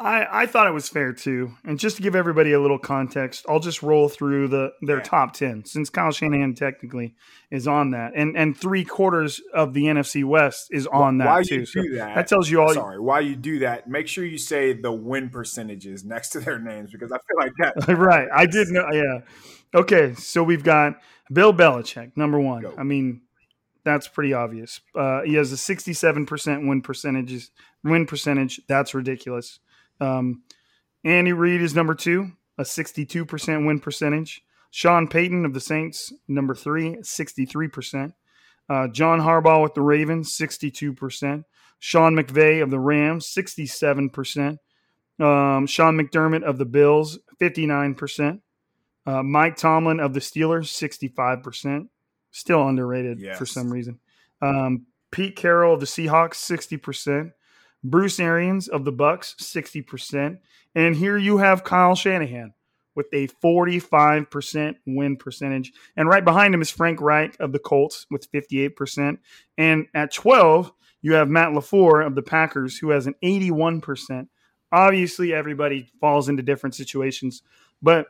I, 0.00 0.42
I 0.42 0.46
thought 0.46 0.68
it 0.68 0.72
was 0.72 0.88
fair 0.88 1.12
too. 1.12 1.54
And 1.64 1.76
just 1.78 1.96
to 1.96 2.02
give 2.02 2.14
everybody 2.14 2.52
a 2.52 2.60
little 2.60 2.78
context, 2.78 3.44
I'll 3.48 3.58
just 3.58 3.82
roll 3.82 4.08
through 4.08 4.46
the 4.48 4.70
their 4.80 4.98
Yeah. 4.98 5.02
top 5.02 5.32
ten 5.34 5.64
since 5.64 5.90
Kyle 5.90 6.12
Shanahan 6.12 6.54
technically 6.54 7.16
is 7.50 7.66
on 7.66 7.90
that, 7.90 8.12
and 8.14 8.36
and 8.36 8.56
three 8.56 8.84
quarters 8.84 9.40
of 9.52 9.74
the 9.74 9.84
NFC 9.86 10.22
West 10.22 10.68
is 10.70 10.86
on 10.86 11.18
that 11.18 11.26
Why 11.26 11.42
too. 11.42 11.56
you 11.56 11.66
So 11.66 11.82
that? 11.96 12.14
that 12.14 12.28
tells 12.28 12.48
you 12.48 12.60
all. 12.62 12.72
Sorry, 12.74 13.00
while 13.00 13.20
you 13.20 13.34
do 13.34 13.58
that, 13.60 13.88
make 13.88 14.06
sure 14.06 14.24
you 14.24 14.38
say 14.38 14.72
the 14.72 14.92
win 14.92 15.30
percentages 15.30 16.04
next 16.04 16.28
to 16.30 16.40
their 16.40 16.60
names 16.60 16.92
because 16.92 17.10
I 17.10 17.16
feel 17.18 17.36
like 17.36 17.52
that. 17.58 17.88
right, 17.98 18.28
I 18.32 18.46
did 18.46 18.68
know. 18.68 18.86
Yeah. 18.92 19.20
Okay, 19.74 20.14
so 20.14 20.44
we've 20.44 20.62
got 20.64 20.94
Bill 21.32 21.52
Belichick, 21.52 22.16
number 22.16 22.38
one. 22.38 22.62
Go. 22.62 22.74
I 22.78 22.84
mean, 22.84 23.22
that's 23.84 24.06
pretty 24.06 24.32
obvious. 24.32 24.80
Uh, 24.94 25.22
he 25.22 25.34
has 25.34 25.50
a 25.50 25.56
sixty-seven 25.56 26.24
percent 26.26 26.68
win 26.68 26.82
percentages. 26.82 27.50
Win 27.82 28.06
percentage. 28.06 28.60
That's 28.68 28.94
ridiculous. 28.94 29.58
Um, 30.00 30.42
Andy 31.04 31.32
Reid 31.32 31.62
is 31.62 31.74
number 31.74 31.94
two, 31.94 32.32
a 32.56 32.64
sixty-two 32.64 33.24
percent 33.24 33.66
win 33.66 33.80
percentage. 33.80 34.42
Sean 34.70 35.08
Payton 35.08 35.44
of 35.44 35.54
the 35.54 35.60
Saints, 35.60 36.12
number 36.26 36.54
three, 36.54 36.96
63%. 36.96 38.12
Uh, 38.68 38.88
John 38.88 39.20
Harbaugh 39.20 39.62
with 39.62 39.74
the 39.74 39.80
Ravens, 39.80 40.36
62%. 40.36 41.44
Sean 41.78 42.14
McVay 42.14 42.62
of 42.62 42.70
the 42.70 42.78
Rams, 42.78 43.26
67%. 43.26 44.58
Um, 45.20 45.66
Sean 45.66 45.98
McDermott 45.98 46.42
of 46.42 46.58
the 46.58 46.66
Bills, 46.66 47.18
59%. 47.40 48.40
Uh, 49.06 49.22
Mike 49.22 49.56
Tomlin 49.56 50.00
of 50.00 50.12
the 50.12 50.20
Steelers, 50.20 50.66
65%. 50.66 51.88
Still 52.30 52.68
underrated 52.68 53.20
for 53.36 53.46
some 53.46 53.72
reason. 53.72 53.98
Um, 54.42 54.86
Pete 55.10 55.34
Carroll 55.34 55.74
of 55.74 55.80
the 55.80 55.86
Seahawks, 55.86 56.34
60%. 56.34 57.32
Bruce 57.84 58.18
Arians 58.18 58.68
of 58.68 58.84
the 58.84 58.92
Bucks, 58.92 59.34
60%. 59.40 60.38
And 60.74 60.96
here 60.96 61.16
you 61.16 61.38
have 61.38 61.64
Kyle 61.64 61.94
Shanahan 61.94 62.54
with 62.94 63.06
a 63.12 63.28
45% 63.28 64.74
win 64.86 65.16
percentage. 65.16 65.72
And 65.96 66.08
right 66.08 66.24
behind 66.24 66.54
him 66.54 66.60
is 66.60 66.70
Frank 66.70 67.00
Reich 67.00 67.36
of 67.38 67.52
the 67.52 67.60
Colts 67.60 68.06
with 68.10 68.30
58%. 68.32 69.18
And 69.56 69.86
at 69.94 70.12
12, 70.12 70.72
you 71.00 71.12
have 71.14 71.28
Matt 71.28 71.50
LaFleur 71.50 72.04
of 72.04 72.14
the 72.16 72.22
Packers 72.22 72.78
who 72.78 72.90
has 72.90 73.06
an 73.06 73.14
81%. 73.22 74.28
Obviously, 74.72 75.32
everybody 75.32 75.90
falls 76.00 76.28
into 76.28 76.42
different 76.42 76.74
situations, 76.74 77.42
but 77.80 78.06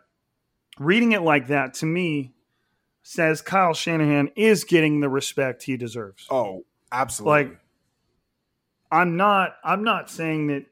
reading 0.78 1.12
it 1.12 1.22
like 1.22 1.48
that 1.48 1.74
to 1.74 1.86
me 1.86 2.32
says 3.02 3.42
Kyle 3.42 3.74
Shanahan 3.74 4.30
is 4.36 4.64
getting 4.64 5.00
the 5.00 5.08
respect 5.08 5.62
he 5.62 5.76
deserves. 5.76 6.26
Oh, 6.30 6.64
absolutely. 6.90 7.44
Like, 7.44 7.60
I'm 8.90 9.16
not 9.16 9.56
I'm 9.64 9.84
not 9.84 10.10
saying 10.10 10.48
that 10.48 10.64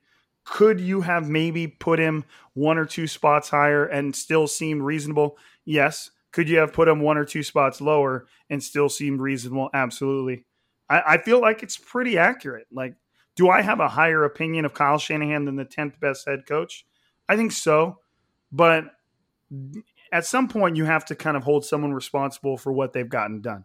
could 0.45 0.81
you 0.81 1.01
have 1.01 1.29
maybe 1.29 1.67
put 1.67 1.99
him 1.99 2.25
one 2.55 2.79
or 2.79 2.87
two 2.87 3.07
spots 3.07 3.51
higher 3.51 3.85
and 3.85 4.15
still 4.15 4.47
seemed 4.47 4.83
reasonable? 4.83 5.37
Yes. 5.65 6.11
Could 6.31 6.49
you 6.49 6.59
have 6.59 6.73
put 6.73 6.87
him 6.87 7.01
one 7.01 7.19
or 7.19 7.25
two 7.25 7.43
spots 7.43 7.81
lower 7.81 8.27
and 8.49 8.63
still 8.63 8.89
seemed 8.89 9.21
reasonable? 9.21 9.71
Absolutely. 9.75 10.45
I, 10.89 11.03
I 11.07 11.19
feel 11.19 11.41
like 11.41 11.63
it's 11.63 11.77
pretty 11.77 12.17
accurate. 12.17 12.67
Like, 12.71 12.95
do 13.35 13.49
I 13.49 13.61
have 13.63 13.81
a 13.81 13.89
higher 13.89 14.25
opinion 14.25 14.65
of 14.65 14.73
Kyle 14.73 14.99
Shanahan 14.99 15.47
than 15.47 15.57
the 15.57 15.65
10th 15.65 15.99
best 15.99 16.27
head 16.29 16.47
coach? 16.47 16.87
I 17.29 17.37
think 17.37 17.53
so. 17.53 17.99
But 18.53 18.85
at 20.13 20.27
some 20.27 20.49
point, 20.49 20.77
you 20.77 20.85
have 20.85 21.05
to 21.07 21.15
kind 21.17 21.37
of 21.37 21.43
hold 21.43 21.65
someone 21.65 21.93
responsible 21.93 22.57
for 22.57 22.73
what 22.73 22.93
they've 22.93 23.09
gotten 23.09 23.41
done. 23.41 23.65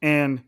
And 0.00 0.42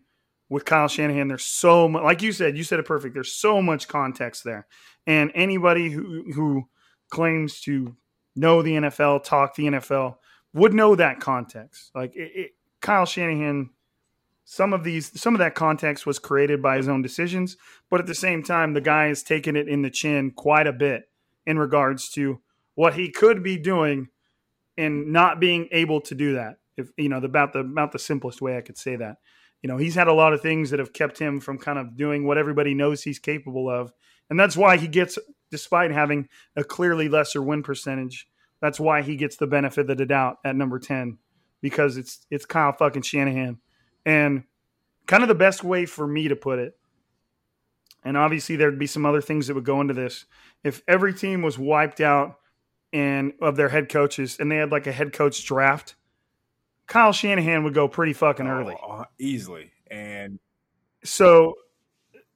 with 0.48 0.64
Kyle 0.64 0.88
Shanahan, 0.88 1.28
there's 1.28 1.44
so 1.44 1.88
much, 1.88 2.02
like 2.02 2.22
you 2.22 2.32
said, 2.32 2.56
you 2.56 2.64
said 2.64 2.78
it 2.78 2.84
perfect. 2.84 3.14
There's 3.14 3.32
so 3.32 3.60
much 3.60 3.88
context 3.88 4.44
there. 4.44 4.66
And 5.06 5.30
anybody 5.34 5.90
who, 5.90 6.24
who 6.32 6.68
claims 7.10 7.60
to 7.62 7.96
know 8.34 8.62
the 8.62 8.72
NFL, 8.72 9.24
talk 9.24 9.54
the 9.54 9.64
NFL, 9.64 10.16
would 10.52 10.72
know 10.72 10.94
that 10.94 11.20
context. 11.20 11.90
Like 11.94 12.14
it, 12.14 12.32
it, 12.34 12.50
Kyle 12.80 13.06
Shanahan, 13.06 13.70
some 14.44 14.72
of 14.72 14.84
these, 14.84 15.20
some 15.20 15.34
of 15.34 15.40
that 15.40 15.54
context 15.54 16.06
was 16.06 16.18
created 16.18 16.62
by 16.62 16.76
his 16.76 16.88
own 16.88 17.02
decisions, 17.02 17.56
but 17.90 18.00
at 18.00 18.06
the 18.06 18.14
same 18.14 18.42
time, 18.42 18.72
the 18.72 18.80
guy 18.80 19.08
has 19.08 19.22
taken 19.22 19.56
it 19.56 19.68
in 19.68 19.82
the 19.82 19.90
chin 19.90 20.30
quite 20.30 20.66
a 20.66 20.72
bit 20.72 21.08
in 21.46 21.58
regards 21.58 22.08
to 22.10 22.40
what 22.74 22.94
he 22.94 23.10
could 23.10 23.42
be 23.42 23.56
doing 23.56 24.08
and 24.78 25.12
not 25.12 25.40
being 25.40 25.68
able 25.72 26.00
to 26.02 26.14
do 26.14 26.34
that. 26.34 26.58
If 26.76 26.90
you 26.96 27.08
know, 27.08 27.20
the, 27.20 27.26
about 27.26 27.52
the 27.52 27.60
about 27.60 27.92
the 27.92 27.98
simplest 27.98 28.42
way 28.42 28.56
I 28.56 28.60
could 28.60 28.78
say 28.78 28.96
that. 28.96 29.16
You 29.66 29.72
know, 29.72 29.78
he's 29.78 29.96
had 29.96 30.06
a 30.06 30.12
lot 30.12 30.32
of 30.32 30.40
things 30.40 30.70
that 30.70 30.78
have 30.78 30.92
kept 30.92 31.18
him 31.18 31.40
from 31.40 31.58
kind 31.58 31.76
of 31.76 31.96
doing 31.96 32.24
what 32.24 32.38
everybody 32.38 32.72
knows 32.72 33.02
he's 33.02 33.18
capable 33.18 33.68
of. 33.68 33.92
And 34.30 34.38
that's 34.38 34.56
why 34.56 34.76
he 34.76 34.86
gets, 34.86 35.18
despite 35.50 35.90
having 35.90 36.28
a 36.54 36.62
clearly 36.62 37.08
lesser 37.08 37.42
win 37.42 37.64
percentage, 37.64 38.28
that's 38.60 38.78
why 38.78 39.02
he 39.02 39.16
gets 39.16 39.38
the 39.38 39.48
benefit 39.48 39.90
of 39.90 39.98
the 39.98 40.06
doubt 40.06 40.36
at 40.44 40.54
number 40.54 40.78
10 40.78 41.18
because 41.62 41.96
it's 41.96 42.24
it's 42.30 42.46
Kyle 42.46 42.74
fucking 42.74 43.02
Shanahan. 43.02 43.58
And 44.04 44.44
kind 45.08 45.24
of 45.24 45.28
the 45.28 45.34
best 45.34 45.64
way 45.64 45.84
for 45.84 46.06
me 46.06 46.28
to 46.28 46.36
put 46.36 46.60
it, 46.60 46.78
and 48.04 48.16
obviously 48.16 48.54
there'd 48.54 48.78
be 48.78 48.86
some 48.86 49.04
other 49.04 49.20
things 49.20 49.48
that 49.48 49.54
would 49.54 49.64
go 49.64 49.80
into 49.80 49.94
this. 49.94 50.26
If 50.62 50.80
every 50.86 51.12
team 51.12 51.42
was 51.42 51.58
wiped 51.58 52.00
out 52.00 52.38
and 52.92 53.32
of 53.42 53.56
their 53.56 53.70
head 53.70 53.88
coaches 53.88 54.36
and 54.38 54.48
they 54.48 54.58
had 54.58 54.70
like 54.70 54.86
a 54.86 54.92
head 54.92 55.12
coach 55.12 55.44
draft, 55.44 55.96
Kyle 56.86 57.12
Shanahan 57.12 57.64
would 57.64 57.74
go 57.74 57.88
pretty 57.88 58.12
fucking 58.12 58.46
early. 58.46 58.76
Oh, 58.82 58.92
uh, 58.92 59.04
easily. 59.18 59.70
And 59.90 60.38
So, 61.04 61.54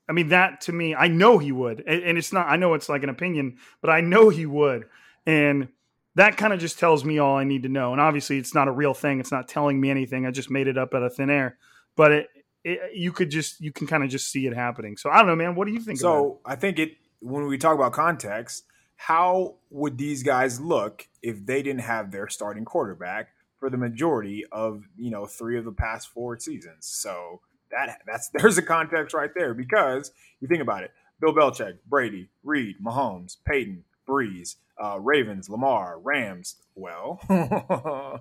I 0.09 0.13
mean, 0.13 0.29
that 0.29 0.63
to 0.63 0.73
me, 0.73 0.95
I 0.95 1.09
know 1.09 1.39
he 1.39 1.53
would. 1.53 1.85
And, 1.87 2.03
and 2.03 2.19
it's 2.19 2.33
not, 2.33 2.49
I 2.49 2.57
know 2.57 2.75
it's 2.75 2.89
like 2.89 3.03
an 3.03 3.09
opinion, 3.09 3.59
but 3.81 3.91
I 3.91 4.01
know 4.01 4.29
he 4.29 4.47
would. 4.47 4.87
And 5.27 5.69
that 6.17 6.37
kind 6.37 6.53
of 6.53 6.59
just 6.59 6.79
tells 6.79 7.05
me 7.05 7.19
all 7.19 7.37
I 7.37 7.45
need 7.45 7.63
to 7.63 7.69
know. 7.69 7.93
And 7.93 8.01
obviously, 8.01 8.39
it's 8.39 8.55
not 8.55 8.69
a 8.69 8.73
real 8.73 8.95
thing. 8.95 9.21
It's 9.21 9.31
not 9.31 9.49
telling 9.49 9.81
me 9.81 9.91
anything. 9.91 10.27
I 10.27 10.31
just 10.33 10.51
made 10.51 10.67
it 10.67 10.77
up 10.77 10.95
out 10.95 11.03
of 11.03 11.15
thin 11.15 11.31
air. 11.31 11.57
But 11.97 12.13
it, 12.13 12.29
it 12.65 12.81
you 12.95 13.13
could 13.13 13.31
just, 13.31 13.61
you 13.61 13.73
can 13.73 13.87
kind 13.87 14.03
of 14.03 14.11
just 14.11 14.31
see 14.31 14.47
it 14.47 14.55
happening. 14.55 14.97
So 14.97 15.11
I 15.11 15.19
don't 15.19 15.29
know, 15.29 15.37
man. 15.37 15.55
What 15.55 15.67
do 15.67 15.73
you 15.73 15.81
think? 15.81 16.01
about 16.01 16.21
so 16.23 16.41
I 16.45 16.57
think 16.57 16.79
it 16.79 16.97
when 17.21 17.47
we 17.47 17.59
talk 17.59 17.75
about 17.75 17.93
context, 17.93 18.65
how 18.97 19.57
would 19.71 19.97
these 19.97 20.23
guys 20.23 20.61
look 20.61 21.07
if 21.23 21.45
they 21.47 21.63
didn't 21.63 21.83
have 21.83 22.11
their 22.11 22.29
starting 22.29 22.65
quarterback 22.65 23.29
for 23.61 23.71
the 23.71 23.77
majority 23.77 24.45
of 24.51 24.85
you 24.97 25.11
know 25.11 25.27
three 25.27 25.57
of 25.59 25.65
the 25.65 25.73
past 25.73 26.09
four 26.09 26.39
seasons? 26.39 26.87
So 26.87 27.41
that 27.71 28.01
that's 28.07 28.29
there's 28.35 28.59
a 28.59 28.63
context 28.63 29.15
right 29.15 29.31
there 29.35 29.55
because 29.55 30.11
you 30.41 30.49
think 30.49 30.63
about 30.63 30.83
it: 30.83 30.91
Bill 31.21 31.35
Belichick, 31.35 31.79
Brady, 31.89 32.29
Reid, 32.43 32.77
Mahomes, 32.83 33.37
Payton, 33.45 33.85
Brees, 34.09 34.57
uh, 34.83 34.99
Ravens, 34.99 35.49
Lamar, 35.49 36.01
Rams. 36.01 36.57
Well, 36.75 37.21
uh, 37.29 38.19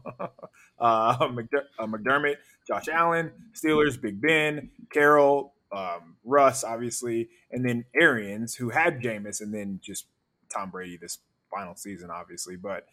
uh, 0.79 1.27
McDermott, 1.27 2.35
Josh 2.67 2.87
Allen, 2.89 3.31
Steelers, 3.53 3.99
Big 3.99 4.21
Ben, 4.21 4.69
Carroll, 4.91 5.53
um, 5.71 6.17
Russ, 6.23 6.63
obviously, 6.63 7.29
and 7.51 7.65
then 7.65 7.85
Arians, 7.99 8.55
who 8.55 8.69
had 8.69 9.01
Jameis, 9.01 9.41
and 9.41 9.53
then 9.53 9.79
just 9.81 10.07
Tom 10.49 10.69
Brady 10.71 10.97
this 10.97 11.19
final 11.49 11.75
season, 11.75 12.09
obviously. 12.11 12.55
But 12.55 12.85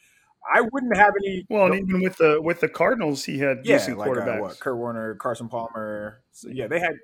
I 0.55 0.61
wouldn't 0.61 0.97
have 0.97 1.12
any. 1.24 1.45
well, 1.49 1.66
and 1.66 1.74
even 1.74 2.03
with 2.03 2.16
the, 2.16 2.41
with 2.41 2.61
the 2.61 2.68
Cardinals, 2.68 3.24
he 3.24 3.39
had 3.39 3.64
yeah, 3.64 3.78
decent 3.78 3.99
like 3.99 4.09
uh, 4.09 4.12
quarterbacks. 4.12 4.41
what, 4.41 4.61
Kurt 4.61 4.76
Warner, 4.76 5.14
Carson 5.16 5.49
Palmer. 5.49 6.22
So, 6.32 6.49
yeah, 6.49 6.66
they 6.66 6.80
had. 6.80 6.97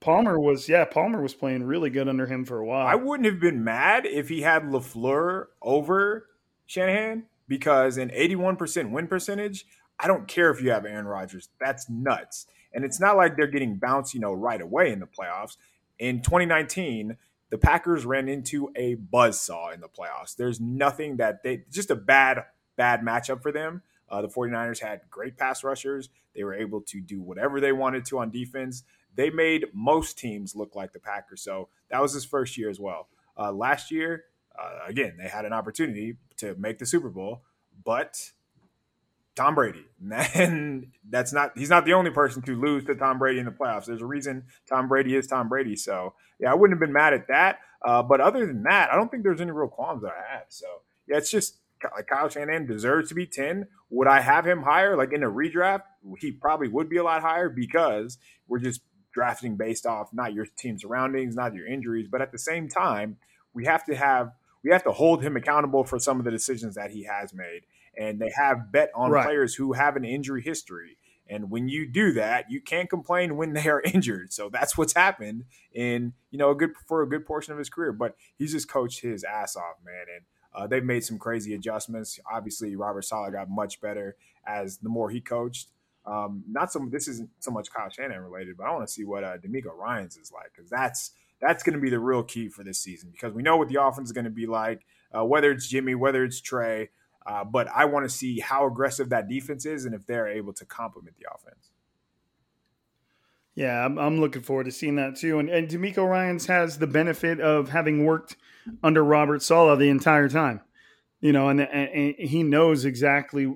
Palmer 0.00 0.40
was, 0.40 0.68
yeah, 0.68 0.84
Palmer 0.84 1.22
was 1.22 1.34
playing 1.34 1.62
really 1.62 1.88
good 1.88 2.08
under 2.08 2.26
him 2.26 2.44
for 2.44 2.58
a 2.58 2.66
while. 2.66 2.84
I 2.84 2.96
wouldn't 2.96 3.26
have 3.26 3.38
been 3.38 3.62
mad 3.62 4.06
if 4.06 4.28
he 4.28 4.42
had 4.42 4.64
LaFleur 4.64 5.46
over 5.62 6.26
Shanahan 6.66 7.26
because 7.46 7.96
an 7.96 8.10
81% 8.10 8.90
win 8.90 9.06
percentage. 9.06 9.66
I 9.98 10.06
don't 10.06 10.28
care 10.28 10.50
if 10.50 10.60
you 10.60 10.70
have 10.70 10.84
Aaron 10.84 11.06
Rodgers. 11.06 11.48
That's 11.60 11.88
nuts. 11.88 12.46
And 12.72 12.84
it's 12.84 13.00
not 13.00 13.16
like 13.16 13.36
they're 13.36 13.46
getting 13.46 13.76
bounced, 13.76 14.14
you 14.14 14.20
know, 14.20 14.32
right 14.32 14.60
away 14.60 14.92
in 14.92 15.00
the 15.00 15.06
playoffs. 15.06 15.56
In 15.98 16.22
2019, 16.22 17.16
the 17.50 17.58
Packers 17.58 18.04
ran 18.04 18.28
into 18.28 18.70
a 18.76 18.96
buzzsaw 18.96 19.74
in 19.74 19.80
the 19.80 19.88
playoffs. 19.88 20.36
There's 20.36 20.60
nothing 20.60 21.16
that 21.16 21.42
they 21.42 21.64
just 21.70 21.90
a 21.90 21.96
bad, 21.96 22.44
bad 22.78 23.02
matchup 23.02 23.42
for 23.42 23.52
them. 23.52 23.82
Uh, 24.08 24.22
the 24.22 24.28
49ers 24.28 24.80
had 24.80 25.02
great 25.10 25.36
pass 25.36 25.62
rushers. 25.62 26.08
They 26.34 26.44
were 26.44 26.54
able 26.54 26.80
to 26.82 27.00
do 27.02 27.20
whatever 27.20 27.60
they 27.60 27.72
wanted 27.72 28.06
to 28.06 28.20
on 28.20 28.30
defense. 28.30 28.84
They 29.14 29.28
made 29.28 29.66
most 29.74 30.16
teams 30.16 30.56
look 30.56 30.74
like 30.74 30.94
the 30.94 31.00
Packers. 31.00 31.42
So 31.42 31.68
that 31.90 32.00
was 32.00 32.14
his 32.14 32.24
first 32.24 32.56
year 32.56 32.70
as 32.70 32.80
well. 32.80 33.08
Uh, 33.36 33.52
last 33.52 33.90
year, 33.90 34.24
uh, 34.58 34.78
again, 34.86 35.16
they 35.20 35.28
had 35.28 35.44
an 35.44 35.52
opportunity 35.52 36.16
to 36.38 36.54
make 36.54 36.78
the 36.78 36.86
Super 36.86 37.10
Bowl, 37.10 37.42
but 37.84 38.32
Tom 39.38 39.54
Brady. 39.54 39.84
And 40.34 40.88
that's 41.08 41.32
not 41.32 41.52
he's 41.56 41.70
not 41.70 41.84
the 41.84 41.92
only 41.92 42.10
person 42.10 42.42
to 42.42 42.60
lose 42.60 42.84
to 42.84 42.94
Tom 42.94 43.18
Brady 43.18 43.38
in 43.38 43.44
the 43.44 43.52
playoffs. 43.52 43.86
There's 43.86 44.02
a 44.02 44.06
reason 44.06 44.44
Tom 44.68 44.88
Brady 44.88 45.14
is 45.14 45.26
Tom 45.26 45.48
Brady. 45.48 45.76
So 45.76 46.14
yeah, 46.40 46.50
I 46.50 46.54
wouldn't 46.54 46.76
have 46.76 46.80
been 46.80 46.92
mad 46.92 47.12
at 47.12 47.28
that. 47.28 47.60
Uh, 47.84 48.02
but 48.02 48.20
other 48.20 48.46
than 48.46 48.64
that, 48.64 48.92
I 48.92 48.96
don't 48.96 49.10
think 49.10 49.22
there's 49.22 49.40
any 49.40 49.52
real 49.52 49.68
qualms 49.68 50.02
that 50.02 50.12
I 50.12 50.34
have. 50.34 50.46
So 50.48 50.66
yeah, 51.06 51.18
it's 51.18 51.30
just 51.30 51.58
like 51.94 52.06
Kyle 52.06 52.28
Shanahan 52.28 52.66
deserves 52.66 53.08
to 53.08 53.14
be 53.14 53.26
10. 53.26 53.66
Would 53.90 54.08
I 54.08 54.20
have 54.20 54.46
him 54.46 54.62
higher, 54.62 54.96
like 54.96 55.12
in 55.12 55.22
a 55.22 55.30
redraft? 55.30 55.82
he 56.20 56.32
probably 56.32 56.68
would 56.68 56.88
be 56.88 56.96
a 56.96 57.04
lot 57.04 57.22
higher 57.22 57.48
because 57.48 58.18
we're 58.46 58.58
just 58.58 58.80
drafting 59.12 59.56
based 59.56 59.86
off 59.86 60.10
not 60.12 60.32
your 60.32 60.46
team 60.56 60.78
surroundings, 60.78 61.34
not 61.34 61.54
your 61.54 61.66
injuries, 61.66 62.08
but 62.10 62.22
at 62.22 62.32
the 62.32 62.38
same 62.38 62.68
time, 62.68 63.16
we 63.52 63.64
have 63.64 63.84
to 63.84 63.96
have 63.96 64.32
we 64.62 64.70
have 64.70 64.84
to 64.84 64.92
hold 64.92 65.22
him 65.22 65.36
accountable 65.36 65.84
for 65.84 65.98
some 65.98 66.18
of 66.18 66.24
the 66.24 66.30
decisions 66.30 66.74
that 66.74 66.90
he 66.90 67.04
has 67.04 67.32
made. 67.32 67.62
And 67.96 68.20
they 68.20 68.30
have 68.36 68.70
bet 68.72 68.90
on 68.94 69.10
right. 69.10 69.24
players 69.24 69.54
who 69.54 69.72
have 69.72 69.96
an 69.96 70.04
injury 70.04 70.42
history. 70.42 70.98
And 71.28 71.50
when 71.50 71.68
you 71.68 71.86
do 71.86 72.12
that, 72.12 72.50
you 72.50 72.60
can't 72.60 72.88
complain 72.88 73.36
when 73.36 73.52
they 73.52 73.68
are 73.68 73.80
injured. 73.94 74.32
So 74.32 74.48
that's 74.48 74.76
what's 74.76 74.94
happened 74.94 75.44
in, 75.72 76.12
you 76.30 76.38
know, 76.38 76.50
a 76.50 76.54
good 76.54 76.70
for 76.86 77.02
a 77.02 77.08
good 77.08 77.26
portion 77.26 77.52
of 77.52 77.58
his 77.58 77.68
career. 77.68 77.92
But 77.92 78.16
he's 78.36 78.52
just 78.52 78.68
coached 78.68 79.00
his 79.00 79.24
ass 79.24 79.56
off, 79.56 79.76
man. 79.84 80.06
And 80.14 80.24
uh, 80.58 80.66
they've 80.66 80.84
made 80.84 81.04
some 81.04 81.18
crazy 81.18 81.54
adjustments. 81.54 82.18
Obviously, 82.30 82.74
Robert 82.74 83.02
Saleh 83.02 83.32
got 83.32 83.48
much 83.48 83.80
better 83.80 84.16
as 84.44 84.78
the 84.78 84.88
more 84.88 85.08
he 85.08 85.20
coached. 85.20 85.68
Um, 86.04 86.42
not 86.50 86.72
some. 86.72 86.90
This 86.90 87.06
isn't 87.06 87.30
so 87.38 87.50
much 87.50 87.70
Kyle 87.70 87.88
Shanahan 87.88 88.22
related, 88.22 88.56
but 88.56 88.66
I 88.66 88.72
want 88.72 88.86
to 88.86 88.92
see 88.92 89.04
what 89.04 89.22
uh, 89.22 89.36
DeMeco 89.38 89.76
Ryans 89.76 90.16
is 90.16 90.32
like 90.32 90.50
because 90.54 90.68
that's 90.68 91.12
that's 91.40 91.62
going 91.62 91.74
to 91.74 91.80
be 91.80 91.90
the 91.90 92.00
real 92.00 92.24
key 92.24 92.48
for 92.48 92.64
this 92.64 92.78
season 92.78 93.10
because 93.12 93.32
we 93.32 93.42
know 93.42 93.56
what 93.56 93.68
the 93.68 93.80
offense 93.80 94.08
is 94.08 94.12
going 94.12 94.24
to 94.24 94.30
be 94.30 94.46
like, 94.46 94.84
uh, 95.16 95.24
whether 95.24 95.52
it's 95.52 95.68
Jimmy, 95.68 95.94
whether 95.94 96.24
it's 96.24 96.40
Trey. 96.40 96.90
Uh, 97.24 97.44
but 97.44 97.68
I 97.68 97.84
want 97.84 98.06
to 98.06 98.10
see 98.10 98.40
how 98.40 98.66
aggressive 98.66 99.10
that 99.10 99.28
defense 99.28 99.66
is 99.66 99.84
and 99.84 99.94
if 99.94 100.06
they're 100.06 100.28
able 100.28 100.54
to 100.54 100.64
complement 100.64 101.16
the 101.18 101.26
offense. 101.32 101.70
Yeah, 103.58 103.84
I'm, 103.84 103.98
I'm 103.98 104.20
looking 104.20 104.42
forward 104.42 104.66
to 104.66 104.70
seeing 104.70 104.94
that 104.96 105.16
too. 105.16 105.40
And, 105.40 105.50
and 105.50 105.68
DeMeco 105.68 106.08
Ryans 106.08 106.46
has 106.46 106.78
the 106.78 106.86
benefit 106.86 107.40
of 107.40 107.70
having 107.70 108.04
worked 108.04 108.36
under 108.84 109.02
Robert 109.02 109.42
Saleh 109.42 109.76
the 109.76 109.88
entire 109.88 110.28
time, 110.28 110.60
you 111.20 111.32
know, 111.32 111.48
and, 111.48 111.62
and, 111.62 111.88
and 111.90 112.14
he 112.16 112.44
knows 112.44 112.84
exactly. 112.84 113.52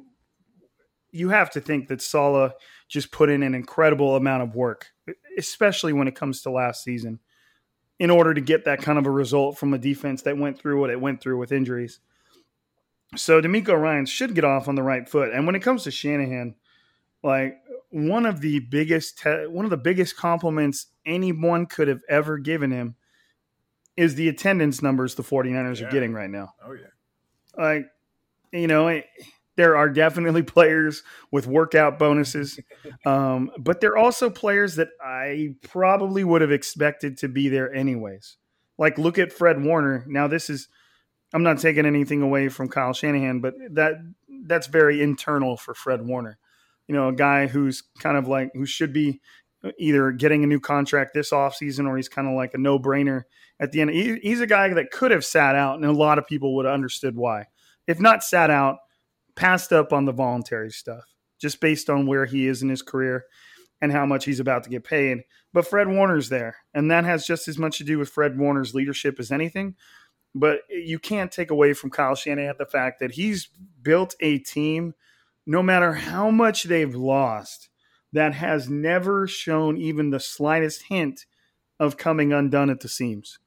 You 1.12 1.28
have 1.28 1.50
to 1.50 1.60
think 1.60 1.86
that 1.86 2.02
Saleh 2.02 2.50
just 2.88 3.12
put 3.12 3.30
in 3.30 3.44
an 3.44 3.54
incredible 3.54 4.16
amount 4.16 4.42
of 4.42 4.56
work, 4.56 4.88
especially 5.38 5.92
when 5.92 6.08
it 6.08 6.16
comes 6.16 6.42
to 6.42 6.50
last 6.50 6.82
season 6.82 7.20
in 8.00 8.10
order 8.10 8.34
to 8.34 8.40
get 8.40 8.64
that 8.64 8.82
kind 8.82 8.98
of 8.98 9.06
a 9.06 9.10
result 9.10 9.56
from 9.56 9.72
a 9.72 9.78
defense 9.78 10.22
that 10.22 10.36
went 10.36 10.58
through 10.58 10.80
what 10.80 10.90
it 10.90 11.00
went 11.00 11.20
through 11.20 11.38
with 11.38 11.52
injuries. 11.52 12.00
So 13.14 13.40
DeMeco 13.40 13.80
Ryan 13.80 14.06
should 14.06 14.34
get 14.34 14.44
off 14.44 14.66
on 14.66 14.74
the 14.74 14.82
right 14.82 15.08
foot. 15.08 15.30
And 15.32 15.46
when 15.46 15.54
it 15.54 15.62
comes 15.62 15.84
to 15.84 15.92
Shanahan, 15.92 16.56
like 17.22 17.61
one 17.92 18.24
of 18.24 18.40
the 18.40 18.60
biggest 18.60 19.18
te- 19.18 19.46
one 19.46 19.64
of 19.64 19.70
the 19.70 19.76
biggest 19.76 20.16
compliments 20.16 20.86
anyone 21.04 21.66
could 21.66 21.88
have 21.88 22.00
ever 22.08 22.38
given 22.38 22.70
him 22.70 22.96
is 23.96 24.14
the 24.14 24.28
attendance 24.28 24.82
numbers 24.82 25.14
the 25.14 25.22
49ers 25.22 25.80
yeah. 25.80 25.86
are 25.86 25.90
getting 25.90 26.14
right 26.14 26.30
now. 26.30 26.54
Oh 26.64 26.72
yeah. 26.72 26.86
Like 27.56 27.86
you 28.50 28.66
know, 28.66 28.88
it, 28.88 29.06
there 29.56 29.76
are 29.76 29.90
definitely 29.90 30.42
players 30.42 31.02
with 31.30 31.46
workout 31.46 31.98
bonuses, 31.98 32.58
um, 33.06 33.50
but 33.58 33.80
there 33.80 33.92
are 33.92 33.98
also 33.98 34.30
players 34.30 34.76
that 34.76 34.88
I 35.04 35.54
probably 35.62 36.24
would 36.24 36.40
have 36.40 36.52
expected 36.52 37.18
to 37.18 37.28
be 37.28 37.48
there 37.50 37.72
anyways. 37.74 38.38
Like 38.78 38.96
look 38.96 39.18
at 39.18 39.34
Fred 39.34 39.62
Warner. 39.62 40.04
Now 40.08 40.28
this 40.28 40.48
is 40.48 40.68
I'm 41.34 41.42
not 41.42 41.58
taking 41.58 41.84
anything 41.84 42.22
away 42.22 42.48
from 42.48 42.68
Kyle 42.68 42.94
Shanahan, 42.94 43.40
but 43.40 43.54
that 43.72 43.96
that's 44.46 44.66
very 44.66 45.02
internal 45.02 45.58
for 45.58 45.74
Fred 45.74 46.06
Warner. 46.06 46.38
You 46.92 46.98
know, 46.98 47.08
a 47.08 47.14
guy 47.14 47.46
who's 47.46 47.82
kind 48.00 48.18
of 48.18 48.28
like 48.28 48.50
who 48.52 48.66
should 48.66 48.92
be 48.92 49.22
either 49.78 50.12
getting 50.12 50.44
a 50.44 50.46
new 50.46 50.60
contract 50.60 51.14
this 51.14 51.30
offseason 51.30 51.88
or 51.88 51.96
he's 51.96 52.08
kind 52.08 52.28
of 52.28 52.34
like 52.34 52.52
a 52.52 52.58
no-brainer 52.58 53.22
at 53.58 53.72
the 53.72 53.80
end. 53.80 53.90
He, 53.90 54.18
he's 54.22 54.40
a 54.40 54.46
guy 54.46 54.68
that 54.68 54.90
could 54.90 55.10
have 55.10 55.24
sat 55.24 55.54
out 55.54 55.76
and 55.76 55.84
a 55.86 55.92
lot 55.92 56.18
of 56.18 56.26
people 56.26 56.54
would 56.56 56.66
have 56.66 56.74
understood 56.74 57.16
why. 57.16 57.46
If 57.86 57.98
not 57.98 58.22
sat 58.22 58.50
out, 58.50 58.76
passed 59.36 59.72
up 59.72 59.92
on 59.92 60.04
the 60.04 60.12
voluntary 60.12 60.70
stuff 60.70 61.04
just 61.40 61.60
based 61.60 61.88
on 61.88 62.06
where 62.06 62.26
he 62.26 62.46
is 62.46 62.62
in 62.62 62.68
his 62.68 62.82
career 62.82 63.24
and 63.80 63.90
how 63.90 64.04
much 64.04 64.26
he's 64.26 64.40
about 64.40 64.64
to 64.64 64.70
get 64.70 64.84
paid. 64.84 65.22
But 65.54 65.66
Fred 65.66 65.88
Warner's 65.88 66.28
there, 66.28 66.56
and 66.74 66.90
that 66.90 67.04
has 67.04 67.26
just 67.26 67.48
as 67.48 67.58
much 67.58 67.78
to 67.78 67.84
do 67.84 67.98
with 67.98 68.10
Fred 68.10 68.38
Warner's 68.38 68.74
leadership 68.74 69.18
as 69.18 69.32
anything. 69.32 69.76
But 70.34 70.60
you 70.68 70.98
can't 70.98 71.32
take 71.32 71.50
away 71.50 71.72
from 71.72 71.90
Kyle 71.90 72.14
Shanahan 72.14 72.56
the 72.58 72.66
fact 72.66 73.00
that 73.00 73.12
he's 73.12 73.48
built 73.82 74.14
a 74.20 74.38
team, 74.38 74.94
no 75.46 75.62
matter 75.62 75.94
how 75.94 76.30
much 76.30 76.64
they've 76.64 76.94
lost, 76.94 77.68
that 78.12 78.34
has 78.34 78.68
never 78.68 79.26
shown 79.26 79.76
even 79.76 80.10
the 80.10 80.20
slightest 80.20 80.84
hint 80.88 81.26
of 81.80 81.96
coming 81.96 82.32
undone 82.32 82.70
at 82.70 82.80
the 82.80 82.88
seams 82.88 83.38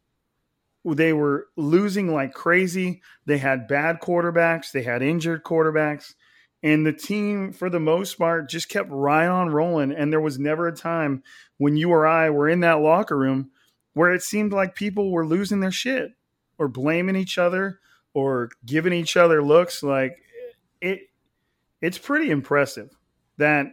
they 0.93 1.13
were 1.13 1.47
losing 1.55 2.13
like 2.13 2.33
crazy. 2.33 3.01
They 3.25 3.39
had 3.39 3.67
bad 3.67 3.99
quarterbacks, 3.99 4.71
they 4.71 4.83
had 4.83 5.01
injured 5.01 5.43
quarterbacks, 5.43 6.13
and 6.61 6.85
the 6.85 6.93
team, 6.93 7.51
for 7.51 7.69
the 7.69 7.79
most 7.79 8.17
part, 8.17 8.49
just 8.49 8.69
kept 8.69 8.89
right 8.91 9.27
on 9.27 9.49
rolling. 9.49 9.91
And 9.91 10.11
there 10.11 10.21
was 10.21 10.37
never 10.37 10.67
a 10.67 10.75
time 10.75 11.23
when 11.57 11.75
you 11.77 11.89
or 11.89 12.05
I 12.05 12.29
were 12.29 12.49
in 12.49 12.59
that 12.59 12.81
locker 12.81 13.17
room 13.17 13.51
where 13.93 14.13
it 14.13 14.21
seemed 14.21 14.51
like 14.51 14.75
people 14.75 15.11
were 15.11 15.25
losing 15.25 15.59
their 15.59 15.71
shit 15.71 16.11
or 16.57 16.67
blaming 16.67 17.15
each 17.15 17.37
other 17.37 17.79
or 18.13 18.49
giving 18.65 18.93
each 18.93 19.17
other 19.17 19.41
looks. 19.41 19.81
Like 19.81 20.17
it, 20.81 21.01
it's 21.85 21.97
pretty 21.97 22.31
impressive 22.31 22.89
that 23.37 23.67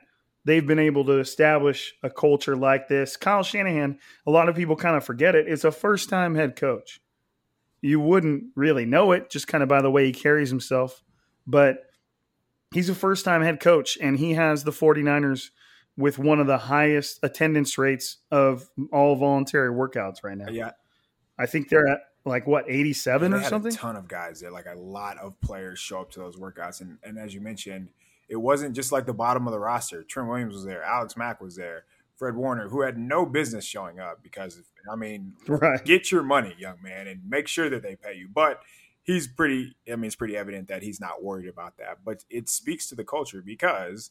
they've 0.44 0.66
been 0.66 0.78
able 0.78 1.04
to 1.06 1.18
establish 1.18 1.94
a 2.02 2.10
culture 2.10 2.56
like 2.56 2.88
this. 2.88 3.16
Kyle 3.16 3.42
Shanahan, 3.42 3.98
a 4.26 4.30
lot 4.30 4.48
of 4.48 4.56
people 4.56 4.76
kind 4.76 4.96
of 4.96 5.04
forget 5.04 5.34
it, 5.34 5.48
is 5.48 5.64
a 5.64 5.70
first 5.72 6.08
time 6.08 6.34
head 6.34 6.56
coach 6.56 7.00
you 7.82 7.98
wouldn't 7.98 8.44
really 8.54 8.86
know 8.86 9.12
it 9.12 9.28
just 9.28 9.48
kind 9.48 9.62
of 9.62 9.68
by 9.68 9.82
the 9.82 9.90
way 9.90 10.06
he 10.06 10.12
carries 10.12 10.48
himself. 10.48 11.02
But 11.46 11.78
he's 12.72 12.88
a 12.88 12.94
first 12.94 13.24
time 13.24 13.42
head 13.42 13.60
coach, 13.60 13.98
and 14.00 14.16
he 14.16 14.34
has 14.34 14.64
the 14.64 14.70
49ers 14.70 15.50
with 15.96 16.18
one 16.18 16.40
of 16.40 16.46
the 16.46 16.56
highest 16.56 17.18
attendance 17.22 17.76
rates 17.76 18.18
of 18.30 18.70
all 18.92 19.16
voluntary 19.16 19.70
workouts 19.70 20.24
right 20.24 20.38
now. 20.38 20.46
Yeah. 20.48 20.70
I 21.38 21.46
think 21.46 21.68
they're 21.68 21.88
at 21.88 21.98
like 22.24 22.46
what 22.46 22.64
87 22.68 23.34
or 23.34 23.42
something. 23.42 23.72
A 23.72 23.76
ton 23.76 23.96
of 23.96 24.08
guys 24.08 24.40
there, 24.40 24.50
like 24.50 24.66
a 24.66 24.78
lot 24.78 25.18
of 25.18 25.40
players 25.40 25.78
show 25.78 26.00
up 26.00 26.10
to 26.12 26.20
those 26.20 26.36
workouts, 26.36 26.80
and 26.80 26.98
and 27.02 27.18
as 27.18 27.34
you 27.34 27.40
mentioned, 27.40 27.88
it 28.28 28.36
wasn't 28.36 28.74
just 28.74 28.92
like 28.92 29.06
the 29.06 29.12
bottom 29.12 29.46
of 29.46 29.52
the 29.52 29.58
roster. 29.58 30.02
Trent 30.02 30.28
Williams 30.28 30.54
was 30.54 30.64
there, 30.64 30.82
Alex 30.82 31.16
Mack 31.16 31.40
was 31.40 31.56
there, 31.56 31.84
Fred 32.22 32.36
Warner, 32.36 32.68
who 32.68 32.82
had 32.82 32.98
no 32.98 33.26
business 33.26 33.64
showing 33.64 33.98
up 33.98 34.22
because, 34.22 34.62
I 34.90 34.94
mean, 34.94 35.34
right. 35.48 35.84
get 35.84 36.12
your 36.12 36.22
money, 36.22 36.54
young 36.56 36.80
man, 36.80 37.08
and 37.08 37.20
make 37.28 37.48
sure 37.48 37.68
that 37.68 37.82
they 37.82 37.96
pay 37.96 38.14
you. 38.14 38.28
But 38.32 38.60
he's 39.02 39.26
pretty, 39.26 39.74
I 39.90 39.96
mean, 39.96 40.04
it's 40.04 40.14
pretty 40.14 40.36
evident 40.36 40.68
that 40.68 40.82
he's 40.82 41.00
not 41.00 41.22
worried 41.22 41.48
about 41.48 41.78
that. 41.78 41.98
But 42.04 42.24
it 42.30 42.48
speaks 42.48 42.88
to 42.90 42.94
the 42.94 43.04
culture 43.04 43.42
because 43.44 44.10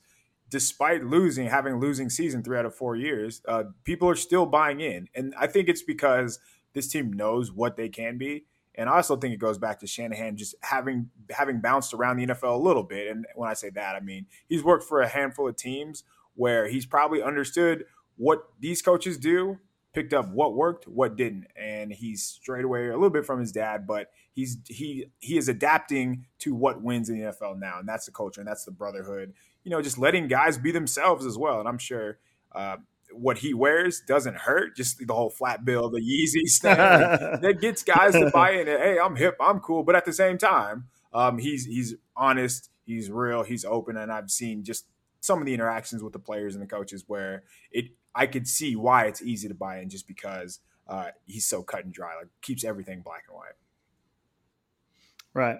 despite 0.49 1.05
losing, 1.05 1.47
having 1.47 1.79
losing 1.79 2.09
season 2.09 2.43
three 2.43 2.57
out 2.57 2.65
of 2.65 2.75
four 2.75 2.97
years, 2.97 3.41
uh, 3.47 3.63
people 3.85 4.09
are 4.09 4.15
still 4.15 4.45
buying 4.45 4.81
in. 4.81 5.07
And 5.15 5.33
I 5.39 5.47
think 5.47 5.69
it's 5.69 5.81
because 5.81 6.39
this 6.73 6.87
team 6.87 7.11
knows 7.11 7.51
what 7.51 7.75
they 7.75 7.89
can 7.89 8.17
be. 8.17 8.45
And 8.75 8.89
I 8.89 8.95
also 8.95 9.17
think 9.17 9.33
it 9.33 9.37
goes 9.37 9.57
back 9.57 9.79
to 9.79 9.87
Shanahan 9.87 10.37
just 10.37 10.55
having 10.61 11.09
having 11.29 11.59
bounced 11.59 11.93
around 11.93 12.17
the 12.17 12.27
NFL 12.27 12.55
a 12.55 12.63
little 12.63 12.83
bit. 12.83 13.07
And 13.07 13.25
when 13.35 13.49
I 13.49 13.53
say 13.53 13.69
that, 13.71 13.95
I 13.95 13.99
mean 13.99 14.27
he's 14.47 14.63
worked 14.63 14.85
for 14.85 15.01
a 15.01 15.07
handful 15.07 15.47
of 15.47 15.57
teams 15.57 16.03
where 16.35 16.67
he's 16.67 16.85
probably 16.85 17.21
understood 17.21 17.85
what 18.15 18.43
these 18.59 18.81
coaches 18.81 19.17
do, 19.17 19.59
picked 19.93 20.13
up 20.13 20.29
what 20.29 20.55
worked, 20.55 20.87
what 20.87 21.17
didn't, 21.17 21.47
and 21.55 21.91
he's 21.91 22.23
straight 22.23 22.63
away 22.63 22.87
a 22.87 22.93
little 22.93 23.09
bit 23.09 23.25
from 23.25 23.39
his 23.39 23.51
dad, 23.51 23.85
but 23.85 24.09
he's 24.31 24.57
he 24.67 25.07
he 25.19 25.37
is 25.37 25.49
adapting 25.49 26.25
to 26.39 26.55
what 26.55 26.81
wins 26.81 27.09
in 27.09 27.19
the 27.19 27.25
NFL 27.25 27.59
now, 27.59 27.79
and 27.79 27.87
that's 27.87 28.05
the 28.05 28.11
culture 28.11 28.39
and 28.39 28.47
that's 28.47 28.63
the 28.63 28.71
brotherhood. 28.71 29.33
You 29.63 29.71
know, 29.71 29.81
just 29.81 29.97
letting 29.97 30.27
guys 30.27 30.57
be 30.57 30.71
themselves 30.71 31.25
as 31.25 31.37
well, 31.37 31.59
and 31.59 31.67
I'm 31.67 31.77
sure. 31.77 32.19
Uh, 32.53 32.77
what 33.13 33.39
he 33.39 33.53
wears 33.53 34.01
doesn't 34.01 34.35
hurt. 34.35 34.75
Just 34.75 35.05
the 35.05 35.13
whole 35.13 35.29
flat 35.29 35.65
bill, 35.65 35.89
the 35.89 35.99
Yeezy 35.99 36.47
stuff 36.47 36.77
that 37.41 37.61
gets 37.61 37.83
guys 37.83 38.13
to 38.13 38.29
buy 38.31 38.51
in. 38.51 38.67
hey, 38.67 38.97
I'm 39.03 39.15
hip, 39.15 39.35
I'm 39.39 39.59
cool, 39.59 39.83
but 39.83 39.95
at 39.95 40.05
the 40.05 40.13
same 40.13 40.37
time, 40.37 40.85
um, 41.13 41.37
he's 41.37 41.65
he's 41.65 41.95
honest, 42.15 42.69
he's 42.85 43.09
real, 43.09 43.43
he's 43.43 43.65
open, 43.65 43.97
and 43.97 44.11
I've 44.11 44.31
seen 44.31 44.63
just 44.63 44.85
some 45.19 45.39
of 45.39 45.45
the 45.45 45.53
interactions 45.53 46.03
with 46.03 46.13
the 46.13 46.19
players 46.19 46.55
and 46.55 46.63
the 46.63 46.67
coaches 46.67 47.03
where 47.07 47.43
it 47.71 47.85
I 48.13 48.27
could 48.27 48.47
see 48.47 48.75
why 48.75 49.05
it's 49.05 49.21
easy 49.21 49.47
to 49.47 49.53
buy 49.53 49.79
in 49.79 49.89
just 49.89 50.07
because 50.07 50.59
uh, 50.87 51.07
he's 51.25 51.45
so 51.45 51.63
cut 51.63 51.85
and 51.85 51.93
dry, 51.93 52.15
like 52.17 52.27
keeps 52.41 52.63
everything 52.63 53.01
black 53.01 53.23
and 53.27 53.37
white. 53.37 53.53
Right, 55.33 55.59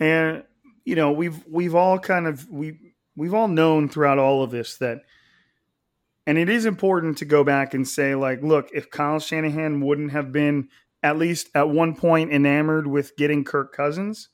and 0.00 0.44
you 0.84 0.96
know 0.96 1.12
we've 1.12 1.44
we've 1.46 1.74
all 1.74 1.98
kind 1.98 2.26
of 2.26 2.48
we 2.50 2.94
we've 3.14 3.34
all 3.34 3.48
known 3.48 3.88
throughout 3.88 4.18
all 4.18 4.42
of 4.42 4.50
this 4.50 4.76
that, 4.78 5.02
and 6.28 6.36
it 6.36 6.50
is 6.50 6.66
important 6.66 7.16
to 7.16 7.24
go 7.24 7.42
back 7.42 7.72
and 7.72 7.88
say 7.88 8.14
like, 8.14 8.42
look, 8.42 8.68
if 8.74 8.90
Kyle 8.90 9.18
Shanahan 9.18 9.80
wouldn't 9.80 10.12
have 10.12 10.30
been 10.30 10.68
at 11.02 11.16
least 11.16 11.48
at 11.54 11.70
one 11.70 11.96
point 11.96 12.30
enamored 12.30 12.86
with 12.86 13.16
getting 13.16 13.44
Kirk 13.44 13.74
Cousins, 13.74 14.28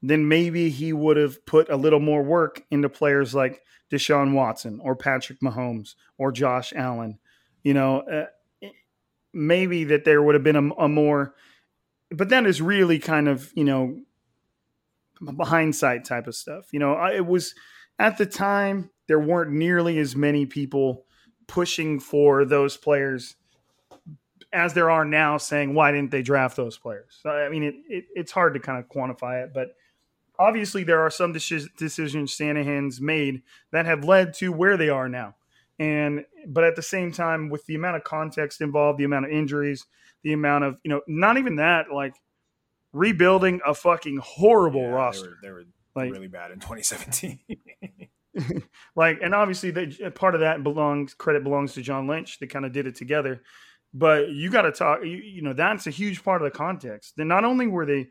then 0.00 0.26
maybe 0.26 0.70
he 0.70 0.94
would 0.94 1.18
have 1.18 1.44
put 1.44 1.68
a 1.68 1.76
little 1.76 2.00
more 2.00 2.22
work 2.22 2.62
into 2.70 2.88
players 2.88 3.34
like 3.34 3.60
Deshaun 3.90 4.32
Watson 4.32 4.80
or 4.82 4.96
Patrick 4.96 5.40
Mahomes 5.40 5.96
or 6.16 6.32
Josh 6.32 6.72
Allen. 6.74 7.18
You 7.62 7.74
know, 7.74 8.00
uh, 8.00 8.68
maybe 9.34 9.84
that 9.84 10.06
there 10.06 10.22
would 10.22 10.34
have 10.34 10.44
been 10.44 10.56
a, 10.56 10.74
a, 10.76 10.88
more, 10.88 11.34
but 12.10 12.30
that 12.30 12.46
is 12.46 12.62
really 12.62 12.98
kind 12.98 13.28
of, 13.28 13.52
you 13.54 13.64
know, 13.64 13.98
hindsight 15.40 16.06
type 16.06 16.26
of 16.26 16.34
stuff. 16.34 16.72
You 16.72 16.78
know, 16.78 16.94
it 17.04 17.26
was, 17.26 17.54
at 17.98 18.16
the 18.16 18.24
time 18.24 18.88
there 19.08 19.20
weren't 19.20 19.50
nearly 19.50 19.98
as 19.98 20.16
many 20.16 20.46
people 20.46 21.04
pushing 21.48 21.98
for 21.98 22.44
those 22.44 22.76
players 22.76 23.34
as 24.52 24.72
there 24.72 24.90
are 24.90 25.04
now 25.04 25.36
saying 25.36 25.74
why 25.74 25.90
didn't 25.90 26.10
they 26.10 26.22
draft 26.22 26.56
those 26.56 26.78
players? 26.78 27.18
So, 27.22 27.30
i 27.30 27.48
mean 27.48 27.64
it, 27.64 27.74
it, 27.88 28.04
it's 28.14 28.32
hard 28.32 28.54
to 28.54 28.60
kind 28.60 28.78
of 28.78 28.88
quantify 28.88 29.42
it 29.42 29.52
but 29.52 29.74
obviously 30.38 30.84
there 30.84 31.00
are 31.00 31.10
some 31.10 31.32
decisions 31.32 32.30
shanahan's 32.30 33.00
made 33.00 33.42
that 33.72 33.86
have 33.86 34.04
led 34.04 34.34
to 34.34 34.52
where 34.52 34.76
they 34.76 34.88
are 34.88 35.08
now. 35.08 35.34
And 35.80 36.24
but 36.46 36.64
at 36.64 36.76
the 36.76 36.82
same 36.82 37.12
time 37.12 37.50
with 37.50 37.64
the 37.66 37.74
amount 37.74 37.96
of 37.96 38.04
context 38.04 38.60
involved 38.60 38.98
the 38.98 39.04
amount 39.04 39.26
of 39.26 39.30
injuries 39.30 39.86
the 40.22 40.32
amount 40.32 40.64
of 40.64 40.78
you 40.82 40.90
know 40.90 41.02
not 41.06 41.38
even 41.38 41.56
that 41.56 41.92
like 41.92 42.14
rebuilding 42.92 43.60
a 43.66 43.74
fucking 43.74 44.18
horrible 44.18 44.82
Yeah, 44.82 44.88
roster 44.88 45.38
They 45.42 45.50
were, 45.50 45.64
they 45.64 46.00
were 46.00 46.06
like 46.06 46.12
really 46.12 46.28
bad 46.28 46.50
in 46.50 46.58
2017. 46.58 47.38
like 48.96 49.18
and 49.22 49.34
obviously 49.34 49.70
they, 49.70 49.86
part 50.10 50.34
of 50.34 50.40
that 50.40 50.62
belongs 50.62 51.14
credit 51.14 51.42
belongs 51.42 51.72
to 51.74 51.82
john 51.82 52.06
lynch 52.06 52.38
they 52.38 52.46
kind 52.46 52.64
of 52.64 52.72
did 52.72 52.86
it 52.86 52.94
together. 52.94 53.42
But 53.94 54.28
you 54.30 54.50
got 54.50 54.62
to 54.62 54.72
talk 54.72 55.02
you, 55.02 55.16
you 55.16 55.42
know 55.42 55.54
that's 55.54 55.86
a 55.86 55.90
huge 55.90 56.22
part 56.22 56.42
of 56.42 56.50
the 56.50 56.56
context. 56.56 57.14
Then 57.16 57.28
not 57.28 57.44
only 57.44 57.66
were 57.66 57.86
they 57.86 58.08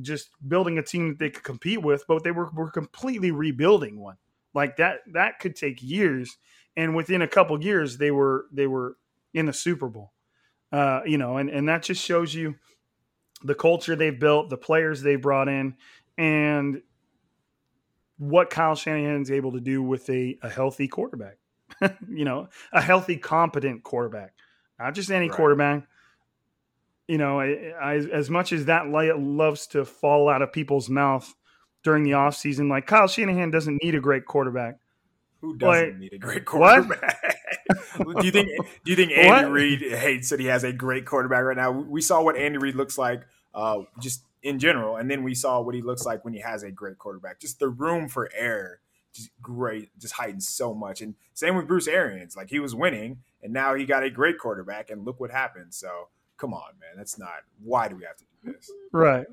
just 0.00 0.30
building 0.46 0.78
a 0.78 0.82
team 0.82 1.08
that 1.08 1.18
they 1.18 1.30
could 1.30 1.42
compete 1.42 1.82
with 1.82 2.04
but 2.06 2.22
they 2.22 2.30
were, 2.30 2.50
were 2.54 2.70
completely 2.70 3.30
rebuilding 3.30 3.98
one. 3.98 4.16
Like 4.54 4.76
that 4.76 5.00
that 5.12 5.40
could 5.40 5.56
take 5.56 5.82
years. 5.82 6.36
And 6.76 6.94
within 6.94 7.22
a 7.22 7.28
couple 7.28 7.62
years 7.62 7.98
they 7.98 8.10
were 8.10 8.46
they 8.52 8.66
were 8.66 8.96
in 9.34 9.46
the 9.46 9.52
super 9.52 9.88
bowl. 9.88 10.12
Uh 10.70 11.00
you 11.04 11.18
know 11.18 11.36
and 11.38 11.50
and 11.50 11.68
that 11.68 11.82
just 11.82 12.02
shows 12.02 12.34
you 12.34 12.54
the 13.42 13.54
culture 13.54 13.96
they've 13.96 14.18
built 14.18 14.50
the 14.50 14.56
players 14.56 15.02
they 15.02 15.16
brought 15.16 15.48
in. 15.48 15.76
And 16.16 16.82
what 18.18 18.50
Kyle 18.50 18.74
Shanahan 18.74 19.22
is 19.22 19.30
able 19.30 19.52
to 19.52 19.60
do 19.60 19.82
with 19.82 20.08
a, 20.10 20.36
a 20.42 20.48
healthy 20.48 20.88
quarterback. 20.88 21.38
you 22.08 22.24
know, 22.24 22.48
a 22.72 22.80
healthy, 22.80 23.16
competent 23.16 23.82
quarterback, 23.82 24.32
not 24.78 24.94
just 24.94 25.10
any 25.10 25.28
Right. 25.28 25.36
quarterback. 25.36 25.86
You 27.06 27.18
know, 27.18 27.40
I, 27.40 27.72
I, 27.80 27.94
as 27.94 28.28
much 28.28 28.52
as 28.52 28.66
that 28.66 28.88
light 28.88 29.18
loves 29.18 29.66
to 29.68 29.84
fall 29.84 30.28
out 30.28 30.42
of 30.42 30.52
people's 30.52 30.90
mouth 30.90 31.34
during 31.82 32.04
the 32.04 32.10
offseason, 32.12 32.68
like 32.68 32.86
Kyle 32.86 33.06
Shanahan 33.08 33.50
doesn't 33.50 33.82
need 33.82 33.94
a 33.94 34.00
great 34.00 34.26
quarterback. 34.26 34.78
Who 35.40 35.56
doesn't 35.56 35.88
Like, 35.90 35.98
need 35.98 36.12
a 36.12 36.18
great 36.18 36.44
quarterback? 36.44 37.36
do 38.18 38.26
you 38.26 38.32
think? 38.32 38.48
Do 38.84 38.90
you 38.90 38.96
think 38.96 39.10
What? 39.10 39.44
Andy 39.44 39.50
Reid 39.50 39.80
hates 39.92 40.30
that 40.30 40.40
he 40.40 40.46
has 40.46 40.64
a 40.64 40.72
great 40.72 41.06
quarterback 41.06 41.44
right 41.44 41.56
now? 41.56 41.70
We 41.70 42.00
saw 42.02 42.22
what 42.22 42.36
Andy 42.36 42.58
Reid 42.58 42.74
looks 42.74 42.98
like, 42.98 43.22
uh, 43.54 43.82
just 44.00 44.22
in 44.42 44.58
general, 44.58 44.96
and 44.96 45.10
then 45.10 45.22
we 45.22 45.34
saw 45.34 45.60
what 45.60 45.74
he 45.74 45.82
looks 45.82 46.04
like 46.06 46.24
when 46.24 46.34
he 46.34 46.40
has 46.40 46.62
a 46.62 46.70
great 46.70 46.98
quarterback. 46.98 47.40
Just 47.40 47.58
the 47.58 47.68
room 47.68 48.08
for 48.08 48.30
error, 48.34 48.80
just 49.12 49.30
great, 49.42 49.90
just 49.98 50.14
heightens 50.14 50.48
so 50.48 50.74
much. 50.74 51.00
And 51.00 51.14
same 51.34 51.56
with 51.56 51.66
Bruce 51.66 51.88
Arians, 51.88 52.36
like 52.36 52.50
he 52.50 52.60
was 52.60 52.74
winning, 52.74 53.18
and 53.42 53.52
now 53.52 53.74
he 53.74 53.84
got 53.84 54.02
a 54.02 54.10
great 54.10 54.38
quarterback, 54.38 54.90
and 54.90 55.04
look 55.04 55.20
what 55.20 55.30
happened. 55.30 55.74
So 55.74 56.08
come 56.36 56.54
on, 56.54 56.70
man, 56.80 56.96
that's 56.96 57.18
not. 57.18 57.40
Why 57.62 57.88
do 57.88 57.96
we 57.96 58.04
have 58.04 58.16
to 58.16 58.24
do 58.44 58.52
this? 58.52 58.70
Right. 58.92 59.26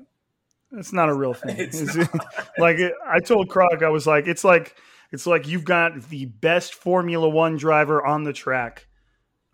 That's 0.72 0.92
not 0.92 1.08
a 1.08 1.14
real 1.14 1.34
thing. 1.34 1.56
It's 1.56 1.80
It's- 1.80 2.08
like 2.58 2.78
I 3.06 3.20
told 3.20 3.48
Croc, 3.48 3.82
I 3.82 3.88
was 3.88 4.06
like, 4.06 4.26
it's 4.26 4.44
like 4.44 4.74
it's 5.12 5.26
like 5.26 5.46
you've 5.46 5.64
got 5.64 6.08
the 6.08 6.26
best 6.26 6.74
Formula 6.74 7.28
One 7.28 7.56
driver 7.56 8.04
on 8.04 8.24
the 8.24 8.32
track. 8.32 8.85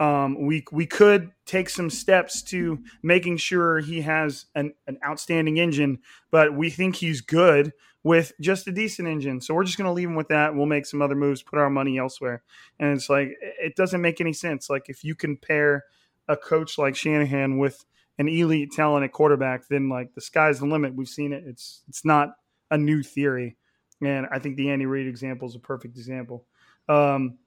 Um, 0.03 0.47
we 0.47 0.65
we 0.73 0.85
could 0.85 1.31
take 1.47 1.71
some 1.71 1.89
steps 1.89 2.43
to 2.45 2.81
making 3.05 3.37
sure 3.37 3.79
he 3.79 4.01
has 4.01 4.47
an, 4.57 4.73
an 4.89 4.99
outstanding 5.07 5.59
engine, 5.59 6.01
but 6.33 6.57
we 6.57 6.71
think 6.71 6.97
he's 6.97 7.21
good 7.21 7.73
with 8.03 8.33
just 8.41 8.67
a 8.67 8.73
decent 8.73 9.07
engine. 9.07 9.41
So 9.41 9.55
we're 9.55 9.63
just 9.63 9.79
going 9.79 9.87
to 9.87 9.93
leave 9.93 10.09
him 10.09 10.17
with 10.17 10.27
that. 10.27 10.57
We'll 10.57 10.67
make 10.67 10.87
some 10.87 11.03
other 11.03 11.15
moves, 11.15 11.45
put 11.45 11.61
our 11.61 11.71
money 11.71 11.99
elsewhere. 11.99 12.43
And 12.81 12.97
it's 12.97 13.09
like 13.09 13.37
it 13.41 13.77
doesn't 13.77 14.01
make 14.01 14.21
any 14.21 14.33
sense. 14.33 14.69
Like 14.69 14.89
if 14.89 15.05
you 15.05 15.15
pair 15.15 15.85
a 16.27 16.37
coach 16.37 16.79
like 16.79 16.97
Shanahan 16.97 17.59
with 17.59 17.85
an 18.19 18.29
elite 18.29 18.73
talent 18.73 19.05
at 19.05 19.13
quarterback, 19.13 19.69
then 19.69 19.89
like 19.89 20.15
the 20.17 20.21
sky's 20.21 20.59
the 20.59 20.67
limit. 20.67 20.97
We've 20.97 21.07
seen 21.07 21.33
it. 21.33 21.45
It's 21.47 21.83
it's 21.89 22.05
not 22.05 22.31
a 22.73 22.77
new 22.77 23.05
theory, 23.05 23.57
and 24.01 24.27
I 24.33 24.41
think 24.41 24.57
the 24.57 24.71
Andy 24.71 24.87
Reid 24.87 25.07
example 25.07 25.47
is 25.47 25.55
a 25.55 25.61
perfect 25.61 25.97
example. 25.97 26.45
Um, 26.89 27.39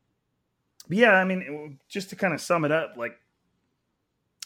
yeah, 0.90 1.14
I 1.14 1.26
mean, 1.26 1.80
just 1.88 2.10
to 2.10 2.16
kind 2.16 2.34
of 2.34 2.42
sum 2.42 2.66
it 2.66 2.72
up, 2.72 2.94
like 2.98 3.18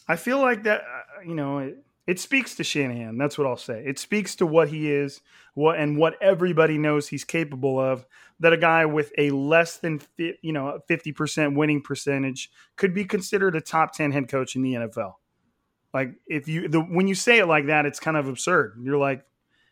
I 0.08 0.16
feel 0.16 0.40
like 0.40 0.64
that, 0.64 0.82
uh, 0.82 1.22
you 1.26 1.36
know, 1.36 1.60
it, 1.60 1.84
it 2.08 2.20
speaks 2.20 2.56
to 2.56 2.64
Shanahan. 2.64 3.20
That's 3.20 3.38
what 3.38 3.46
I'll 3.46 3.56
say. 3.56 3.84
It 3.86 4.00
speaks 4.00 4.36
to 4.38 4.48
what 4.48 4.70
he 4.70 4.92
is, 4.92 5.22
what 5.54 5.78
and 5.78 5.96
what 5.96 6.16
everybody 6.22 6.80
knows 6.80 7.08
he's 7.08 7.24
capable 7.24 7.80
of. 7.80 8.06
That 8.40 8.52
a 8.52 8.58
guy 8.58 8.86
with 8.86 9.12
a 9.18 9.30
less 9.30 9.78
than 9.78 10.02
you 10.18 10.52
know 10.52 10.80
fifty 10.88 11.12
percent 11.12 11.56
winning 11.56 11.84
percentage 11.84 12.50
could 12.78 12.96
be 12.96 13.06
considered 13.06 13.56
a 13.56 13.62
top 13.62 13.94
ten 13.94 14.12
head 14.12 14.28
coach 14.28 14.56
in 14.56 14.64
the 14.64 14.74
NFL. 14.74 15.16
Like 15.94 16.16
if 16.26 16.48
you 16.48 16.68
the 16.68 16.80
when 16.80 17.08
you 17.08 17.14
say 17.14 17.38
it 17.38 17.46
like 17.46 17.68
that, 17.68 17.86
it's 17.86 18.00
kind 18.00 18.18
of 18.18 18.28
absurd. 18.28 18.80
You're 18.82 18.98
like, 18.98 19.24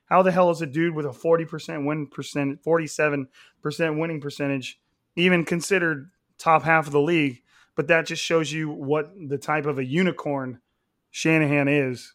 how 0.06 0.22
the 0.22 0.32
hell 0.32 0.52
is 0.52 0.62
a 0.62 0.68
dude 0.68 0.94
with 0.94 1.08
a 1.08 1.14
forty 1.14 1.46
percent 1.46 1.86
win 1.86 2.06
percent, 2.06 2.64
forty 2.64 2.86
seven 2.86 3.30
percent 3.64 3.98
winning 3.98 4.22
percentage, 4.22 4.80
even 5.16 5.44
considered 5.44 6.12
top 6.38 6.64
half 6.64 6.88
of 6.88 6.94
the 6.94 7.02
league? 7.02 7.42
But 7.76 7.88
that 7.88 8.08
just 8.08 8.24
shows 8.24 8.52
you 8.52 8.70
what 8.70 9.12
the 9.30 9.38
type 9.38 9.66
of 9.66 9.78
a 9.78 9.86
unicorn 9.86 10.60
Shanahan 11.12 11.68
is, 11.68 12.14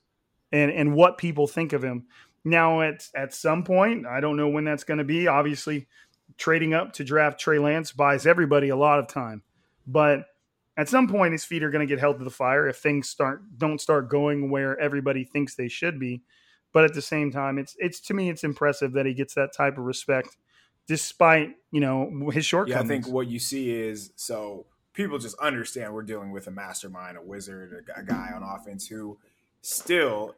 and 0.50 0.70
and 0.70 0.94
what 0.94 1.18
people 1.18 1.46
think 1.46 1.72
of 1.72 1.82
him. 1.82 2.06
Now 2.44 2.80
at 2.82 3.08
at 3.14 3.34
some 3.34 3.64
point, 3.64 4.06
I 4.06 4.20
don't 4.20 4.36
know 4.36 4.48
when 4.48 4.64
that's 4.64 4.84
going 4.84 4.98
to 4.98 5.04
be. 5.04 5.28
Obviously, 5.28 5.86
trading 6.36 6.74
up 6.74 6.92
to 6.94 7.04
draft 7.04 7.40
Trey 7.40 7.58
Lance 7.58 7.92
buys 7.92 8.26
everybody 8.26 8.68
a 8.68 8.76
lot 8.76 8.98
of 8.98 9.08
time, 9.08 9.42
but 9.86 10.26
at 10.76 10.88
some 10.88 11.08
point 11.08 11.32
his 11.32 11.44
feet 11.44 11.62
are 11.62 11.70
going 11.70 11.86
to 11.86 11.92
get 11.92 12.00
held 12.00 12.18
to 12.18 12.24
the 12.24 12.30
fire 12.30 12.68
if 12.68 12.76
things 12.76 13.08
start 13.08 13.42
don't 13.58 13.80
start 13.80 14.08
going 14.08 14.50
where 14.50 14.78
everybody 14.78 15.24
thinks 15.24 15.54
they 15.54 15.68
should 15.68 15.98
be 15.98 16.22
but 16.72 16.84
at 16.84 16.94
the 16.94 17.02
same 17.02 17.30
time 17.30 17.58
it's 17.58 17.76
it's 17.78 18.00
to 18.00 18.14
me 18.14 18.30
it's 18.30 18.44
impressive 18.44 18.92
that 18.92 19.06
he 19.06 19.14
gets 19.14 19.34
that 19.34 19.52
type 19.52 19.78
of 19.78 19.84
respect 19.84 20.36
despite 20.86 21.56
you 21.70 21.80
know 21.80 22.30
his 22.30 22.44
Yeah, 22.44 22.50
shortcomings 22.50 22.84
I 22.84 22.88
think 22.88 23.08
what 23.08 23.28
you 23.28 23.38
see 23.38 23.70
is 23.70 24.12
so 24.16 24.66
people 24.92 25.18
just 25.18 25.38
understand 25.38 25.92
we're 25.94 26.02
dealing 26.02 26.32
with 26.32 26.46
a 26.46 26.50
mastermind, 26.50 27.16
a 27.16 27.22
wizard, 27.22 27.88
a, 27.96 28.02
guy 28.02 28.30
on 28.34 28.42
offense 28.42 28.86
who 28.86 29.18
still. 29.62 30.34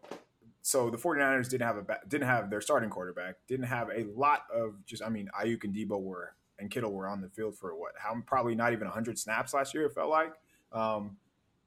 So 0.62 0.88
the 0.88 0.96
49ers 0.96 1.50
didn't 1.50 1.66
have 1.66 1.76
a 1.76 1.98
didn't 2.08 2.26
have 2.26 2.48
their 2.48 2.60
starting 2.60 2.88
quarterback, 2.88 3.36
didn't 3.46 3.66
have 3.66 3.90
a 3.90 4.04
lot 4.16 4.44
of 4.54 4.84
just 4.86 5.02
I 5.02 5.08
mean 5.08 5.28
Aiyuk 5.38 5.64
and 5.64 5.74
Debo 5.74 6.00
were 6.00 6.34
and 6.58 6.70
Kittle 6.70 6.92
were 6.92 7.06
on 7.08 7.20
the 7.20 7.28
field 7.28 7.56
for 7.56 7.74
what 7.76 7.92
how 7.98 8.16
probably 8.26 8.54
not 8.54 8.72
even 8.72 8.86
100 8.86 9.18
snaps 9.18 9.52
last 9.52 9.74
year 9.74 9.86
it 9.86 9.94
felt 9.94 10.08
like. 10.08 10.32
Um, 10.72 11.16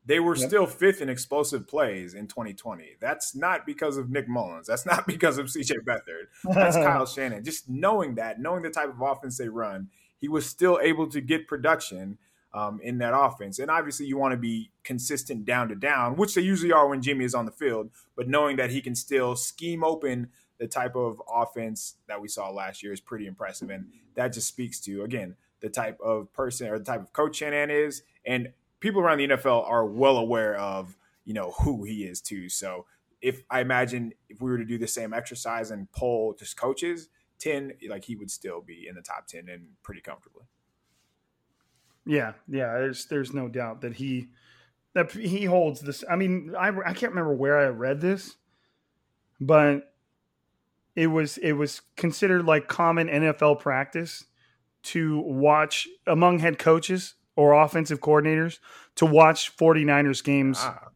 they 0.07 0.19
were 0.19 0.35
Yep. 0.35 0.47
still 0.47 0.65
fifth 0.65 1.01
in 1.01 1.09
explosive 1.09 1.67
plays 1.67 2.13
in 2.13 2.27
2020. 2.27 2.95
That's 2.99 3.35
not 3.35 3.65
because 3.65 3.97
of 3.97 4.09
Nick 4.09 4.27
Mullens. 4.27 4.65
That's 4.67 4.85
not 4.85 5.05
because 5.07 5.37
of 5.37 5.47
CJ 5.47 5.73
Beathard. 5.85 6.27
That's 6.55 6.75
Kyle 6.87 7.05
Shanahan. 7.05 7.43
Just 7.43 7.69
knowing 7.69 8.15
that, 8.15 8.39
knowing 8.39 8.63
the 8.63 8.69
type 8.69 8.89
of 8.89 9.01
offense 9.01 9.37
they 9.37 9.49
run, 9.49 9.89
he 10.17 10.27
was 10.27 10.45
still 10.45 10.79
able 10.81 11.07
to 11.09 11.21
get 11.21 11.47
production 11.47 12.17
um, 12.53 12.79
in 12.81 12.97
that 12.99 13.13
offense. 13.15 13.59
And 13.59 13.69
obviously, 13.69 14.05
you 14.07 14.17
want 14.17 14.31
to 14.31 14.37
be 14.37 14.71
consistent 14.83 15.45
down 15.45 15.67
to 15.67 15.75
down, 15.75 16.15
which 16.15 16.33
they 16.33 16.41
usually 16.41 16.71
are 16.71 16.87
when 16.87 17.01
Jimmy 17.01 17.25
is 17.25 17.35
on 17.35 17.45
the 17.45 17.51
field. 17.51 17.91
But 18.15 18.27
knowing 18.27 18.55
that 18.55 18.71
he 18.71 18.81
can 18.81 18.95
still 18.95 19.35
scheme 19.35 19.83
open 19.83 20.29
the 20.57 20.67
type 20.67 20.95
of 20.95 21.21
offense 21.31 21.95
that 22.07 22.19
we 22.19 22.27
saw 22.27 22.49
last 22.49 22.81
year 22.81 22.91
is 22.93 23.01
pretty 23.01 23.27
impressive. 23.27 23.69
And 23.69 23.87
that 24.15 24.33
just 24.33 24.47
speaks 24.47 24.79
to, 24.81 25.03
again, 25.03 25.35
the 25.59 25.69
type 25.69 25.99
of 25.99 26.33
person 26.33 26.67
or 26.69 26.79
the 26.79 26.85
type 26.85 27.01
of 27.01 27.13
coach 27.13 27.35
Shanahan 27.35 27.69
is. 27.69 28.01
And 28.25 28.53
people 28.79 29.01
around 29.01 29.19
the 29.19 29.27
NFL 29.29 29.67
are 29.67 29.85
well 29.85 30.17
aware 30.17 30.55
of, 30.55 30.97
you 31.25 31.33
know, 31.33 31.51
who 31.61 31.83
he 31.83 32.03
is 32.03 32.21
too. 32.21 32.49
So 32.49 32.85
if 33.21 33.43
I 33.49 33.61
imagine 33.61 34.13
if 34.29 34.41
we 34.41 34.51
were 34.51 34.57
to 34.57 34.65
do 34.65 34.77
the 34.77 34.87
same 34.87 35.13
exercise 35.13 35.71
and 35.71 35.91
poll 35.91 36.35
just 36.37 36.57
coaches, 36.57 37.09
10, 37.39 37.73
like 37.89 38.05
he 38.05 38.15
would 38.15 38.31
still 38.31 38.61
be 38.61 38.87
in 38.87 38.95
the 38.95 39.01
top 39.01 39.27
10 39.27 39.49
and 39.49 39.67
pretty 39.83 40.01
comfortably. 40.01 40.43
yeah 42.05 42.33
yeah 42.47 42.73
there's 42.73 43.05
there's 43.07 43.33
no 43.33 43.47
doubt 43.47 43.81
that 43.81 43.95
he 43.95 44.27
that 44.93 45.11
he 45.11 45.45
holds 45.45 45.81
this 45.81 46.03
i 46.09 46.15
mean 46.15 46.55
i, 46.57 46.69
I 46.69 46.93
can't 46.93 47.11
remember 47.11 47.33
where 47.35 47.59
i 47.59 47.67
read 47.67 48.01
this 48.01 48.37
but 49.39 49.93
it 50.95 51.07
was 51.07 51.37
it 51.39 51.53
was 51.53 51.81
considered 51.95 52.45
like 52.45 52.67
common 52.67 53.07
nfl 53.07 53.59
practice 53.59 54.25
to 54.83 55.19
watch 55.19 55.87
among 56.07 56.39
head 56.39 56.57
coaches 56.57 57.15
or 57.37 57.53
offensive 57.53 58.01
coordinators 58.01 58.59
to 58.95 59.05
watch 59.05 59.55
49ers 59.55 60.21
games 60.23 60.57
Ah, 60.59 60.89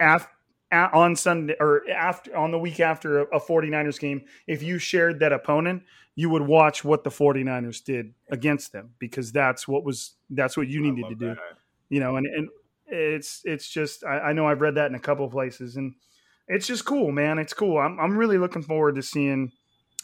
af, 0.00 0.28
a 0.72 0.90
on 0.92 1.16
Sunday 1.16 1.54
or 1.58 1.82
after 1.90 2.36
on 2.36 2.50
the 2.50 2.58
week 2.58 2.80
after 2.80 3.20
a, 3.20 3.36
a 3.36 3.40
49ers 3.40 3.98
game, 3.98 4.22
if 4.46 4.62
you 4.62 4.78
shared 4.78 5.20
that 5.20 5.32
opponent, 5.32 5.82
you 6.14 6.28
would 6.28 6.42
watch 6.42 6.84
what 6.84 7.02
the 7.04 7.10
49ers 7.10 7.82
did 7.82 8.12
against 8.30 8.72
them 8.72 8.90
because 8.98 9.32
that's 9.32 9.66
what 9.66 9.84
was 9.84 10.16
that's 10.28 10.56
what 10.56 10.68
you 10.68 10.80
needed 10.80 11.08
to 11.08 11.14
do. 11.14 11.28
that. 11.28 11.38
You 11.88 12.00
know, 12.00 12.16
and 12.16 12.26
and 12.26 12.48
it's 12.86 13.40
it's 13.44 13.68
just 13.68 14.04
I, 14.04 14.18
I 14.18 14.32
know 14.32 14.46
I've 14.46 14.60
read 14.60 14.74
that 14.74 14.90
in 14.90 14.94
a 14.94 15.00
couple 15.00 15.24
of 15.24 15.32
places 15.32 15.76
and 15.76 15.94
it's 16.48 16.66
just 16.66 16.84
cool, 16.84 17.12
man. 17.12 17.38
It's 17.38 17.54
cool. 17.54 17.78
I'm 17.78 17.98
I'm 17.98 18.16
really 18.16 18.38
looking 18.38 18.62
forward 18.62 18.96
to 18.96 19.02
seeing 19.02 19.52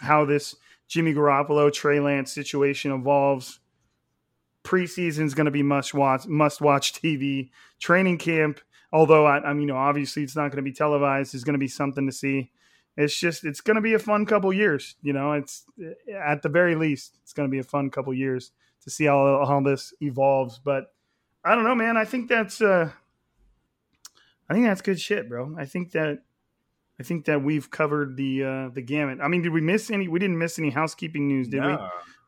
how 0.00 0.24
this 0.24 0.54
Jimmy 0.88 1.12
Garoppolo, 1.12 1.72
Trey 1.72 2.00
Lance 2.00 2.32
situation 2.32 2.92
evolves. 2.92 3.60
Preseason 4.66 5.24
is 5.24 5.34
going 5.34 5.46
to 5.46 5.50
be 5.50 5.62
must 5.62 5.94
watch, 5.94 6.26
must 6.26 6.60
watch 6.60 6.92
TV. 7.02 7.50
Training 7.80 8.18
camp, 8.18 8.60
although 8.92 9.26
I, 9.26 9.52
mean, 9.52 9.62
you 9.62 9.66
know, 9.68 9.76
obviously 9.76 10.22
it's 10.22 10.36
not 10.36 10.50
going 10.50 10.56
to 10.56 10.62
be 10.62 10.72
televised, 10.72 11.34
is 11.34 11.44
going 11.44 11.54
to 11.54 11.58
be 11.58 11.68
something 11.68 12.06
to 12.06 12.12
see. 12.12 12.50
It's 12.96 13.18
just, 13.18 13.44
it's 13.44 13.60
going 13.60 13.74
to 13.74 13.82
be 13.82 13.94
a 13.94 13.98
fun 13.98 14.24
couple 14.24 14.52
years. 14.52 14.96
You 15.02 15.12
know, 15.12 15.32
it's 15.32 15.64
at 16.12 16.42
the 16.42 16.48
very 16.48 16.74
least, 16.74 17.18
it's 17.22 17.32
going 17.32 17.48
to 17.48 17.50
be 17.50 17.58
a 17.58 17.64
fun 17.64 17.90
couple 17.90 18.12
years 18.14 18.52
to 18.82 18.90
see 18.90 19.04
how 19.04 19.44
how 19.46 19.60
this 19.60 19.92
evolves. 20.00 20.58
But 20.58 20.94
I 21.44 21.54
don't 21.54 21.64
know, 21.64 21.74
man. 21.74 21.96
I 21.96 22.06
think 22.06 22.28
that's, 22.28 22.62
uh, 22.62 22.90
I 24.48 24.54
think 24.54 24.64
that's 24.64 24.80
good 24.80 24.98
shit, 24.98 25.28
bro. 25.28 25.54
I 25.58 25.66
think 25.66 25.92
that 25.92 26.22
I 26.98 27.02
think 27.02 27.26
that 27.26 27.42
we've 27.42 27.70
covered 27.70 28.16
the 28.16 28.44
uh, 28.44 28.68
the 28.70 28.82
gamut. 28.82 29.18
I 29.22 29.28
mean, 29.28 29.42
did 29.42 29.52
we 29.52 29.60
miss 29.60 29.90
any? 29.90 30.08
We 30.08 30.18
didn't 30.18 30.38
miss 30.38 30.58
any 30.58 30.70
housekeeping 30.70 31.28
news, 31.28 31.48
did 31.48 31.60
no. 31.60 31.68
we? 31.68 31.76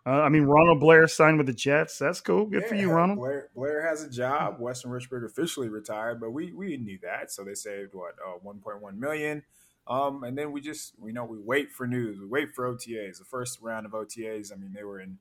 Uh, 0.08 0.22
I 0.22 0.30
mean, 0.30 0.44
Ronald 0.44 0.80
Blair 0.80 1.06
signed 1.06 1.36
with 1.36 1.46
the 1.46 1.52
Jets. 1.52 1.98
That's 1.98 2.22
cool. 2.22 2.46
Good 2.46 2.62
yeah, 2.62 2.68
for 2.68 2.74
you, 2.76 2.90
Ronald. 2.90 3.18
Blair, 3.18 3.50
Blair, 3.54 3.86
has 3.86 4.02
a 4.02 4.08
job. 4.08 4.56
Weston 4.58 4.90
Richburg 4.90 5.26
officially 5.26 5.68
retired, 5.68 6.18
but 6.18 6.30
we 6.30 6.50
we 6.52 6.78
knew 6.78 6.98
that, 7.02 7.30
so 7.30 7.44
they 7.44 7.52
saved 7.52 7.92
what 7.92 8.14
uh, 8.26 8.38
1.1 8.42 8.96
million. 8.96 9.42
Um, 9.86 10.24
and 10.24 10.36
then 10.36 10.50
we 10.50 10.62
just 10.62 10.94
we 10.98 11.12
know 11.12 11.26
we 11.26 11.36
wait 11.38 11.72
for 11.72 11.86
news. 11.86 12.18
We 12.18 12.26
wait 12.26 12.54
for 12.54 12.72
OTAs. 12.72 13.18
The 13.18 13.26
first 13.26 13.60
round 13.60 13.84
of 13.84 13.92
OTAs. 13.92 14.50
I 14.50 14.56
mean, 14.56 14.72
they 14.74 14.82
were 14.82 14.98
in 14.98 15.18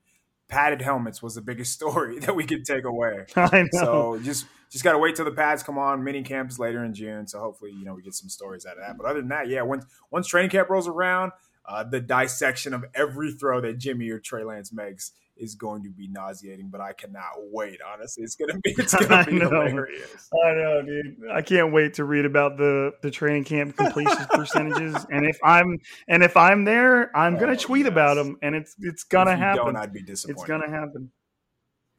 padded 0.48 0.80
helmets 0.80 1.22
was 1.22 1.34
the 1.34 1.42
biggest 1.42 1.72
story 1.74 2.18
that 2.20 2.34
we 2.34 2.44
could 2.44 2.64
take 2.64 2.84
away. 2.84 3.26
So 3.72 4.18
just 4.22 4.46
just 4.70 4.84
got 4.84 4.92
to 4.92 4.98
wait 4.98 5.16
till 5.16 5.26
the 5.26 5.32
pads 5.32 5.62
come 5.62 5.76
on. 5.76 6.02
Mini 6.02 6.22
camps 6.22 6.58
later 6.58 6.82
in 6.82 6.94
June, 6.94 7.26
so 7.26 7.40
hopefully 7.40 7.72
you 7.72 7.84
know 7.84 7.92
we 7.92 8.02
get 8.02 8.14
some 8.14 8.30
stories 8.30 8.64
out 8.64 8.78
of 8.78 8.86
that. 8.86 8.96
But 8.96 9.06
other 9.06 9.20
than 9.20 9.28
that, 9.28 9.48
yeah, 9.48 9.60
once 9.60 9.84
once 10.10 10.26
training 10.28 10.50
camp 10.50 10.70
rolls 10.70 10.88
around, 10.88 11.32
uh, 11.68 11.84
the 11.84 12.00
dissection 12.00 12.72
of 12.72 12.84
every 12.94 13.32
throw 13.32 13.60
that 13.60 13.78
Jimmy 13.78 14.08
or 14.10 14.18
Trey 14.18 14.42
Lance 14.42 14.72
makes 14.72 15.12
is 15.36 15.54
going 15.54 15.82
to 15.84 15.90
be 15.90 16.08
nauseating, 16.08 16.68
but 16.68 16.80
I 16.80 16.92
cannot 16.92 17.30
wait. 17.52 17.78
Honestly, 17.86 18.24
it's 18.24 18.34
gonna 18.34 18.58
be 18.64 18.74
it's 18.76 18.94
gonna 19.06 19.24
be 19.24 19.38
know. 19.38 19.50
hilarious. 19.50 20.28
I 20.32 20.54
know, 20.54 20.82
dude. 20.82 21.16
I 21.30 21.42
can't 21.42 21.72
wait 21.72 21.94
to 21.94 22.04
read 22.04 22.24
about 22.24 22.56
the 22.56 22.92
the 23.02 23.10
training 23.10 23.44
camp 23.44 23.76
completion 23.76 24.26
percentages. 24.30 25.06
And 25.10 25.26
if 25.26 25.38
I'm 25.44 25.78
and 26.08 26.22
if 26.22 26.36
I'm 26.36 26.64
there, 26.64 27.16
I'm 27.16 27.36
oh, 27.36 27.40
gonna 27.40 27.56
tweet 27.56 27.84
yes. 27.84 27.92
about 27.92 28.14
them, 28.14 28.38
and 28.42 28.54
it's 28.54 28.74
it's 28.80 29.04
gonna 29.04 29.36
happen. 29.36 29.66
Don't 29.66 29.76
I'd 29.76 29.92
be 29.92 30.02
disappointed. 30.02 30.40
It's 30.40 30.48
gonna 30.48 30.70
happen. 30.70 31.10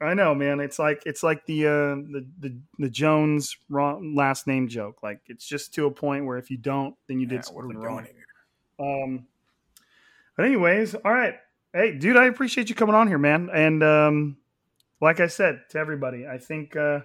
I 0.02 0.14
know, 0.14 0.34
man. 0.34 0.60
It's 0.60 0.78
like 0.78 1.02
it's 1.06 1.22
like 1.22 1.44
the 1.46 1.66
uh, 1.66 1.94
the 1.94 2.26
the 2.38 2.58
the 2.78 2.90
Jones 2.90 3.56
wrong, 3.68 4.14
last 4.16 4.46
name 4.46 4.68
joke. 4.68 5.02
Like 5.02 5.20
it's 5.26 5.46
just 5.46 5.74
to 5.74 5.86
a 5.86 5.90
point 5.90 6.26
where 6.26 6.38
if 6.38 6.50
you 6.50 6.56
don't, 6.56 6.94
then 7.06 7.20
you 7.20 7.26
did 7.26 7.36
yeah, 7.36 7.40
something 7.42 7.78
wrong. 7.78 8.06
Um. 8.78 9.26
But 10.40 10.46
anyways, 10.46 10.94
all 10.94 11.12
right. 11.12 11.34
Hey, 11.74 11.92
dude, 11.98 12.16
I 12.16 12.24
appreciate 12.24 12.70
you 12.70 12.74
coming 12.74 12.94
on 12.94 13.08
here, 13.08 13.18
man. 13.18 13.50
And 13.52 13.82
um, 13.82 14.38
like 14.98 15.20
I 15.20 15.26
said 15.26 15.60
to 15.72 15.78
everybody, 15.78 16.26
I 16.26 16.38
think 16.38 16.74
uh, 16.74 17.00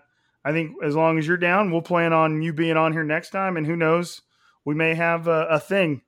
I 0.46 0.54
think 0.54 0.78
as 0.82 0.96
long 0.96 1.18
as 1.20 1.28
you're 1.28 1.36
down, 1.36 1.70
we'll 1.70 1.82
plan 1.82 2.14
on 2.14 2.42
you 2.42 2.54
being 2.54 2.78
on 2.78 2.94
here 2.94 3.04
next 3.04 3.32
time. 3.32 3.58
And 3.58 3.68
who 3.68 3.76
knows, 3.76 4.22
we 4.64 4.74
may 4.74 4.96
have 4.96 5.28
a, 5.28 5.48
a 5.48 5.60
thing. 5.60 6.02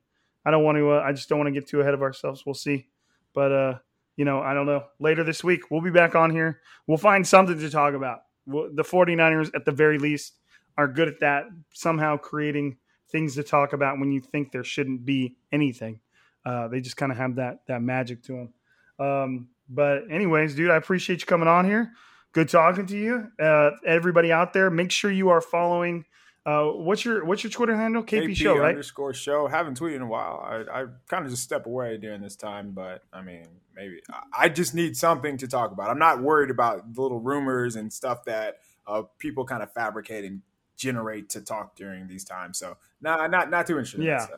I 0.46 0.50
don't 0.50 0.64
want 0.64 0.78
to. 0.78 0.92
Uh, 0.92 1.02
I 1.06 1.12
just 1.12 1.28
don't 1.28 1.38
want 1.38 1.48
to 1.48 1.60
get 1.60 1.68
too 1.68 1.82
ahead 1.82 1.92
of 1.92 2.00
ourselves. 2.00 2.44
We'll 2.46 2.54
see. 2.54 2.88
But 3.34 3.52
uh, 3.52 3.74
you 4.16 4.24
know, 4.24 4.40
I 4.40 4.54
don't 4.54 4.64
know. 4.64 4.84
Later 4.98 5.22
this 5.22 5.44
week, 5.44 5.70
we'll 5.70 5.82
be 5.82 5.90
back 5.90 6.14
on 6.14 6.30
here. 6.30 6.62
We'll 6.86 6.96
find 6.96 7.28
something 7.28 7.58
to 7.58 7.68
talk 7.68 7.92
about. 7.92 8.20
The 8.46 8.84
49ers, 8.84 9.50
at 9.54 9.66
the 9.66 9.72
very 9.72 9.98
least, 9.98 10.32
are 10.78 10.88
good 10.88 11.08
at 11.08 11.20
that. 11.20 11.44
Somehow 11.74 12.16
creating 12.16 12.78
things 13.12 13.34
to 13.34 13.42
talk 13.42 13.74
about 13.74 13.98
when 13.98 14.12
you 14.12 14.22
think 14.22 14.50
there 14.50 14.64
shouldn't 14.64 15.04
be 15.04 15.36
anything. 15.52 16.00
Uh, 16.48 16.66
they 16.68 16.80
just 16.80 16.96
kind 16.96 17.12
of 17.12 17.18
have 17.18 17.34
that 17.34 17.60
that 17.66 17.82
magic 17.82 18.22
to 18.22 18.32
them. 18.32 19.06
Um, 19.06 19.48
but 19.68 20.10
anyways, 20.10 20.54
dude, 20.54 20.70
I 20.70 20.76
appreciate 20.76 21.20
you 21.20 21.26
coming 21.26 21.46
on 21.46 21.66
here. 21.66 21.92
Good 22.32 22.48
talking 22.48 22.86
to 22.86 22.96
you. 22.96 23.30
Uh, 23.38 23.72
everybody 23.86 24.32
out 24.32 24.54
there, 24.54 24.70
make 24.70 24.90
sure 24.90 25.10
you 25.10 25.28
are 25.28 25.42
following. 25.42 26.06
Uh, 26.46 26.68
what's 26.68 27.04
your 27.04 27.26
what's 27.26 27.44
your 27.44 27.50
Twitter 27.50 27.76
handle? 27.76 28.02
KP, 28.02 28.28
KP 28.28 28.36
Show, 28.36 28.56
right? 28.56 28.70
Underscore 28.70 29.12
Show. 29.12 29.46
Haven't 29.46 29.78
tweeted 29.78 29.96
in 29.96 30.02
a 30.02 30.06
while. 30.06 30.40
I, 30.42 30.80
I 30.80 30.86
kind 31.08 31.26
of 31.26 31.30
just 31.30 31.42
step 31.42 31.66
away 31.66 31.98
during 31.98 32.22
this 32.22 32.34
time, 32.36 32.70
but 32.70 33.02
I 33.12 33.20
mean, 33.20 33.44
maybe 33.76 34.00
I 34.36 34.48
just 34.48 34.74
need 34.74 34.96
something 34.96 35.36
to 35.36 35.48
talk 35.48 35.72
about. 35.72 35.90
I'm 35.90 35.98
not 35.98 36.22
worried 36.22 36.50
about 36.50 36.94
the 36.94 37.02
little 37.02 37.20
rumors 37.20 37.76
and 37.76 37.92
stuff 37.92 38.24
that 38.24 38.60
uh, 38.86 39.02
people 39.18 39.44
kind 39.44 39.62
of 39.62 39.70
fabricate 39.74 40.24
and 40.24 40.40
generate 40.78 41.28
to 41.30 41.42
talk 41.42 41.76
during 41.76 42.08
these 42.08 42.24
times. 42.24 42.58
So, 42.58 42.78
nah, 43.02 43.26
not 43.26 43.50
not 43.50 43.66
too 43.66 43.76
interested. 43.76 44.02
Yeah. 44.02 44.22
In 44.22 44.28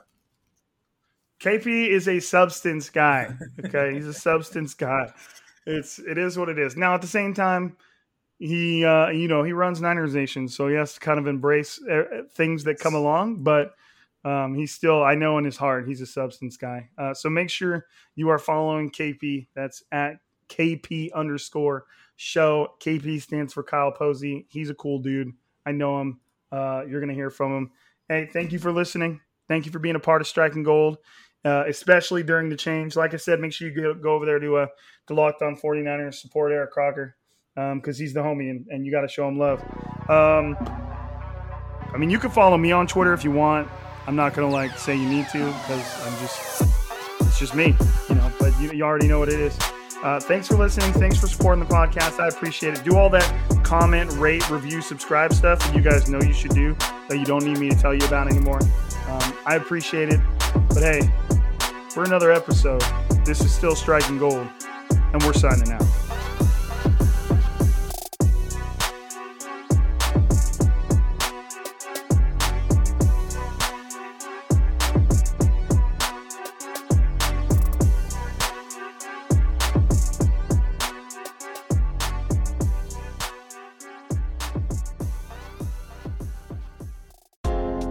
KP 1.40 1.88
is 1.88 2.06
a 2.06 2.20
substance 2.20 2.90
guy. 2.90 3.34
Okay, 3.64 3.94
he's 3.94 4.06
a 4.06 4.14
substance 4.14 4.74
guy. 4.74 5.10
It's 5.66 5.98
it 5.98 6.18
is 6.18 6.38
what 6.38 6.48
it 6.48 6.58
is. 6.58 6.76
Now 6.76 6.94
at 6.94 7.00
the 7.00 7.06
same 7.06 7.32
time, 7.32 7.76
he 8.38 8.84
uh, 8.84 9.08
you 9.08 9.26
know 9.26 9.42
he 9.42 9.52
runs 9.52 9.80
Niners 9.80 10.14
Nation, 10.14 10.48
so 10.48 10.68
he 10.68 10.74
has 10.74 10.94
to 10.94 11.00
kind 11.00 11.18
of 11.18 11.26
embrace 11.26 11.80
uh, 11.90 12.22
things 12.32 12.64
that 12.64 12.78
come 12.78 12.94
along. 12.94 13.42
But 13.42 13.74
um, 14.22 14.54
he's 14.54 14.72
still 14.72 15.02
I 15.02 15.14
know 15.14 15.38
in 15.38 15.44
his 15.44 15.56
heart 15.56 15.88
he's 15.88 16.02
a 16.02 16.06
substance 16.06 16.58
guy. 16.58 16.90
Uh, 16.98 17.14
so 17.14 17.30
make 17.30 17.48
sure 17.48 17.86
you 18.16 18.28
are 18.28 18.38
following 18.38 18.90
KP. 18.90 19.46
That's 19.54 19.82
at 19.92 20.16
KP 20.50 21.10
underscore 21.14 21.86
show. 22.16 22.74
KP 22.80 23.20
stands 23.22 23.54
for 23.54 23.62
Kyle 23.62 23.92
Posey. 23.92 24.46
He's 24.50 24.68
a 24.68 24.74
cool 24.74 24.98
dude. 24.98 25.32
I 25.64 25.72
know 25.72 26.00
him. 26.02 26.20
Uh, 26.52 26.84
you're 26.86 27.00
gonna 27.00 27.14
hear 27.14 27.30
from 27.30 27.56
him. 27.56 27.70
Hey, 28.08 28.28
thank 28.30 28.52
you 28.52 28.58
for 28.58 28.72
listening. 28.72 29.20
Thank 29.48 29.64
you 29.64 29.72
for 29.72 29.78
being 29.78 29.96
a 29.96 30.00
part 30.00 30.20
of 30.20 30.28
Striking 30.28 30.62
Gold 30.62 30.98
uh, 31.44 31.64
especially 31.68 32.22
during 32.22 32.48
the 32.48 32.56
change. 32.56 32.96
Like 32.96 33.14
I 33.14 33.16
said, 33.16 33.40
make 33.40 33.52
sure 33.52 33.68
you 33.68 33.74
go, 33.74 33.94
go 33.94 34.14
over 34.14 34.26
there 34.26 34.38
to 34.38 34.56
uh, 34.56 34.66
to 35.08 35.14
Locked 35.14 35.42
On 35.42 35.56
49ers, 35.56 36.14
support 36.14 36.52
Eric 36.52 36.72
Crocker 36.72 37.16
because 37.54 37.98
um, 37.98 38.02
he's 38.02 38.14
the 38.14 38.20
homie 38.20 38.50
and, 38.50 38.66
and 38.68 38.86
you 38.86 38.92
got 38.92 39.02
to 39.02 39.08
show 39.08 39.26
him 39.26 39.38
love. 39.38 39.60
Um, 40.08 40.56
I 41.92 41.96
mean, 41.98 42.10
you 42.10 42.18
can 42.18 42.30
follow 42.30 42.56
me 42.56 42.72
on 42.72 42.86
Twitter 42.86 43.12
if 43.12 43.24
you 43.24 43.32
want. 43.32 43.68
I'm 44.06 44.16
not 44.16 44.34
to 44.34 44.46
like 44.46 44.78
say 44.78 44.96
you 44.96 45.08
need 45.08 45.28
to 45.28 45.38
because 45.38 46.06
I'm 46.06 46.18
just, 46.20 46.62
it's 47.20 47.38
just 47.38 47.54
me, 47.54 47.76
you 48.08 48.14
know, 48.14 48.32
but 48.38 48.58
you, 48.60 48.72
you 48.72 48.84
already 48.84 49.08
know 49.08 49.18
what 49.18 49.28
it 49.28 49.40
is. 49.40 49.56
Uh, 50.02 50.18
thanks 50.18 50.48
for 50.48 50.54
listening. 50.54 50.92
Thanks 50.94 51.18
for 51.18 51.26
supporting 51.26 51.62
the 51.62 51.72
podcast. 51.72 52.18
I 52.20 52.28
appreciate 52.28 52.78
it. 52.78 52.84
Do 52.84 52.96
all 52.96 53.10
that 53.10 53.62
comment, 53.62 54.10
rate, 54.12 54.48
review, 54.48 54.80
subscribe 54.80 55.34
stuff 55.34 55.58
that 55.58 55.74
you 55.74 55.82
guys 55.82 56.08
know 56.08 56.20
you 56.22 56.32
should 56.32 56.52
do 56.52 56.74
that 57.08 57.18
you 57.18 57.26
don't 57.26 57.44
need 57.44 57.58
me 57.58 57.68
to 57.68 57.76
tell 57.76 57.92
you 57.92 58.06
about 58.06 58.28
anymore. 58.28 58.60
Um, 59.08 59.34
I 59.44 59.56
appreciate 59.56 60.08
it. 60.08 60.20
But 60.68 60.82
hey, 60.82 61.12
for 61.90 62.04
another 62.04 62.30
episode, 62.30 62.82
this 63.24 63.40
is 63.40 63.52
still 63.52 63.74
Striking 63.74 64.18
Gold, 64.18 64.48
and 64.90 65.22
we're 65.24 65.32
signing 65.32 65.72
out. 65.72 65.99